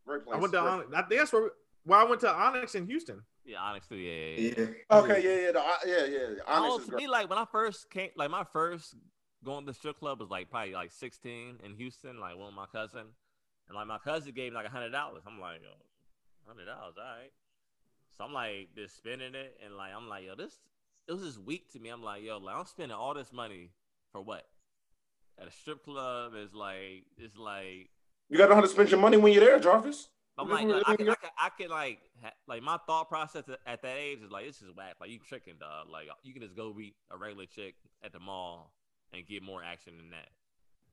[0.06, 0.36] great place.
[0.36, 1.50] I went to, Onyx, I think that's where,
[1.84, 3.22] where I went to Onyx in Houston.
[3.50, 3.96] Yeah, Onyx too.
[3.96, 4.64] Yeah, yeah, yeah.
[4.90, 4.96] Yeah.
[4.98, 6.42] Okay, yeah, yeah, the, yeah, yeah.
[6.46, 7.02] I Onyx don't- is to great.
[7.02, 8.94] me, like when I first came, like my first
[9.44, 12.54] going to the strip club was like probably like 16 in Houston, like one with
[12.54, 13.06] my cousin,
[13.68, 15.22] and like my cousin gave me like a hundred dollars.
[15.26, 15.70] I'm like, yo,
[16.46, 17.32] hundred dollars, all right.
[18.16, 20.58] So I'm like just spending it, and like I'm like, yo, this
[21.08, 21.88] it was just weak to me.
[21.88, 23.70] I'm like, yo, like I'm spending all this money
[24.12, 24.46] for what?
[25.40, 27.88] At a strip club is like it's like
[28.28, 30.08] You got to know how to spend your money when you're there, Jarvis.
[30.40, 32.30] I'm This like, is- I, this I, is can, I, can, I can like, ha,
[32.48, 34.94] like my thought process at, at that age is like, this is whack.
[35.00, 35.86] Like you tricking, dog.
[35.88, 38.72] Uh, like you can just go meet a regular chick at the mall
[39.12, 40.28] and get more action than that.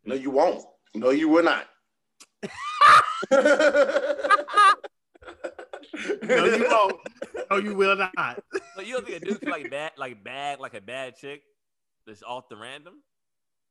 [0.05, 0.63] No, you won't.
[0.95, 1.67] No, you will not.
[6.23, 6.95] No, you won't.
[7.49, 8.43] No, you will not.
[8.75, 11.43] So you don't think a dude can like bad, like bag, like a bad chick
[12.05, 12.95] that's off the random?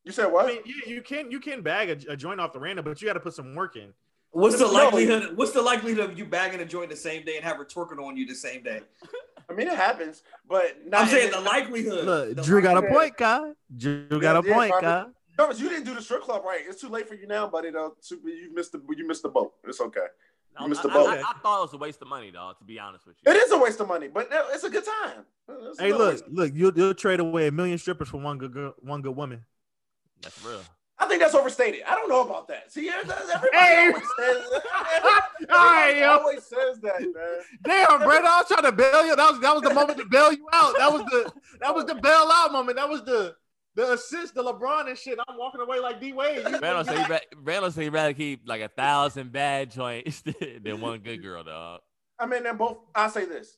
[0.03, 0.47] You said I what?
[0.47, 3.07] mean, yeah, you can, you can bag a, a joint off the random, but you
[3.07, 3.93] got to put some work in.
[4.31, 4.71] What's the No.
[4.71, 5.37] likelihood?
[5.37, 8.03] What's the likelihood of you bagging a joint the same day and have her twerking
[8.03, 8.81] on you the same day?
[9.49, 12.05] I mean, it happens, but not I'm saying the likelihood.
[12.05, 13.51] Look, The Drew got a point, guy.
[13.75, 15.05] Drew got a Yeah, point, guy.
[15.37, 16.61] Thomas, you didn't do the strip club right.
[16.67, 17.69] It's too late for you now, buddy.
[17.71, 19.53] Though, you missed the you missed the boat.
[19.63, 20.01] It's okay.
[20.57, 21.07] I, You missed I- the boat.
[21.09, 22.57] I- I thought it was a waste of money, dog.
[22.57, 23.31] To be honest with you.
[23.31, 25.25] It is a waste of money, but it's a good time.
[25.47, 28.73] It's Hey, look, look, you'll, you'll trade away a million strippers for one good girl,
[28.79, 29.45] one good woman.
[30.21, 30.61] That's real.
[30.99, 31.81] I think that's overstated.
[31.87, 32.71] I don't know about that.
[32.71, 33.21] See, everybody
[33.53, 33.87] Hey.
[33.87, 34.43] always says,
[34.95, 36.09] everybody All right, yo.
[36.09, 37.13] always says that, man.
[37.63, 39.15] Damn, Brett, I was trying to bail you.
[39.15, 40.73] That was that was the moment to bail you out.
[40.77, 41.31] That was the
[41.61, 42.77] that was the bail out moment.
[42.77, 43.35] That was the
[43.75, 45.19] the assist, the LeBron and shit.
[45.27, 46.37] I'm walking away like D Wade.
[46.49, 50.21] You- Randall say, he'd ra- Randall say he'd rather keep like a thousand bad joints
[50.63, 51.81] than one good girl, dog.
[52.19, 52.79] I mean, they're both.
[52.95, 53.55] I say this,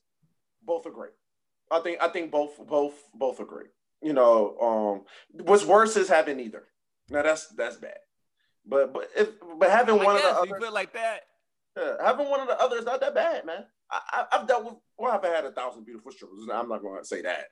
[0.61, 1.13] both are great.
[1.71, 1.99] I think.
[2.01, 2.57] I think both.
[2.67, 2.95] Both.
[3.13, 3.69] Both are great.
[4.01, 4.57] You know,
[5.37, 6.63] um, what's worse is having neither.
[7.09, 7.97] Now that's that's bad.
[8.65, 11.21] But but if but having one I of the you others, like that.
[11.77, 13.65] yeah, having one of the others not that bad, man.
[13.91, 14.75] I, I I've dealt with.
[14.97, 16.47] Well, I've had a thousand beautiful strippers.
[16.53, 17.45] I'm not going to say that,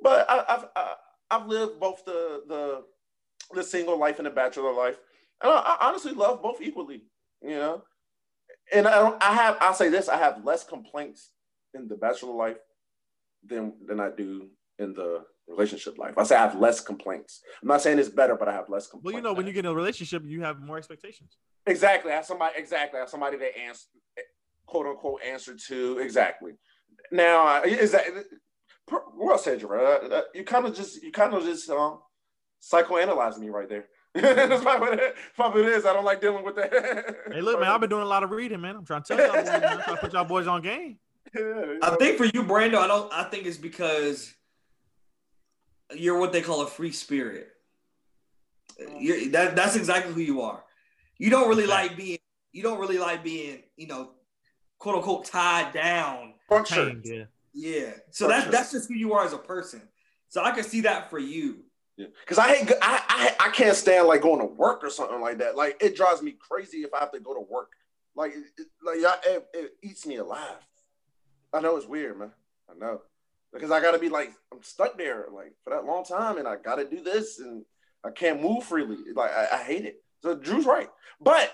[0.00, 0.94] but I, I've I,
[1.30, 2.84] I've lived both the the
[3.54, 4.98] the single life and the bachelor life,
[5.42, 7.02] and I, I honestly love both equally.
[7.42, 7.82] You know,
[8.72, 9.22] and I don't.
[9.22, 9.58] I have.
[9.60, 10.08] I'll say this.
[10.08, 11.30] I have less complaints
[11.74, 12.58] in the bachelor life
[13.44, 14.48] than than I do
[14.78, 16.14] in the relationship life.
[16.16, 17.42] I say I have less complaints.
[17.60, 19.04] I'm not saying it's better, but I have less complaints.
[19.04, 21.36] Well, you know, when you get in a relationship, you have more expectations.
[21.66, 23.86] exactly, I have somebody exactly, I have somebody that answer
[24.66, 26.52] quote unquote answer to exactly.
[27.10, 28.06] Now, is that
[29.14, 30.12] well said, Gerard?
[30.12, 31.98] Uh, You kind of just you kind of just um,
[32.62, 33.86] psychoanalyze me right there.
[34.14, 35.86] That's probably what, it, probably what it is.
[35.86, 37.16] I don't like dealing with that.
[37.32, 38.76] Hey, look, man, I've been doing a lot of reading, man.
[38.76, 39.64] I'm trying to tell y'all, boys, man.
[39.64, 40.98] I'm trying to put y'all boys on game.
[41.34, 43.12] I think for you, Brando, I don't.
[43.12, 44.34] I think it's because
[45.96, 47.48] you're what they call a free spirit.
[48.80, 50.62] Oh, you're, that that's exactly who you are.
[51.18, 52.18] You don't really like being.
[52.52, 53.62] You don't really like being.
[53.76, 54.10] You know,
[54.78, 56.34] quote unquote tied down.
[56.46, 57.04] structured.
[57.04, 57.24] Chained, yeah.
[57.54, 57.92] Yeah.
[58.10, 59.82] So that's that's just who you are as a person.
[60.28, 61.64] So I can see that for you.
[61.96, 62.06] Yeah.
[62.20, 65.38] Because I hate, I, I I can't stand like going to work or something like
[65.38, 65.56] that.
[65.56, 67.72] Like it drives me crazy if I have to go to work.
[68.16, 70.66] Like it, like it, it eats me alive.
[71.52, 72.32] I know it's weird, man.
[72.70, 73.02] I know
[73.52, 76.48] because I got to be like I'm stuck there like for that long time, and
[76.48, 77.64] I got to do this, and
[78.04, 78.96] I can't move freely.
[79.14, 79.96] Like I, I hate it.
[80.22, 80.88] So Drew's right,
[81.20, 81.52] but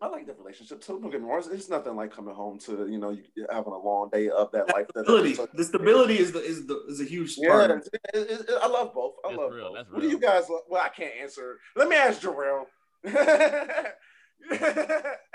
[0.00, 1.00] I like the relationship too.
[1.00, 1.42] Don't get me wrong.
[1.50, 4.68] It's nothing like coming home to you know you having a long day of that
[4.74, 4.86] life.
[4.94, 5.38] That, Stability.
[5.54, 7.70] The stability is the is the is a huge yeah, part.
[7.70, 9.14] it- it- it- I love both.
[9.24, 9.74] I That's love real, both.
[9.76, 10.48] that's What do you guys?
[10.50, 11.58] lo- Well, I can't answer.
[11.74, 12.64] Let me ask Jarrell.
[13.04, 13.92] hey,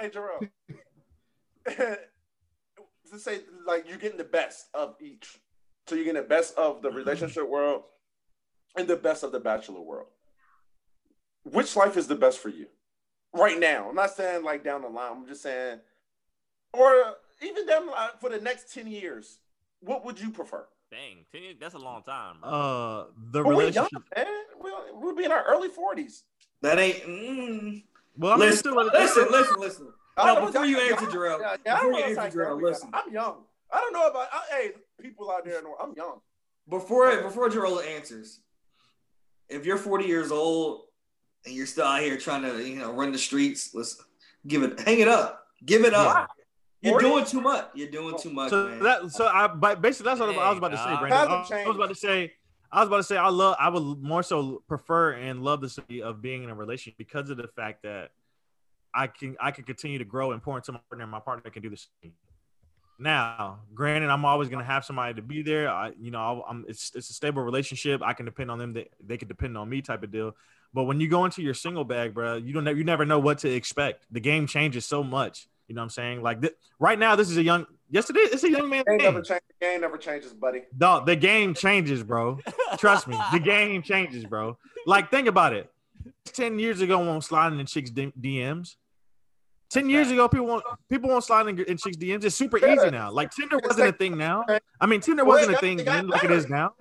[0.09, 0.47] Jarrell.
[3.11, 5.39] to say like you're getting the best of each,
[5.87, 7.83] so you're getting the best of the relationship world
[8.75, 10.07] and the best of the bachelor world.
[11.43, 12.67] Which life is the best for you
[13.33, 13.89] right now?
[13.89, 15.11] I'm not saying like down the line.
[15.11, 15.79] I'm just saying,
[16.73, 19.39] or even down the line for the next ten years.
[19.81, 20.67] What would you prefer?
[20.91, 22.49] Dang, 10 years, that's a long time, bro.
[22.51, 24.03] Uh, the But we're young, relationship.
[24.15, 24.25] man.
[24.59, 26.23] We'll, we'll be in our early 40s.
[26.61, 26.97] That ain't.
[27.03, 27.83] Mm.
[28.17, 29.87] Well, I mean, Listen, still, listen, listen, listen.
[30.17, 32.39] I No, don't before you answer, Jarrell, Yeah, yeah, I before don't you know answer,
[32.39, 32.89] Jarrell, listen.
[32.93, 33.35] I'm young.
[33.71, 34.27] I don't know about.
[34.31, 36.19] I, hey, people out there, know I'm young.
[36.69, 38.41] Before before Jarrell answers,
[39.49, 40.81] if you're 40 years old
[41.45, 44.01] and you're still out here trying to you know run the streets, let's
[44.47, 46.29] give it, hang it up, give it up.
[46.81, 47.67] You're doing too much.
[47.75, 48.83] You're doing too much, so man.
[48.83, 51.29] that so I but basically that's what I was about to say, Brandon.
[51.29, 52.33] I, I was about to say
[52.71, 55.69] I was about to say I love I would more so prefer and love the
[55.69, 58.09] city of being in a relationship because of the fact that
[58.93, 61.49] I can I can continue to grow and pour into my partner and my partner
[61.49, 62.13] can do the same.
[62.99, 65.69] Now, granted, I'm always gonna have somebody to be there.
[65.69, 68.01] I, you know, I'll- I'm, it's it's a stable relationship.
[68.03, 68.73] I can depend on them.
[68.73, 70.35] They, they can depend on me, type of deal.
[70.73, 73.39] But when you go into your single bag, bro, you don't you never know what
[73.39, 74.05] to expect.
[74.11, 75.47] The game changes so much.
[75.67, 76.21] You know what I'm saying?
[76.21, 77.65] Like th- right now, this is a young.
[77.89, 78.31] Yes, it is.
[78.33, 78.83] It's a young man.
[78.87, 79.05] Game game.
[79.13, 79.47] never changes.
[79.59, 80.63] Game never changes, buddy.
[80.77, 82.39] Dog, the game changes, bro.
[82.77, 84.57] Trust me, the game changes, bro.
[84.85, 85.70] Like, think about it.
[86.25, 88.75] Ten years ago, won't slide in chicks DMs.
[89.69, 92.23] Ten years ago, people won't people won't slide in, in chicks DMs.
[92.23, 93.11] It's super easy now.
[93.11, 94.45] Like Tinder wasn't a thing now.
[94.79, 96.73] I mean, Tinder wasn't a thing got- it got then, like it is now.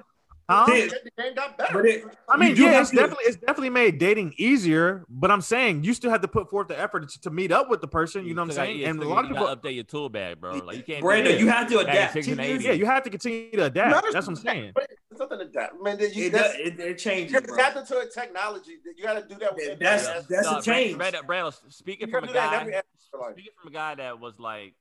[0.51, 0.67] Huh?
[0.69, 0.87] Yeah.
[1.17, 1.87] The got better.
[1.87, 5.05] It- I mean, yeah, it's to- definitely it's definitely made dating easier.
[5.09, 7.69] But I'm saying you still have to put forth the effort to, to meet up
[7.71, 8.27] with the person.
[8.27, 8.85] You know what I'm saying?
[8.85, 10.55] And a lot of people, update your tool bag, bro.
[10.57, 10.99] Like you can't.
[11.01, 12.15] do Brandon, you have to adapt.
[12.15, 12.65] 60s and Ten years- 80s.
[12.67, 14.13] yeah, you have to continue to adapt.
[14.13, 14.73] That's what I'm saying.
[14.75, 15.99] But It's nothing to adapt, man.
[16.01, 17.33] you, it, does, it, it changes.
[17.33, 17.55] You're bro.
[17.55, 18.73] adapting to a technology.
[18.97, 19.55] You got to do that.
[19.55, 20.97] With That's- every- that's a change.
[20.97, 23.33] Brandon, Brandon, speaking you from a do that in guy, every aspect of life.
[23.35, 24.75] speaking from a guy that was like,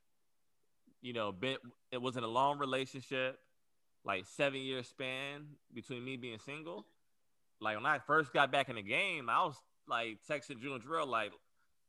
[1.02, 1.56] you know, been
[1.92, 3.38] it was in a long relationship,
[4.04, 6.86] like seven year span between me being single.
[7.60, 9.56] Like when I first got back in the game, I was
[9.86, 11.32] like texting Drew and Drill like,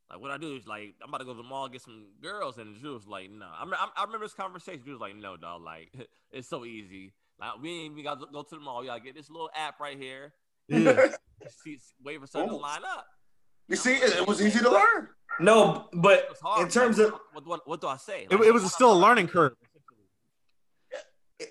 [0.10, 1.82] Like what I do is like I'm about to go to the mall and get
[1.82, 3.46] some girls, and Drew was like, no.
[3.46, 4.82] I, I, I remember this conversation.
[4.84, 5.62] Drew was like, no, dog.
[5.64, 5.90] Like
[6.32, 7.14] it's so easy.
[7.40, 8.82] Like we ain't even got to go to the mall.
[8.82, 10.34] We gotta get this little app right here.
[10.68, 11.08] Yeah.
[11.64, 13.06] See, wait for something to line up.
[13.68, 15.08] You see, it, it was easy to learn.
[15.40, 16.64] No, but hard.
[16.64, 18.28] in terms Like, of what, what, what do I say?
[18.30, 19.54] It, it was still a learning curve.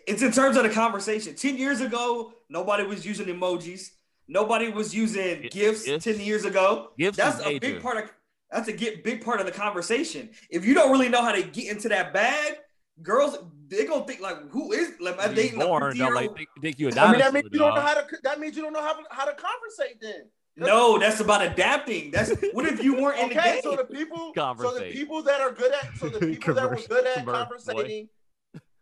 [0.06, 1.34] It's in terms of the conversation.
[1.34, 3.90] Ten years ago, nobody was using emojis.
[4.28, 5.84] Nobody was using Gi- gifts.
[5.84, 6.04] gifts?
[6.04, 7.60] Ten years ago, Gifts that's a major.
[7.60, 8.10] big part of
[8.50, 10.30] that's a get big part of the conversation.
[10.50, 12.54] If you don't really know how to get into that bag,
[13.02, 13.38] girls
[13.68, 16.36] they gonna think like, who is like am I You dating born, 50 dog, like
[16.36, 18.06] think, think you a I dinosaur, mean, that means you don't know how to.
[18.24, 20.00] That means you don't know how, how to conversate.
[20.00, 22.10] Then No, that's about adapting.
[22.10, 23.62] That's what if you weren't in the game?
[23.62, 26.80] so the people, so the people that are good at, so the people that were
[26.88, 28.08] good at converse, boy.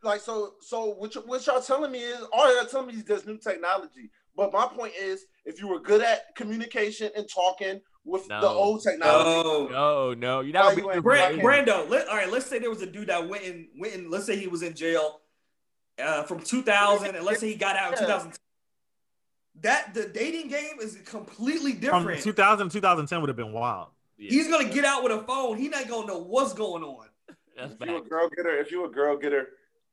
[0.02, 2.94] Conversating, like so, so what, you, what y'all telling me is all y'all telling me
[2.94, 4.10] is there's new technology.
[4.36, 8.40] But my point is, if you were good at communication and talking with No.
[8.40, 9.66] the old technology, no.
[9.68, 10.76] No, no, you're Why not.
[10.76, 13.42] you being Brand, Brando, let, all right, let's say there was a dude that went
[13.44, 15.20] in, went in, let's say he was in jail
[16.02, 18.06] uh, from 2000, and let's say he got out in Yeah.
[18.06, 18.38] 2010.
[19.62, 22.22] That the dating game is completely From different.
[22.22, 23.88] 2000 2010 would have been wild.
[24.16, 25.56] Yeah, He's gonna get out with a phone.
[25.58, 27.06] He's not gonna know what's going on.
[27.56, 28.08] that's if you a bad.
[28.08, 29.48] girl getter, if you a girl getter, you're gonna.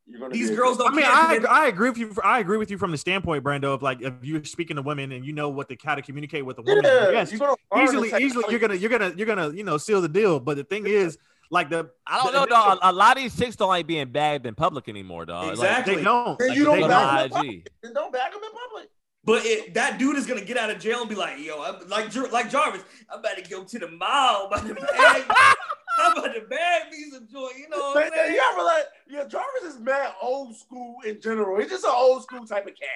[0.08, 0.92] These be a girls don't.
[0.92, 2.16] I mean, I, because I agree with you.
[2.24, 5.12] I agree with you from the standpoint, Brando, of like if you're speaking to women
[5.12, 6.84] and you know what to how to communicate with a woman.
[6.86, 10.02] Yeah, yes, you're gonna easily, easily, you're gonna, you're gonna, you're gonna, you know, seal
[10.02, 10.40] the deal.
[10.40, 11.18] But the thing is,
[11.50, 12.80] like the I don't the know, dog.
[12.84, 15.50] A, a lot of these chicks don't like being bagged in public anymore, dog.
[15.52, 15.96] Exactly.
[15.96, 16.40] they don't.
[16.40, 17.44] Like, you don't they Like, back don't.
[17.44, 17.70] them IG.
[17.82, 18.90] Then don't bag them in public.
[19.26, 21.88] But it, that dude is gonna get out of jail and be like, "Yo, I'm,
[21.90, 25.24] like like Jarvis, I'm about to go to the mall, I'm about to bag,
[26.00, 28.34] I'm about to bag me some joint." You know what I'm saying?
[28.34, 31.60] you ever like, yeah, Jarvis is mad old school in general.
[31.60, 32.90] He's just an old school type of cat.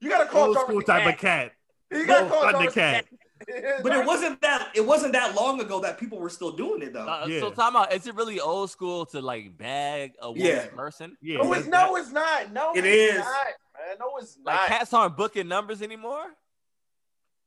[0.00, 1.14] You gotta call Old Jarvis school type cat.
[1.14, 1.52] of cat.
[1.90, 3.04] You gotta Old call thunder Jarvis cat.
[3.08, 3.18] cat.
[3.82, 6.92] But it wasn't that it wasn't that long ago that people were still doing it
[6.92, 7.00] though.
[7.08, 7.40] Uh, Yeah.
[7.40, 7.92] So time out.
[7.92, 10.66] Is it really old school to like bag a woman Yeah.
[10.68, 11.16] person?
[11.20, 12.52] Yeah, No, it's, no, it's not.
[12.52, 13.18] No, It it's is.
[13.18, 13.46] not,
[13.88, 13.96] man.
[14.00, 14.66] No, it's Like not.
[14.68, 16.24] cats aren't booking numbers anymore.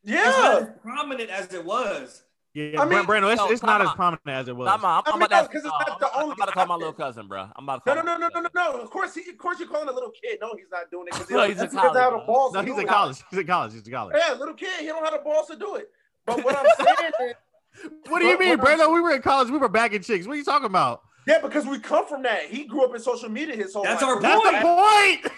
[0.04, 0.68] It's not yeah.
[0.68, 2.24] as prominent as it was.
[2.54, 4.70] Yeah, I mean, Brando, it's, no, it's not time as prominent as it was.
[4.70, 5.04] Time out.
[5.08, 6.32] I'm, I I'm mean, about to no, ask- 'cause it's uh, not the I'm, only
[6.32, 7.48] I'm about to call my little cousin, bro.
[7.54, 8.82] I'm about to call no, my no, no, no, no, no.
[8.82, 10.38] Of course, he, of course, you're calling a little kid.
[10.42, 12.54] No, he's not doing it because No, he's that's in college, don't have the balls
[12.54, 12.88] no, he's in it.
[12.88, 13.18] college.
[13.30, 13.74] He's in college.
[13.74, 14.16] He's in college.
[14.26, 15.90] Yeah, little kid, he don't have the balls to do it.
[16.26, 18.94] But what I'm saying is, What do you mean, what I'm- Brando?
[18.94, 19.50] We were in college.
[19.50, 20.26] We were bagging chicks.
[20.26, 21.02] What are you talking about?
[21.28, 22.46] yeah, because we come from that.
[22.46, 24.12] He grew up in social media his whole That's life.
[24.16, 24.44] our That's
[25.22, 25.32] the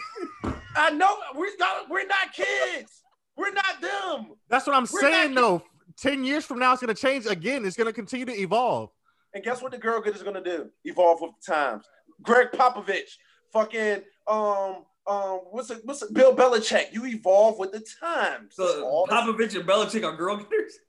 [0.44, 0.57] point.
[0.78, 1.90] I know we got.
[1.90, 3.04] We're not kids.
[3.36, 4.34] We're not them.
[4.50, 5.64] That's what I'm We're saying, not- though.
[5.98, 7.66] Ten years from now, it's going to change again.
[7.66, 8.92] It's going to continue to evolve.
[9.34, 10.70] And guess what the girl good is gonna do?
[10.84, 11.86] Evolve with the times.
[12.24, 13.10] Gregg Popovich,
[13.54, 16.92] fucking um um what's it what's it Bill Belichick.
[16.94, 18.56] You evolve with the times.
[18.56, 20.80] So all that's- Popovich and Belichick are girl getters.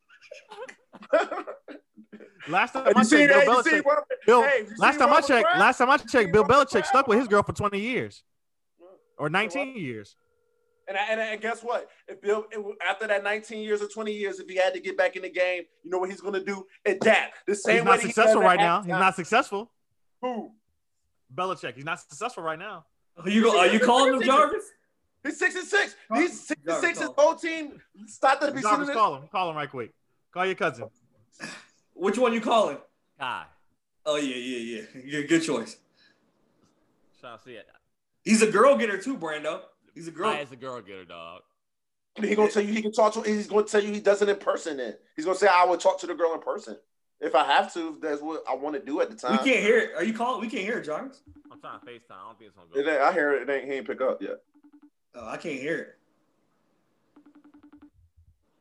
[2.49, 3.13] Last time I you checked.
[3.13, 3.83] Bill Belichick.
[4.27, 4.41] Bill,
[4.79, 7.29] last time I Robert checked, last time I checked, Bill Robert Belichick stuck with his
[7.29, 8.23] girl for 20 years
[9.19, 10.17] or 19 years.
[10.87, 11.89] And, I, and, I- and guess what?
[12.07, 12.47] If Bill
[12.89, 15.31] after that 19 years or 20 years, if he had to get back in the
[15.31, 16.67] game, you know what he's gonna do?
[16.87, 17.47] Adapt.
[17.47, 18.81] The same He's not that he successful does right now.
[18.81, 19.71] He's not successful.
[20.23, 20.53] Who?
[21.35, 21.75] Belichick.
[21.75, 22.87] He's not successful right now.
[23.23, 24.65] Are you are you calling him Jarvis?
[25.25, 25.95] He's six and six.
[26.15, 26.99] He's six and Jarvis, six.
[27.01, 27.15] His call.
[27.19, 29.29] whole team started to be Jarvis, sitting call him.
[29.31, 29.93] Call him right quick.
[30.33, 30.87] Call your cousin.
[31.95, 32.79] Which one you calling?
[33.19, 33.45] Kai.
[34.07, 35.03] Oh yeah, yeah, yeah.
[35.11, 35.77] Good, good choice.
[37.21, 37.67] Trying to see it.
[38.29, 39.63] He's a girl getter too, Brando.
[39.95, 40.31] He's a girl.
[40.33, 41.43] Kai is a girl getter, dog.
[42.21, 43.23] He's gonna tell you he can talk to.
[43.23, 44.77] He's gonna tell you he does it in person.
[44.77, 46.77] Then he's gonna say I would talk to the girl in person
[47.21, 47.95] if I have to.
[47.95, 49.95] If that's what I want to do at the time." We can't hear it.
[49.97, 50.43] Are you calling?
[50.43, 51.23] We can't hear it, Jarvis.
[51.51, 52.11] I'm trying to FaceTime.
[52.11, 52.91] I don't think it's gonna It go.
[52.93, 53.49] ain't, I hear it.
[53.49, 53.65] It ain't.
[53.65, 54.43] He ain't pick up yet.
[55.15, 55.99] Oh, I can't hear it.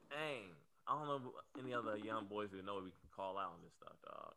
[0.09, 0.55] Dang.
[0.87, 3.73] I don't know any other young boys who know we can call out on this
[3.75, 4.33] stuff, dog.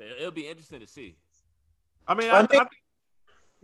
[0.00, 1.16] It'll be interesting to see.
[2.06, 2.66] I mean, I I, think- I,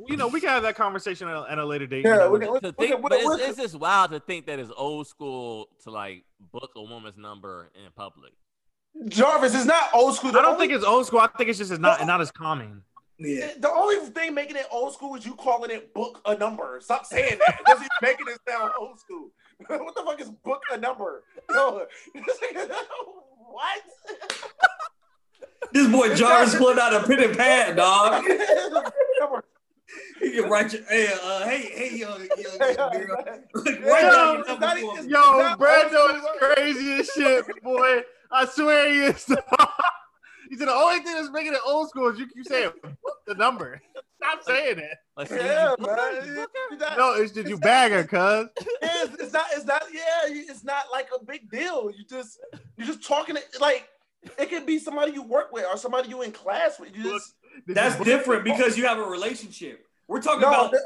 [0.09, 2.05] you know, we can have that conversation at a, at a later date.
[2.05, 4.21] Yeah, you know, we can- To we think, can- but it's, it's just wild to
[4.21, 8.33] think that it's old school to like book a woman's number in public.
[9.09, 10.31] Jarvis it's not old school.
[10.31, 11.21] I don't only- think it's old school.
[11.21, 12.83] I think it's just it's not not as common.
[13.19, 13.53] Yeah.
[13.59, 16.79] The only thing making it old school is you calling it book a number.
[16.83, 17.61] Stop saying that.
[17.67, 19.31] That's even making it sound old school.
[19.67, 21.25] what the fuck is book a number?
[21.51, 21.87] No.
[23.49, 23.83] what?
[25.73, 28.25] This boy Jarvis pulled out a pen and pad, dog.
[29.21, 29.45] Number.
[30.21, 33.25] He can write your hey, uh, hey, hey, young, young, Hey, young girl.
[33.65, 35.03] Yo, down your it's number not for.
[35.05, 38.03] Yo, Brando is crazy as shit, boy.
[38.31, 39.25] I swear he is.
[40.51, 42.71] he said the only thing that's making it old school is you keep saying
[43.27, 43.81] the number.
[44.17, 44.99] Stop saying that.
[45.17, 46.27] Like, Yeah, you book her, man.
[46.29, 46.75] you book her?
[46.75, 48.49] It's not- No, it's just you bag her, cuz.
[48.83, 49.45] it's, it's not.
[49.53, 49.83] It's not.
[49.93, 51.91] Yeah, it's not like a big deal.
[51.97, 52.39] You just
[52.77, 53.37] you're just talking.
[53.37, 53.89] It, like
[54.39, 56.97] it could be somebody you work with or somebody you in class with.
[56.97, 57.35] You just
[57.67, 59.85] That's different because you have a relationship.
[60.09, 60.85] We're talking No, about that-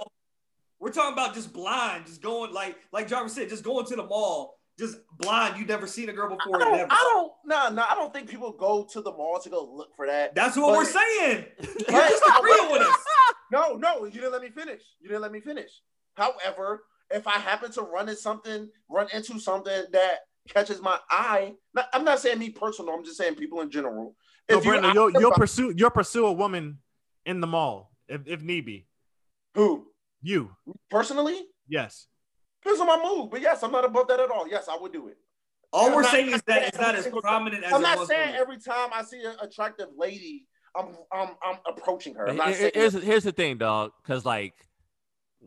[0.79, 4.05] we're talking about just blind, just going like like Jarvis said, just going to the
[4.07, 5.59] mall, just blind.
[5.59, 6.59] You never seen a girl I before.
[6.59, 6.73] don't.
[6.77, 6.91] never.
[6.91, 7.33] I don't.
[7.45, 7.85] No, no.
[7.89, 10.35] I don't think people go to the mall to go look for that.
[10.35, 11.45] That's what But- we're saying.
[11.61, 12.97] You're But- just agreeing with us.
[13.53, 14.05] No, no.
[14.05, 14.81] You didn't let me finish.
[15.01, 15.71] You didn't let me finish.
[16.15, 20.19] However, if I happen to run into something, run into something that
[20.49, 22.95] catches my eye, not, I'm not saying me personal.
[22.95, 24.17] I'm just saying people in general.
[24.49, 26.79] If you- Brandon, you'll, you'll pursue you'll pursue a woman
[27.27, 28.87] in the mall if, if need be.
[29.55, 29.87] who
[30.23, 30.51] You,
[30.91, 32.07] personally yes.
[32.62, 33.31] depends on my mood.
[33.31, 34.49] But yes, I'm not above that at all.
[34.49, 35.17] Yes, I would do it.
[35.73, 37.83] All I'm we're not- saying is that it's not every as prominent as I'm it
[37.83, 40.47] not was saying for every time I see an attractive lady,
[40.77, 42.29] I'm I'm I'm approaching her.
[42.29, 43.93] I'm not here- here's here's the thing, dog.
[44.03, 44.55] Because like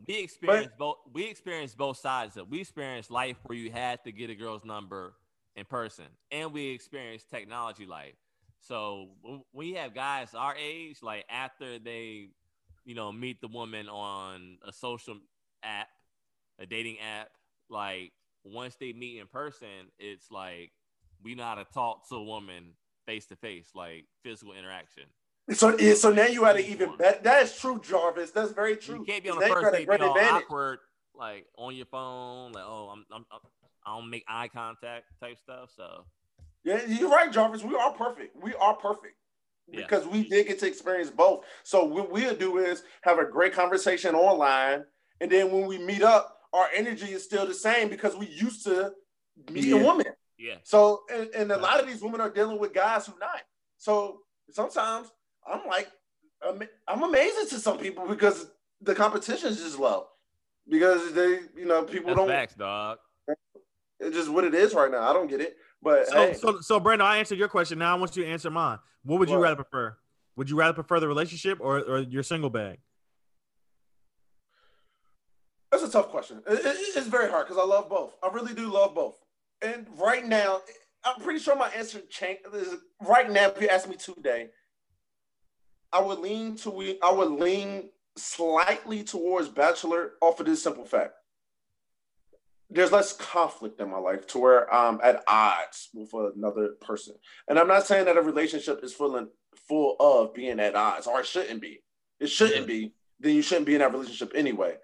[0.06, 2.50] we experienced both we experienced both sides of.
[2.50, 5.14] We experienced life where you had to get a girl's number
[5.56, 8.14] in person, and we experienced technology life.
[8.60, 9.10] So
[9.54, 12.30] you have guys our age, like after they,
[12.84, 15.18] you know, meet the woman on a social
[15.62, 15.88] app,
[16.58, 17.28] a dating app,
[17.68, 18.12] like
[18.42, 20.72] once they meet in person, it's like
[21.22, 22.72] we know how to talk to a woman
[23.06, 25.04] face to face, like physical interaction.
[25.52, 25.76] So.
[25.78, 27.22] yeah, So now you had to even bet.
[27.24, 28.30] That is true, Jarvis.
[28.30, 28.96] That's very true.
[29.00, 30.44] You can't be on the first date being all advantage.
[30.44, 30.78] awkward,
[31.14, 33.40] like on your phone, like oh, I'm, I'm, I'm
[33.86, 35.70] I don't make eye contact type stuff.
[35.76, 36.04] So
[36.64, 37.62] Yeah, you're right, Jarvis.
[37.62, 38.34] We are perfect.
[38.42, 39.16] We are perfect
[39.70, 39.82] Yeah.
[39.82, 41.44] because we did get to experience both.
[41.64, 44.84] So what we'll do is have a great conversation online,
[45.20, 48.64] and then when we meet up, our energy is still the same because we used
[48.64, 48.92] to
[49.50, 49.82] meeting Yeah.
[49.86, 50.06] women.
[50.38, 53.42] yeah, So and, and a lot of these women are dealing with guys who not.
[53.76, 55.08] So sometimes
[55.46, 55.88] I'm like,
[56.88, 58.46] I'm, amazing to some people because
[58.80, 60.06] the competition is just low.
[60.68, 62.28] Because they, you know, people that's don't.
[62.28, 62.98] facts, dog.
[64.00, 65.02] It's just what it is right now.
[65.08, 67.78] I don't get it, but So, hey, so, so, Brandon, I answered your question.
[67.78, 68.78] Now I want you to answer mine.
[69.04, 69.42] What would you What?
[69.42, 69.96] rather prefer?
[70.36, 72.78] Would you rather prefer the relationship or, or your single bag?
[75.70, 76.42] That's a tough question.
[76.46, 78.16] It- it- it's very hard because I love both.
[78.22, 79.18] I really do love both.
[79.60, 80.60] And right now,
[81.04, 82.42] I'm pretty sure my answer changed.
[83.00, 84.50] Right now, if you ask me today,
[85.94, 86.98] I would lean to we.
[87.00, 91.14] I would lean slightly towards bachelor off of this simple fact.
[92.68, 97.14] There's less conflict in my life to where I'm at odds with another person.
[97.48, 99.28] And I'm not saying that a relationship is full and
[99.68, 101.80] full of being at odds, or it shouldn't be.
[102.18, 102.92] It shouldn't be.
[103.20, 104.74] Then you shouldn't be in that relationship anyway.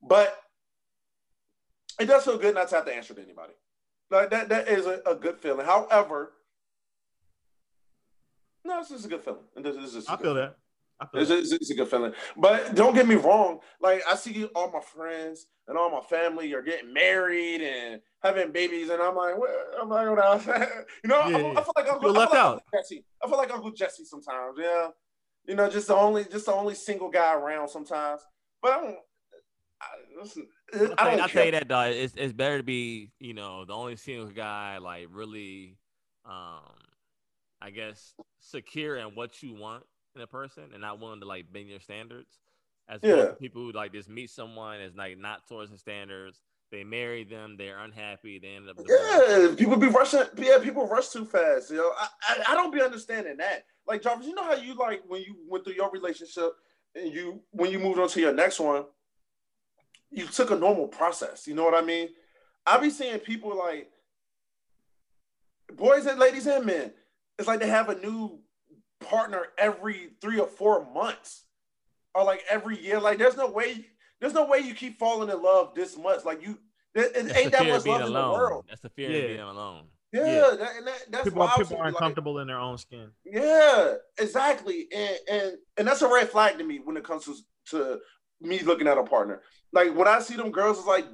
[0.00, 0.38] But
[1.98, 3.54] it does feel good not to have to answer to anybody.
[4.10, 5.66] Like that, that is a, a good feeling.
[5.66, 6.32] However,
[8.64, 9.40] no, it's just a good feeling.
[9.56, 10.48] And this is just a I good feel feeling.
[10.48, 10.56] that.
[11.02, 11.38] I feel It's, that.
[11.38, 12.12] it's, it's a good feeling.
[12.36, 13.60] But don't get me wrong.
[13.80, 18.52] Like I see all my friends and all my family are getting married and having
[18.52, 20.68] babies, and I'm like, well, I'm like, well,
[21.04, 21.50] you know, Yeah, I, yeah.
[21.58, 22.52] I feel like Uncle, Feel I left feel like out.
[22.54, 23.04] Uncle Jesse.
[23.24, 24.56] I feel like Uncle Jesse sometimes.
[24.58, 24.88] Yeah,
[25.46, 28.20] you know, just the only, just the only single guy around sometimes.
[28.60, 28.96] But I don't.
[29.80, 31.92] I, listen, I'll I tell, you, don't I'll tell you that, dog.
[31.92, 35.78] It's it's better to be, you know, the only single guy, like really,
[36.26, 36.60] um,
[37.62, 39.84] I guess secure in what you want
[40.16, 42.38] in a person, and not willing to like bend your standards.
[42.88, 43.32] As Yeah.
[43.38, 46.40] people who like just meet someone as like not towards the standards.
[46.72, 48.76] They marry them, they're unhappy, they end up.
[48.76, 49.02] divorced.
[49.28, 50.22] Yeah, people be rushing.
[50.36, 51.70] Yeah, people rush too fast.
[51.72, 53.64] You know, I, I, I don't be understanding that.
[53.88, 56.52] Like Jarvis, you know how you like when you went through your relationship
[56.94, 58.84] and you when you moved on to your next one,
[60.12, 61.48] you took a normal process.
[61.48, 62.08] You know what I mean?
[62.64, 63.90] I be seeing people like
[65.74, 66.92] boys and ladies and men.
[67.40, 68.38] It's like they have a new
[69.00, 71.46] partner every three or four months,
[72.14, 73.00] or like every year.
[73.00, 73.86] Like there's no way.
[74.20, 76.26] There's no way you keep falling in love this much.
[76.26, 76.58] Like you,
[76.94, 78.66] it, it ain't that much of being love in the world.
[78.68, 79.18] That's the fear Yeah.
[79.22, 79.84] of being alone.
[80.12, 80.56] Yeah, Yeah.
[80.58, 83.10] That, and that, that's People, wild to people aren't like- comfortable in their own skin.
[83.24, 87.34] Yeah, exactly, and and and that's a red flag to me when it comes to
[87.70, 88.00] to
[88.42, 89.40] me looking at a partner.
[89.72, 91.06] Like when I see them girls is like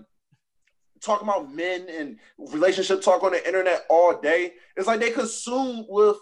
[1.01, 4.55] talking about men and relationship talk on the internet all day.
[4.77, 6.17] It's like they consume with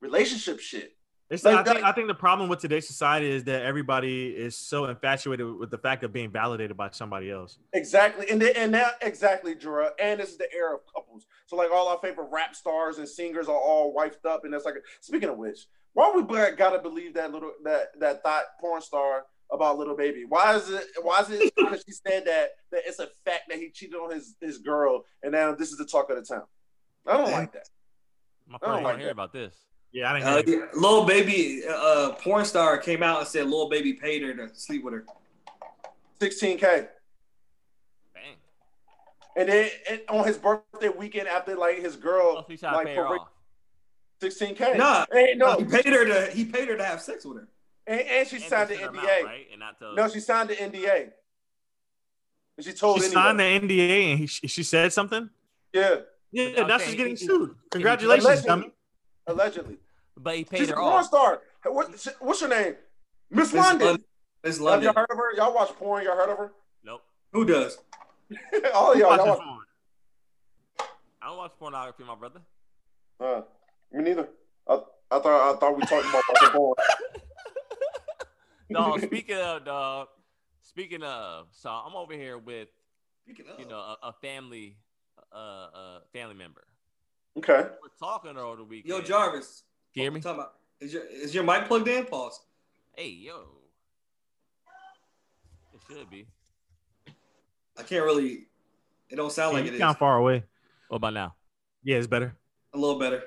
[0.00, 0.94] relationship shit.
[1.30, 4.56] It's, Like I, think, I think the problem with today's society is that everybody is
[4.56, 7.58] so infatuated with the fact of being validated by somebody else.
[7.74, 9.90] Exactly, and and now exactly, Jura.
[10.00, 11.26] And this is the era of couples.
[11.46, 14.64] So like all our favorite rap stars and singers are all wifed up, and that's
[14.64, 14.76] like.
[15.00, 19.24] Speaking of which, why we black gotta believe that little that that thought porn star
[19.52, 20.24] about Lil Baby?
[20.28, 20.86] Why is it?
[21.02, 24.10] Why is it because she said that that it's a fact that he cheated on
[24.12, 26.44] his his girl, and now this is the talk of the town?
[27.06, 27.68] I don't like that.
[28.46, 29.10] My I don't first like time hearing that.
[29.12, 29.54] about this.
[29.92, 30.28] Yeah, I didn't.
[30.28, 34.22] Uh, hear yeah, Lil Baby, uh, porn star came out and said Lil Baby paid
[34.22, 35.04] her to sleep with her.
[36.20, 36.60] 16K.
[36.60, 38.22] Bang.
[39.36, 42.76] And then and on his birthday weekend after like his girl Plus, we try to
[42.76, 43.28] like pay her for off.
[44.20, 44.76] 16K.
[44.76, 45.56] Nah, Ain't no.
[45.56, 47.48] he paid her to he paid her to have sex with her.
[47.88, 48.98] And, and she And signed the NDA.
[48.98, 49.46] out, right?
[49.50, 51.10] And not to, No, she signed the NDA.
[52.56, 53.14] And she told She anyway.
[53.22, 55.30] signed the NDA and he, she she said something.
[55.72, 55.96] Yeah,
[56.30, 57.54] Yeah, But I'm now saying she's getting sued.
[57.70, 58.48] Congratulations, Allegedly.
[58.48, 58.72] dummy.
[59.26, 59.76] allegedly.
[60.16, 61.06] but he paid She's a porn off.
[61.06, 61.40] star.
[61.64, 62.74] What, what's your name?
[63.30, 63.86] Miss Miss London.
[63.88, 64.04] London.
[64.44, 64.84] Miss Have London.
[64.84, 65.34] y'all heard of her?
[65.36, 66.04] Y'all watch porn?
[66.04, 66.52] Y'all heard of her?
[66.84, 67.02] Nope.
[67.32, 67.78] Who does?
[68.74, 69.38] All y'all, Watch y'all watch.
[69.38, 69.58] one.
[71.22, 72.40] I don't watch pornography, my brother.
[73.20, 73.42] Uh,
[73.92, 74.28] me neither.
[74.68, 74.74] I,
[75.10, 76.74] I thought I thought we talked about watching porn.
[78.70, 80.08] No, speaking of dog,
[80.62, 82.68] speaking of, so I'm over here with
[83.24, 84.76] Speaking of, you know a, a family,
[85.32, 86.64] uh, uh, family member.
[87.36, 87.68] Okay.
[87.82, 88.88] We're talking over the weekend.
[88.88, 89.62] yo Jarvis.
[89.94, 90.20] Can you hear me?
[90.20, 92.04] Talking about, is your is your mic plugged in?
[92.04, 92.40] Pause.
[92.96, 93.46] Hey, yo.
[95.74, 96.26] It should be.
[97.78, 98.46] I can't really.
[99.10, 99.80] It don't sound like Yeah, it you is.
[99.80, 100.44] kind of far away.
[100.88, 101.34] What about now?
[101.82, 102.34] Yeah, it's better.
[102.74, 103.22] A little better.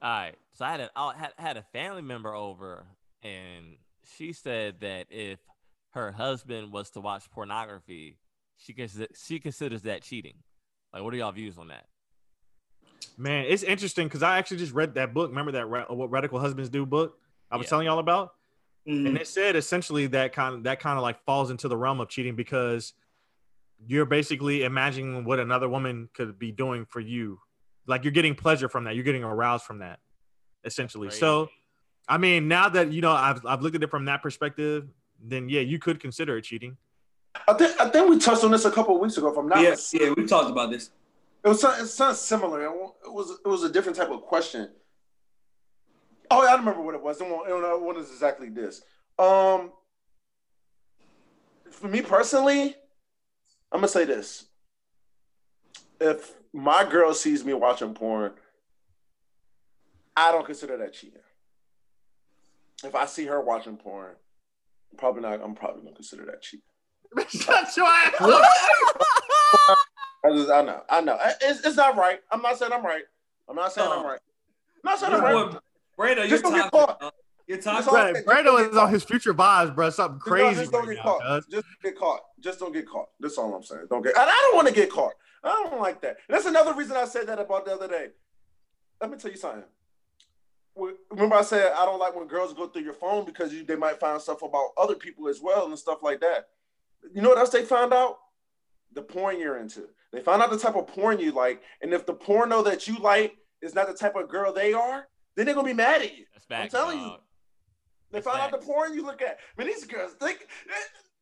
[0.00, 0.34] All right.
[0.52, 2.86] So I had a, I had, had a family member over,
[3.22, 3.76] and
[4.16, 5.38] she said that if
[5.90, 8.18] her husband was to watch pornography,
[8.56, 10.34] she consi- she considers that cheating.
[10.92, 11.86] Like, what are y'all views on that?
[13.18, 15.30] Man, it's interesting because I actually just read that book.
[15.30, 17.18] Remember that Ra- what radical husbands do book
[17.50, 17.70] I was Yeah.
[17.70, 18.34] telling y'all about,
[18.88, 19.06] Mhm.
[19.06, 22.00] and it said essentially that kind of that kind of like falls into the realm
[22.00, 22.92] of cheating because
[23.86, 27.40] you're basically imagining what another woman could be doing for you,
[27.86, 30.00] like you're getting pleasure from that, you're getting aroused from that,
[30.64, 31.10] essentially.
[31.10, 31.55] So, Crazy.
[32.08, 34.88] I mean, now that you know I've I've looked at it from that perspective,
[35.22, 36.76] then yeah, you could consider it cheating.
[37.48, 39.28] I think I think we touched on this a couple of weeks ago.
[39.30, 40.06] If I'm not yeah, mistaken.
[40.08, 40.90] yeah, we talked about this.
[41.44, 42.64] It was something, it's something similar.
[42.64, 42.72] It
[43.06, 44.70] was it was a different type of question.
[46.30, 47.20] Oh, yeah, I don't remember what it was.
[47.20, 48.82] It wasn't, exactly this.
[49.16, 49.70] Um,
[51.70, 52.74] for me personally,
[53.70, 54.46] I'm gonna say this:
[56.00, 58.32] if my girl sees me watching porn,
[60.16, 61.20] I don't consider that cheating.
[62.84, 64.14] If I see her watching porn,
[64.92, 65.40] I'm probably not.
[65.42, 66.62] I'm probably gonna consider that cheating.
[67.28, 68.14] Shut your ass.
[70.24, 71.18] I just, I know, I know.
[71.40, 72.18] It's, it's not right.
[72.30, 73.04] I'm not saying I'm right.
[73.48, 74.18] I'm not saying I'm right.
[74.84, 75.52] I'm not saying Your I'm right.
[75.52, 77.02] boy, Brando, you're Just don't get caught.
[77.02, 77.10] uh,
[77.46, 77.92] You're Just toxic.
[77.92, 79.90] don't- Right, Brando get is on his future vibes, bro.
[79.90, 81.22] Something Just crazy Just don't right get now, caught.
[81.22, 81.46] cuz.
[81.50, 82.20] Just don't get caught.
[82.40, 83.08] Just don't get caught.
[83.20, 83.86] That's all I'm saying.
[83.88, 84.16] Don't get.
[84.16, 85.12] And I don't want to get caught.
[85.44, 86.16] I don't like that.
[86.28, 88.08] And that's another reason I said that about the other day.
[89.00, 89.62] Let me tell you something.
[91.10, 93.76] Remember, I said I don't like when girls go through your phone because you, they
[93.76, 96.48] might find stuff about other people as well and stuff like that.
[97.14, 98.18] You know what else they found out?
[98.92, 99.88] The porn you're into.
[100.12, 102.98] They found out the type of porn you like, and if the porno that you
[102.98, 106.16] like is not the type of girl they are, then they're gonna be mad at
[106.16, 106.24] you.
[106.48, 107.16] That's I'm telling you.
[108.10, 109.38] They That's found out the porn you look at.
[109.58, 110.34] I Man, these girls, they,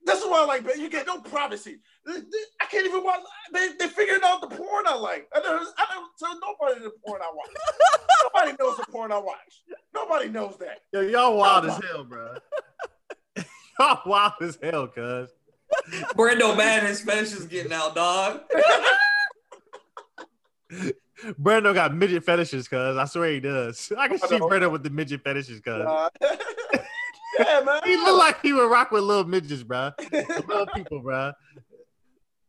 [0.04, 1.78] this is why I like, man, you get no privacy.
[2.06, 3.20] They- they- I can't even watch.
[3.52, 5.28] They they figured out the porn I like.
[5.34, 7.50] I don't, I don't tell nobody the porn I watch.
[8.34, 9.62] nobody knows the porn I watch.
[9.94, 10.80] Nobody knows that.
[10.92, 12.34] Yo, y'all wild as hell, bro.
[13.78, 15.30] y'all wild as hell, cuz.
[16.14, 18.40] Brando mad his fetish is getting out, dog.
[21.40, 22.96] Brando got midget fetishes, cuz.
[22.96, 23.92] I swear he does.
[23.98, 24.48] I can I see know.
[24.48, 25.86] Brando with the midget fetishes, cuz.
[27.38, 27.80] Yeah, man.
[27.84, 29.90] he look like he would rock with little midgets, bro.
[30.12, 31.32] Little people, bro.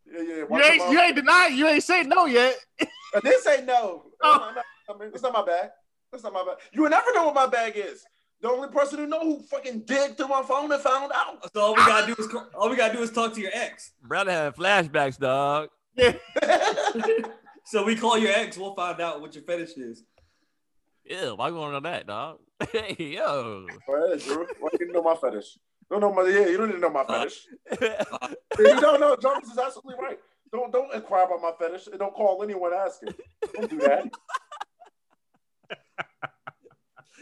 [0.05, 0.23] yeah, yeah.
[0.23, 1.57] You ain't, them you ain't denying.
[1.57, 2.55] You ain't say no yet.
[2.81, 4.05] I did say no.
[4.21, 4.37] Oh.
[4.37, 4.61] No, no,
[4.95, 5.69] I mean, it's not my bag.
[6.11, 6.57] That's not my bag.
[6.71, 8.05] You will never know what my bag is.
[8.41, 11.51] The only person who know who fucking digged through my phone and found out.
[11.53, 13.91] So all we gotta do is all we gotta do is talk to your ex.
[14.03, 15.69] Brother had flashbacks, dog.
[17.67, 20.03] So we call your ex, we'll find out what your fetish is.
[21.03, 22.37] Yeah, why you want to know that, dog?
[22.71, 23.67] hey, yo.
[23.87, 24.47] Well, that's true.
[24.59, 25.57] Why you didn't know my fetish?
[25.89, 26.47] Don't know my yeah.
[26.47, 27.47] You don't need to know my Uh, fetish.
[28.59, 29.15] you don't know.
[29.15, 30.19] Jarvis is absolutely right.
[30.51, 33.09] Don't don't inquire about my fetish and don't call anyone asking.
[33.53, 34.05] Don't do that.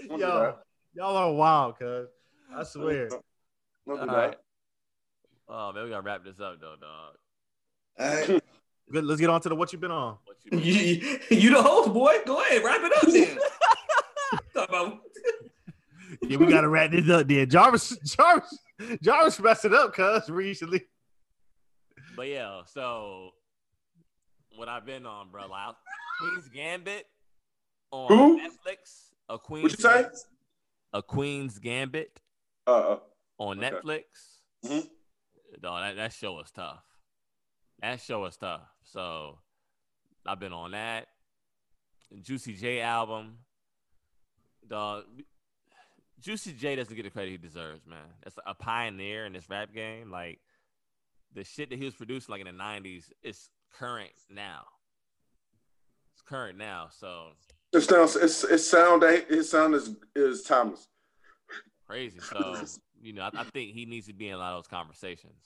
[0.07, 0.59] Don't do Yo, that.
[0.93, 2.07] y'all are wild, cuz.
[2.55, 3.07] I swear.
[3.09, 3.21] Don't
[3.87, 4.13] do All that.
[4.13, 4.37] right.
[5.49, 7.15] Oh man, we gotta wrap this up though, dog.
[7.99, 8.43] All right.
[8.91, 9.05] Good.
[9.05, 10.17] Let's get on to the what you've been on.
[10.25, 12.17] What you you, you the host, boy.
[12.25, 13.37] Go ahead, wrap it up then.
[14.53, 14.99] Talk about
[16.21, 17.49] Yeah, we gotta wrap this up then.
[17.49, 18.57] Jarvis, Jarvis,
[19.01, 20.83] Jarvis messed it up, cuz recently.
[22.15, 23.31] But yeah, so
[24.55, 25.75] what I've been on, bro, like
[26.19, 27.05] Queen's Gambit
[27.91, 28.39] on Who?
[28.39, 29.09] Netflix.
[29.29, 30.05] A Queen's What'd you say?
[30.93, 32.19] A Queen's Gambit
[32.67, 32.97] Uh,
[33.39, 33.71] on Okay.
[33.75, 34.03] Netflix.
[34.65, 34.87] Mhm.
[35.61, 36.83] Dog, that, that show was tough.
[37.81, 38.61] That show was tough.
[38.83, 39.39] So
[40.25, 41.07] I've been on that.
[42.21, 43.39] Juicy J album.
[44.69, 45.03] Dog.
[46.19, 47.99] Juicy J doesn't get the credit he deserves, man.
[48.23, 50.09] That's a pioneer in this rap game.
[50.09, 50.39] Like
[51.33, 54.61] the shit that he was producing like in the '90s is current now.
[56.13, 57.29] It's current now, so
[57.73, 58.15] It sounds.
[58.15, 59.03] It's it sound.
[59.29, 60.87] His sound is is timeless.
[61.87, 62.19] crazy.
[62.19, 62.55] So
[63.01, 65.41] you know, I, I think he needs to be in a lot of those conversations.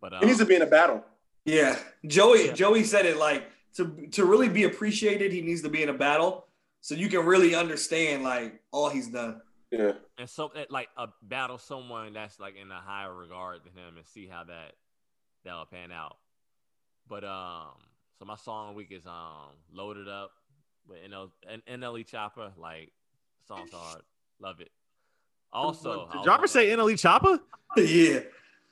[0.00, 1.02] But um, He needs to be in a battle.
[1.46, 2.52] Yeah, Joey.
[2.52, 5.94] Joey said it like to to really be appreciated, he needs to be in a
[5.94, 6.46] battle,
[6.84, 9.40] so you can really understand like all he's done.
[9.70, 9.92] Yeah.
[10.18, 13.96] and so eh, like a battle someone that's like in a higher regard than him
[13.96, 14.72] and see how that
[15.46, 16.18] that'll pan out.
[17.08, 17.72] But um,
[18.18, 20.32] so my song of the week is um loaded up
[20.86, 22.52] with NL, N- NLE Chopper.
[22.58, 22.92] Like
[23.48, 24.02] song's hard,
[24.38, 24.70] love it.
[25.54, 27.38] Also, I Did Jarvis say NLE Chopper?
[27.78, 28.20] yeah,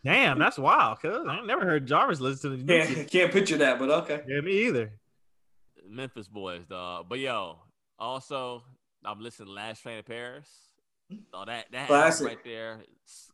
[0.05, 1.01] Damn, that's wild.
[1.01, 4.20] Cause I never heard Jarvis listen to the new can't can't picture that, but okay.
[4.28, 4.93] Yeah, me either.
[5.89, 7.06] Memphis boys, dog.
[7.09, 7.56] But yo,
[8.02, 8.62] also
[9.04, 10.48] I'm listening to Last Train to Paris.
[11.32, 12.26] Oh, that that Classic.
[12.26, 13.30] right there, it's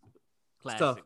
[0.62, 0.78] tough.
[0.78, 1.04] classic.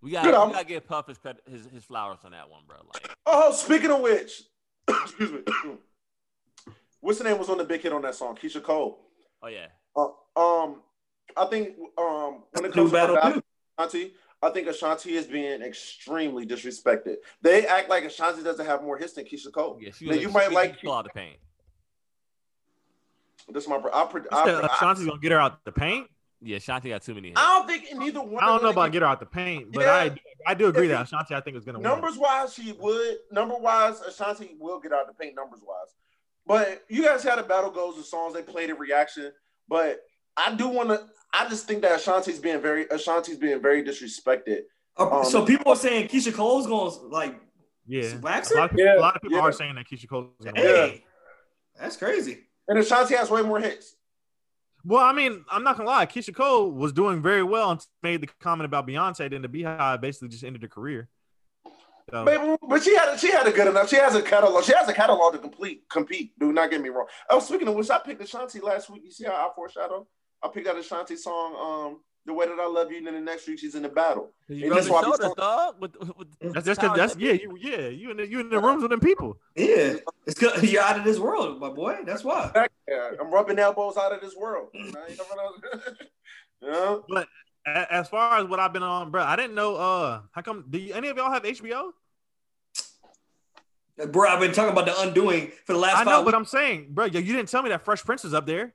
[0.00, 0.52] We got Good we album.
[0.52, 2.76] gotta give Puff his, credit, his his flowers on that one, bro.
[2.94, 4.42] Like Oh, speaking of which,
[4.88, 5.40] excuse me.
[7.00, 8.36] What's the name was on the big hit on that song?
[8.36, 8.98] Keyshia Cole.
[9.42, 9.66] oh yeah,
[9.96, 10.82] Uh, um,
[11.36, 13.42] I think um when it New comes to battle battle.
[13.78, 14.12] Ashanti,
[14.42, 17.16] I think Ashanti is being extremely disrespected.
[17.42, 19.78] They act like Ashanti doesn't have more hits than Keyshia Cole.
[19.80, 19.90] yeah.
[20.00, 21.36] Now, you might like people out the paint.
[23.50, 23.64] This.
[23.64, 26.08] Is my I, pre- You I, said I, Ashanti's gonna get her out the paint.
[26.40, 27.28] Yeah, Shanti got too many.
[27.30, 27.40] Hits.
[27.40, 28.42] I don't think neither one.
[28.42, 29.92] I don't of know about get her out the paint, but Yeah.
[29.92, 30.16] I
[30.46, 31.82] I do agree If that Ashanti I think is gonna win.
[31.82, 33.16] Numbers wise, she would.
[33.32, 35.34] Number wise, Ashanti will get out the paint.
[35.34, 35.94] Numbers wise,
[36.46, 37.96] but you guys see how the battle goes.
[37.96, 39.32] The songs they played in reaction,
[39.68, 40.00] but
[40.36, 41.06] I do want to.
[41.32, 44.60] I just think that Ashanti's being very Ashanti's being very disrespected.
[44.96, 47.34] Uh, Um, so people are saying Keyshia Cole's going to like
[47.86, 49.44] Yeah, wax a lot of people, Yeah, a lot of people yeah.
[49.44, 50.30] are saying that Keyshia Cole.
[50.38, 51.00] Is gonna win.
[51.78, 52.44] That's crazy.
[52.68, 53.96] And Ashanti has way more hits.
[54.84, 56.06] Well, I mean, I'm not gonna lie.
[56.06, 59.30] Keyshia Cole was doing very well and made the comment about Beyonce.
[59.30, 61.08] Then the Beehive basically just ended her career.
[62.10, 63.90] So, Baby, but she had a, she had a good enough.
[63.90, 64.64] She has a catalog.
[64.64, 66.32] She has a catalog to complete compete.
[66.38, 67.06] Do not get me wrong.
[67.28, 69.02] Oh, speaking of which, I picked Ashanti last week.
[69.04, 70.06] You see how I foreshadow?
[70.42, 73.20] I picked out Ashanti song, um, "The Way That I Love You," and then the
[73.20, 74.30] next week she's in the battle.
[74.48, 75.74] You And that's why I be shoulders, so- dog.
[75.80, 78.60] With, with that's just cause that's yeah, you yeah, you in the you in the
[78.60, 79.36] rooms with them people.
[79.56, 79.94] Yeah,
[80.26, 80.62] it's good.
[80.62, 81.98] You're out of this world, my boy.
[82.06, 82.50] That's why.
[82.88, 84.68] Yeah, I'm rubbing elbows out of this world.
[84.74, 87.02] You know, you never know.
[87.08, 87.24] yeah.
[87.66, 89.74] A- As far as what I've been on, bro, I didn't know.
[89.76, 90.64] Uh, how come?
[90.70, 91.90] Do you, any of y'all have HBO?
[94.10, 96.36] Bro, I've been talking about the undoing for the last I five know, but weeks.
[96.36, 98.74] I'm saying, bro, you you didn't tell me that Fresh Prince is up there.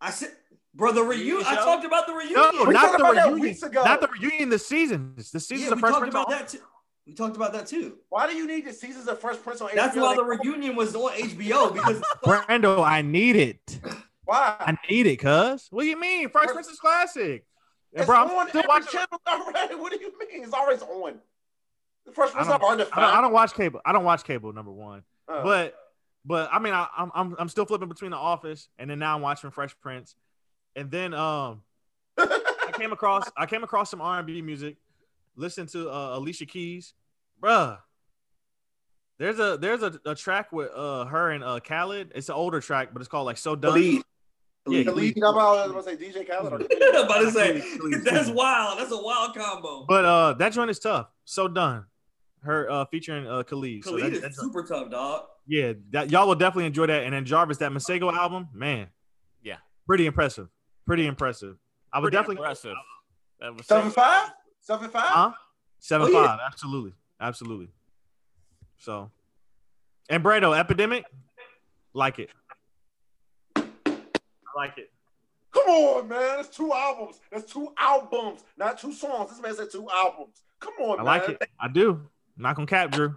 [0.00, 0.30] I said,
[0.74, 1.44] bro, the reunion.
[1.46, 2.34] I talked about the reunion.
[2.54, 3.40] No, We not talked the about that reunion.
[3.40, 3.84] weeks ago.
[3.84, 4.48] Not the reunion.
[4.48, 5.14] The season.
[5.16, 6.14] The season yeah, of we Fresh talked Prince.
[6.14, 6.58] about on- that too.
[7.06, 7.98] We talked about that too.
[8.08, 10.02] Why do you need the seasons of Fresh Prince on That's HBO?
[10.02, 13.80] why the reunion was on HBO because Brando, I need it.
[14.24, 14.54] Why?
[14.60, 15.66] I need it, cuz.
[15.70, 16.28] What do you mean?
[16.28, 17.44] Fresh Fresh- Prince is classic.
[17.92, 18.90] And It's bro, I'm on still every watching.
[18.92, 19.74] channel already.
[19.80, 20.44] What do you mean?
[20.44, 21.18] It's always on.
[22.06, 23.80] The Fresh I Prince don't, not hard I don't, I don't watch cable.
[23.84, 24.52] I don't watch cable.
[24.52, 25.74] Number one, Uh, but
[26.24, 29.16] but I mean, I, I'm I'm I'm still flipping between The Office and then now
[29.16, 30.14] I'm watching Fresh Prince,
[30.80, 31.62] and then um
[32.18, 34.76] I came across I came across some R&B music,
[35.36, 36.94] Listen to uh, Alicia Keys,
[37.42, 37.78] bruh.
[39.18, 42.12] There's a there's a, a track with uh her and uh Khaled.
[42.14, 43.72] It's an older track, but it's called like So Done.
[43.72, 44.02] Khalid.
[44.68, 46.52] Yeah, the lead, I'm about to say DJ Khaled.
[46.70, 47.60] I'm about to say
[48.04, 48.78] that's wild.
[48.78, 49.84] That's a wild combo.
[49.86, 51.08] But uh that joint is tough.
[51.24, 51.84] So Done.
[52.42, 53.84] Her uh featuring uh Khalid.
[53.84, 55.24] So Khalid that- is that joint- super tough, dog.
[55.46, 57.02] yeah, that y'all will definitely enjoy that.
[57.04, 58.88] And then Jarvis, that Masego album, man,
[59.42, 59.56] Yeah.
[59.86, 60.48] pretty impressive.
[60.90, 61.56] Pretty impressive.
[61.92, 62.74] I would Pretty definitely impressive.
[63.38, 64.32] That was Seven five?
[64.60, 64.90] Seven?
[64.92, 65.30] Huh?
[65.78, 66.36] Seven Oh, yeah.
[66.44, 67.68] absolutely, absolutely.
[68.76, 69.08] So,
[70.08, 71.04] and Brando, Epidemic,
[71.94, 72.30] like it.
[73.54, 73.62] I
[74.56, 74.90] like it.
[75.52, 76.18] Come on, man.
[76.18, 77.20] That's two albums.
[77.30, 79.30] That's two albums, not two songs.
[79.30, 80.42] This man said two albums.
[80.58, 81.06] Come on, man.
[81.06, 81.20] I man.
[81.20, 81.48] like it.
[81.60, 82.00] I do.
[82.36, 83.14] Not gonna cap, Drew.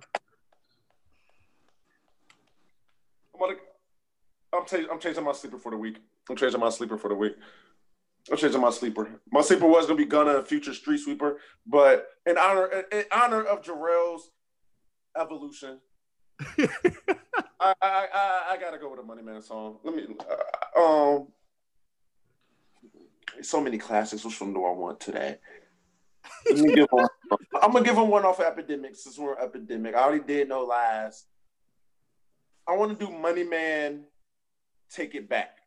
[3.34, 3.56] I'm, gonna,
[4.54, 5.98] I'm, ta- I'm changing my sleeper for the week.
[6.30, 7.34] I'm changing my sleeper for the week.
[8.32, 9.20] I'm changing my sleeper.
[9.32, 13.44] My sleeper was gonna be Gunna, a future street sweeper, but in honor in honor
[13.44, 14.32] of Jarrell's
[15.20, 15.80] evolution,
[16.40, 16.68] I,
[17.60, 19.80] I I I gotta go with a Money Man song.
[19.84, 20.08] Let me
[20.76, 21.28] uh, um.
[23.42, 24.24] So many classics.
[24.24, 25.38] Which one do I want today?
[26.50, 27.08] Let me give one.
[27.62, 29.96] I'm gonna give him one off of Epidemic since we're Epidemic.
[29.96, 31.26] I already did No Lies.
[32.66, 34.06] I want to do Money Man,
[34.90, 35.58] Take It Back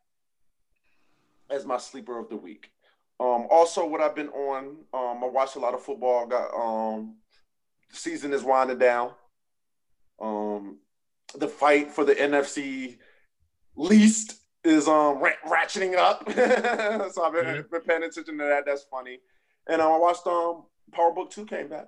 [1.50, 2.70] as my sleeper of the week.
[3.18, 6.26] Um, also, what I've been on, um, I watched a lot of football.
[6.26, 7.16] Got um,
[7.90, 9.12] the season is winding down.
[10.20, 10.78] Um,
[11.34, 12.98] the fight for the NFC
[13.76, 16.24] least is um ra- ratcheting up.
[17.12, 17.62] so I've been, Yeah.
[17.70, 18.64] been paying attention to that.
[18.66, 19.18] That's funny.
[19.68, 21.86] And um, I watched um Power Book Two came back.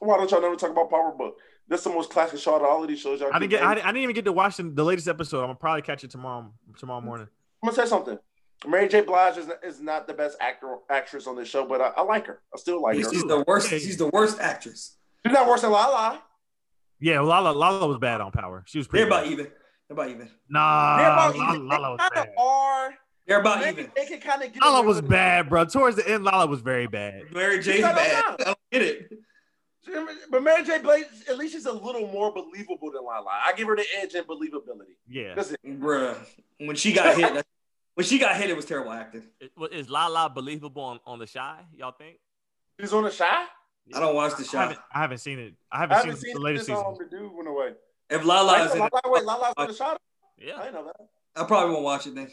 [0.00, 1.36] Why don't y'all never talk about Power Book?
[1.68, 3.20] That's the most classic show out of all of these shows.
[3.20, 3.62] Y'all I didn't get.
[3.62, 5.40] I, I didn't even get to watch the, the latest episode.
[5.40, 6.52] I'm gonna probably catch it tomorrow.
[6.78, 7.28] Tomorrow morning.
[7.62, 8.18] I'm gonna say something.
[8.66, 9.02] Mary J.
[9.02, 12.26] Blige is, is not the best actor actress on this show, but I, I like
[12.26, 12.40] her.
[12.54, 13.02] I still like her.
[13.10, 13.68] She's the worst.
[13.68, 14.96] She's the worst actress.
[15.24, 16.22] She's not worse than Lala.
[17.00, 17.50] Yeah, Lala.
[17.52, 18.64] Lala was bad on Power.
[18.66, 19.04] She was pretty.
[19.04, 19.44] They're about even.
[19.88, 20.30] They're about even.
[20.48, 21.68] Nah, They're about Lala, even.
[21.68, 22.42] Lala was They kinda bad.
[22.42, 22.94] are.
[23.26, 23.84] They're about They, even.
[23.84, 24.56] can- they can kind of.
[24.62, 25.10] Lala was with it.
[25.10, 25.64] bad, bro.
[25.66, 27.24] Towards the end, Lala was very bad.
[27.32, 27.80] Mary J.
[27.80, 28.24] No, no, bad.
[28.40, 29.10] I don't get it.
[30.30, 30.78] But Mary J.
[30.78, 33.30] Blige, at least she's a little more believable than Lala.
[33.46, 34.96] I give her the edge in believability.
[35.08, 35.34] Yeah.
[35.36, 35.60] That's it.
[35.64, 36.16] Bruh.
[36.58, 37.46] When she got hit, that-
[37.96, 39.24] when she got hit, it was terrible acting.
[39.40, 41.58] Is- Is Lala believable on, on the shy?
[41.76, 42.18] Y'all think?
[42.78, 43.44] She's on the shy.
[43.94, 44.58] I don't watch the I show.
[44.58, 45.54] haven't, I haven't seen it.
[45.72, 46.96] I haven't, I haven't seen, seen the latest this, season.
[46.98, 47.72] the dude went away.
[48.10, 50.00] If Lala is in Lala, it, wait, Lala's on the shot.
[50.38, 50.58] Yeah.
[50.58, 50.96] didn't know that.
[51.40, 52.30] I probably won't watch it then.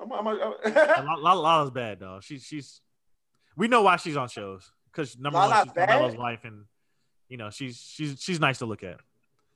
[0.00, 0.36] I'm, I'm, I'm,
[1.06, 2.20] La- La- Lala's bad, though.
[2.22, 2.80] She's she's.
[3.56, 5.88] We know why she's on shows because number one, she's bad?
[5.88, 6.64] Carmelo's wife, and
[7.28, 9.00] you know she's she's she's nice to look at.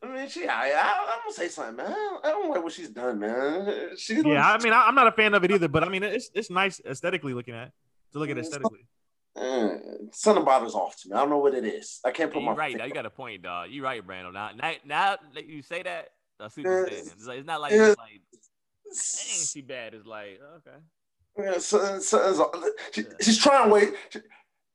[0.02, 0.46] I mean, she.
[0.46, 1.94] I, I, I'm gonna say something, man.
[2.24, 3.90] I don't like what she's done, man.
[3.96, 6.02] She's Yeah, I mean, I, I'm not a fan of it either, but I mean,
[6.02, 7.72] it's it's nice aesthetically looking at
[8.12, 8.86] to look at Mm, aesthetically.
[9.34, 9.78] Uh,
[10.12, 11.14] something bothers off to me.
[11.14, 12.00] I don't know what it is.
[12.04, 12.76] I can't Yeah, put you my right.
[12.76, 13.70] Now you got a point, dog.
[13.70, 14.34] You right, Brandon.
[14.34, 16.08] Now, now, now that you say that,
[16.38, 17.04] I see what you're saying.
[17.16, 17.88] It's, like, it's not like, yeah.
[17.88, 18.20] it's like,
[18.84, 19.94] dang, she bad.
[19.94, 20.76] It's like, okay.
[21.38, 22.52] Yeah, so, so,
[22.92, 23.94] she, she's trying to wait.
[24.10, 24.18] She,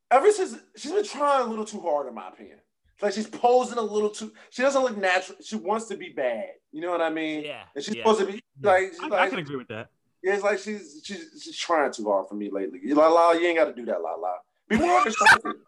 [0.09, 2.57] ever since she's been trying a little too hard, in my opinion.
[2.97, 4.33] It's like she's posing a little too.
[4.49, 5.37] She doesn't look natural.
[5.43, 6.49] She wants to be bad.
[6.71, 7.43] You know what I mean?
[7.43, 7.61] Yeah.
[7.75, 8.01] And she's yeah.
[8.01, 8.91] supposed to be like.
[8.99, 9.89] She's I, I can agree with that.
[10.23, 12.79] yeah, it's like she's she's she's trying too hard for me lately.
[12.81, 14.33] You La la, you ain't got to do that, la la.
[14.67, 15.59] Be more like Ashanti.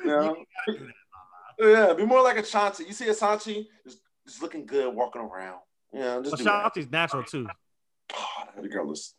[0.00, 0.36] you know?
[1.58, 2.84] Yeah, be more like Ashanti.
[2.84, 5.60] You see Ashanti just, just looking good walking around.
[5.94, 6.42] You know, just do.
[6.42, 7.48] Ashanti's natural too.
[8.12, 9.14] Oh, the girl is.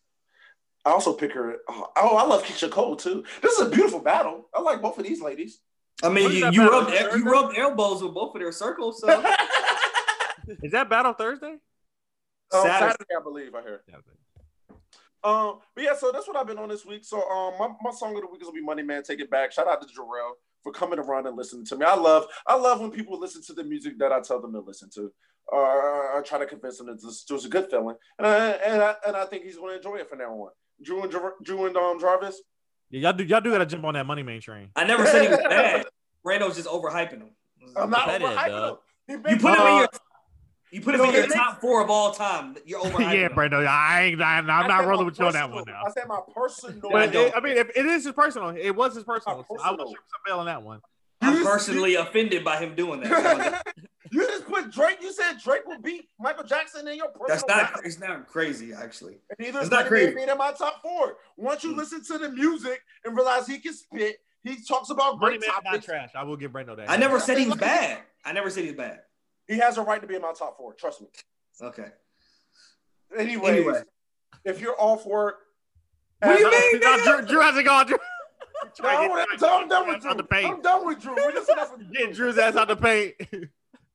[0.85, 1.55] I also pick her.
[1.67, 3.23] Oh, oh, I love Keyshia Cole too.
[3.41, 4.47] This is a beautiful battle.
[4.53, 5.59] I like both of these ladies.
[6.03, 9.07] I mean, you, you rubbed el- you rubbed elbows with both of their circles, so
[10.61, 11.55] Is that Battle Thursday?
[12.53, 12.91] Um, Saturday.
[12.91, 13.55] Saturday, I believe.
[13.55, 13.79] I heard.
[15.23, 17.03] Um, but yeah, so that's what I've been on this week.
[17.03, 19.31] So um, my, my song of the week is gonna be Money Man, Take It
[19.31, 19.51] Back.
[19.51, 21.85] Shout out to Jarrell for coming around and listening to me.
[21.85, 24.59] I love I love when people listen to the music that I tell them to
[24.59, 25.11] listen to.
[25.51, 28.81] Uh, I try to convince them that this was a good feeling, and I, and
[28.81, 30.49] I, and I think he's going to enjoy it from now on.
[30.81, 31.11] Drew and
[31.43, 32.41] Drew and um, Jarvis.
[32.91, 34.69] Yeah, y'all do y'all do gotta jump on that Money Man train.
[34.75, 35.85] I never said he was bad.
[36.25, 37.29] Brando's just overhyping him.
[37.75, 38.75] I'm not Competitive, overhyping him.
[39.07, 39.87] He You been- put him in your
[40.71, 42.55] you put him in your it makes- top four of all time.
[42.65, 43.19] You're overhyping him.
[43.21, 43.27] yeah.
[43.29, 43.65] Brando.
[43.65, 44.21] I ain't.
[44.21, 45.81] I'm, I'm I not said rolling my with you on that one now.
[45.85, 46.87] I said my personal.
[46.87, 48.49] I But it, I mean, if it is his personal.
[48.49, 49.37] It was his personal.
[49.37, 49.85] Not So I personal.
[49.87, 50.81] was some bail on that one.
[51.21, 53.63] I'm personally offended by him doing that.
[54.15, 54.97] you just put Drake.
[55.01, 57.27] You said Drake will beat Michael Jackson in your personal.
[57.27, 57.81] That's not battle.
[57.85, 59.17] it's not crazy actually.
[59.29, 60.15] And neither it's is not crazy.
[60.15, 61.17] Being in my top four.
[61.37, 61.77] Once you Mm.
[61.77, 65.49] listen to the music and realize he can spit, he talks about Money great man
[65.55, 65.85] not topics.
[65.85, 66.09] trash.
[66.15, 66.89] I will give Brando that.
[66.89, 67.99] I never said he was bad.
[68.23, 68.99] I never said he's bad.
[69.47, 70.73] He has a right to be in my top four.
[70.73, 71.07] Trust me.
[71.61, 71.87] Okay.
[73.17, 73.81] Anyways, Anyway.
[74.43, 75.35] if you're all for it,
[76.21, 77.03] What do you mean, No, nigga?
[77.19, 77.87] Drew, Drew hasn't gone.
[77.87, 77.97] Drew.
[78.81, 80.27] No, I'm, I'm done, I'm done with Out the Drew.
[80.27, 80.53] paint.
[80.55, 81.15] I'm done with Drew.
[81.15, 83.15] We're just enough with Get Drew's ass out the paint.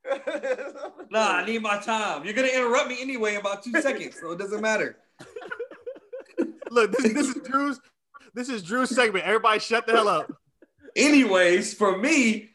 [1.11, 2.25] Nah, I need my time.
[2.25, 4.97] You're gonna interrupt me anyway in about two seconds, so it doesn't matter.
[6.71, 7.81] Look, this, this is Drew's.
[8.33, 9.25] This is Drew's segment.
[9.25, 10.33] Everybody, shut the hell up.
[10.95, 12.51] Anyways, for me,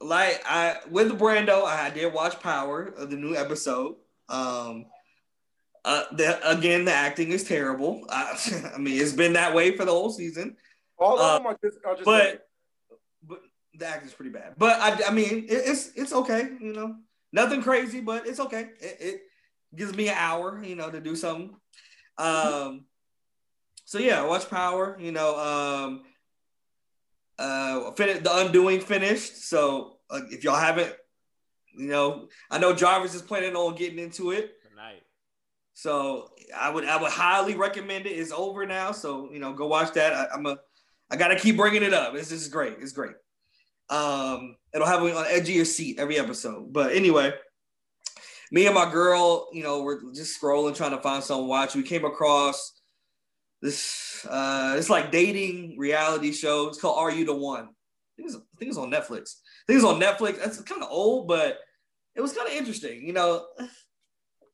[0.00, 3.94] like I with Brando, I did watch Power of the new episode.
[4.28, 4.86] Um
[5.84, 8.04] uh the again the acting is terrible.
[8.08, 10.56] I, I mean it's been that way for the whole season.
[10.98, 12.47] all Uh, of them are just, are just but but
[13.78, 14.54] the acting's pretty bad.
[14.58, 16.96] But I, I mean, it, it's it's okay, you know,
[17.32, 18.70] nothing crazy, but it's okay.
[18.80, 19.20] It, it
[19.74, 21.54] gives me an hour, you know, to do something.
[22.16, 22.84] Um,
[23.84, 24.98] so yeah, watch Power.
[25.00, 26.02] You know, um,
[27.38, 29.48] uh, fin- the Undoing finished.
[29.48, 30.94] So uh, if y'all haven't,
[31.76, 34.54] you know, I know Jarvis is planning on getting into it.
[34.68, 35.02] Tonight.
[35.74, 38.10] So I would I would highly recommend it.
[38.10, 40.12] It's over now, so you know, go watch that.
[40.12, 40.58] I, I'm a
[41.10, 42.14] I gotta keep bringing it up.
[42.14, 42.78] It's just great.
[42.80, 43.14] It's great.
[43.90, 46.72] Um, it'll have me on edge of your seat every episode.
[46.72, 47.32] But anyway,
[48.50, 51.74] me and my girl, you know, we're just scrolling trying to find something to watch.
[51.74, 52.74] We came across
[53.60, 56.68] this uh it's like dating reality show.
[56.68, 57.64] It's called Are You the One?
[57.64, 57.68] I
[58.16, 59.36] think it's, I think it's on Netflix.
[59.36, 60.38] I think it's on Netflix.
[60.38, 61.58] That's kind of old, but
[62.14, 63.06] it was kind of interesting.
[63.06, 63.66] You know, I,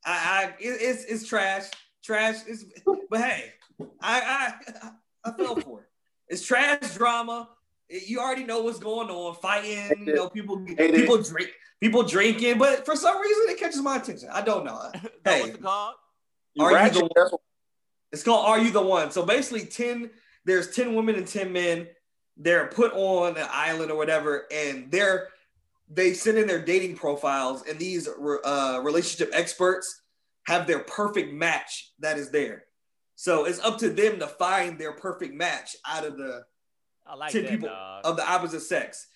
[0.05, 1.65] I it, it's it's trash,
[2.03, 2.45] trash.
[2.47, 2.65] Is
[3.09, 3.53] but hey,
[4.01, 4.89] I I
[5.23, 5.87] I fell for it.
[6.27, 7.49] It's trash drama.
[7.89, 10.05] It- you already know what's going on, fighting.
[10.07, 10.95] You know, people Hate it.
[10.95, 11.49] people drink,
[11.81, 12.57] people drinking.
[12.57, 14.29] But for some reason, it catches my attention.
[14.31, 14.91] I don't know.
[15.25, 15.41] Hey.
[15.41, 15.95] what's it called?
[16.59, 17.31] Are you ratchet, the one?
[18.11, 19.11] It's called Are You the One?
[19.11, 20.09] So basically, 10,
[20.45, 21.87] there's 10 women and 10 men.
[22.37, 25.29] They're put on an island or whatever, and they're
[25.89, 30.01] they send in their dating profiles, and these uh, relationship experts
[30.47, 32.63] have their perfect match that is there.
[33.15, 36.43] So it's up to them to find their perfect match out of the
[37.05, 38.01] I like 10 that, people dog.
[38.05, 39.07] of the opposite sex.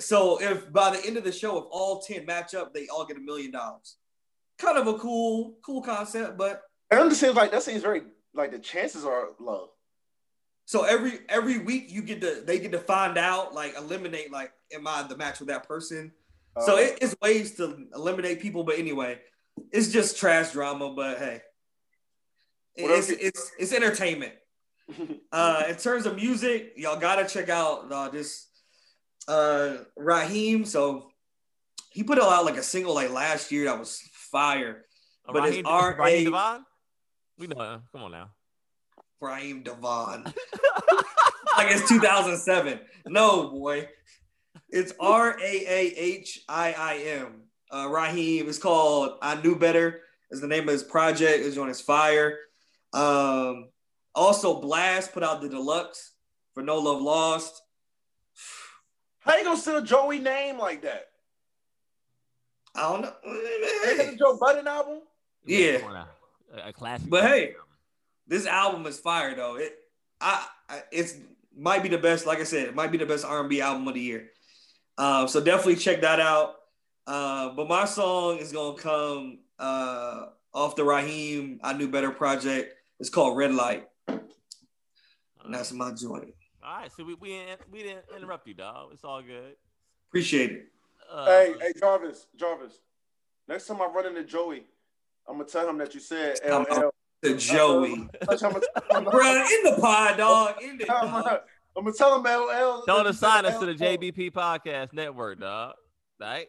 [0.00, 3.06] So if by the end of the show, if all 10 match up, they all
[3.06, 3.96] get a million dollars.
[4.58, 8.02] Kind of a cool, cool concept, but And it just seems like that seems very
[8.34, 9.70] like the chances are low.
[10.66, 14.52] So every every week you get to they get to find out like eliminate like
[14.72, 16.12] am I the match with that person?
[16.60, 19.18] so Uh, it, it's ways to eliminate people, but anyway,
[19.72, 20.92] it's just trash drama.
[20.94, 21.42] But hey,
[22.76, 24.34] it's it's it's entertainment.
[25.32, 28.48] Uh, in terms of music, y'all gotta check out uh, this
[29.28, 30.66] uh, Raahiim.
[30.66, 31.10] So
[31.90, 34.84] he put out like a single like last year that was fire.
[35.26, 36.24] Uh, but it's Raahiim, R.A.
[36.24, 36.64] Devon?
[37.38, 37.60] We know.
[37.62, 37.82] him.
[37.92, 38.30] Come on now.
[39.22, 40.24] Raheem DeVaughn.
[41.56, 42.80] like it's 2007.
[43.06, 43.88] No, boy.
[44.68, 47.42] It's R A A H I I M.
[47.70, 48.48] Uh, Raahiim.
[48.48, 50.00] It's called I Knew Better.
[50.30, 51.44] Is the name of his project.
[51.44, 52.38] It's on his fire.
[52.92, 53.68] Um,
[54.14, 56.12] also, Blxst put out the deluxe
[56.54, 57.62] for No Love Lost.
[59.20, 61.06] How you gonna steal a Joey name like that?
[62.74, 63.12] I don't know.
[63.88, 65.00] Ain't that Joe Budden album?
[65.46, 65.78] Yeah.
[65.78, 66.08] Come on now.
[66.54, 67.08] A, a classic.
[67.08, 67.54] But hey,
[68.26, 69.56] this album is fire though.
[69.56, 69.78] It
[70.20, 71.16] I, I it's
[71.56, 72.26] might be the best.
[72.26, 74.30] Like I said, it might be the best R&B album of the year.
[74.98, 76.56] Um, so definitely check that out.
[77.06, 82.74] Uh, but my song is gonna come uh, off the Raahiim I Knew Better project.
[83.00, 83.86] It's called Red Light.
[85.44, 86.34] And that's my joint.
[86.64, 88.90] All right, so we we didn't, we didn't interrupt you, dog.
[88.92, 89.56] It's all good.
[90.08, 90.66] Appreciate it.
[91.10, 92.74] Uh, Hey, hey, Jarvis, Jarvis.
[93.48, 94.64] Next time I run into Joey,
[95.28, 96.90] I'm gonna tell him that you said I'm- LL.
[97.22, 97.92] The Joey.
[97.92, 98.60] I'm gonna,
[98.90, 100.60] I'm in the pod, dog.
[100.60, 101.24] In the I'm dog.
[101.24, 101.40] gonna,
[101.76, 102.82] I'm gonna tell him LL.
[102.84, 105.74] Tell that them to you sign said us to the JBP Podcast Network, dog.
[106.20, 106.48] Right?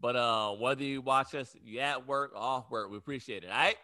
[0.00, 3.50] But uh, whether you watch us, you at work, off work, we appreciate it.
[3.50, 3.76] All right?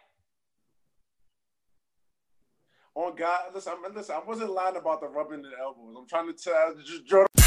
[2.95, 5.95] On God, listen, I'm, listen, I wasn't lying about the rubbing the elbows.
[5.97, 7.40] I'm trying to tell just Jordan.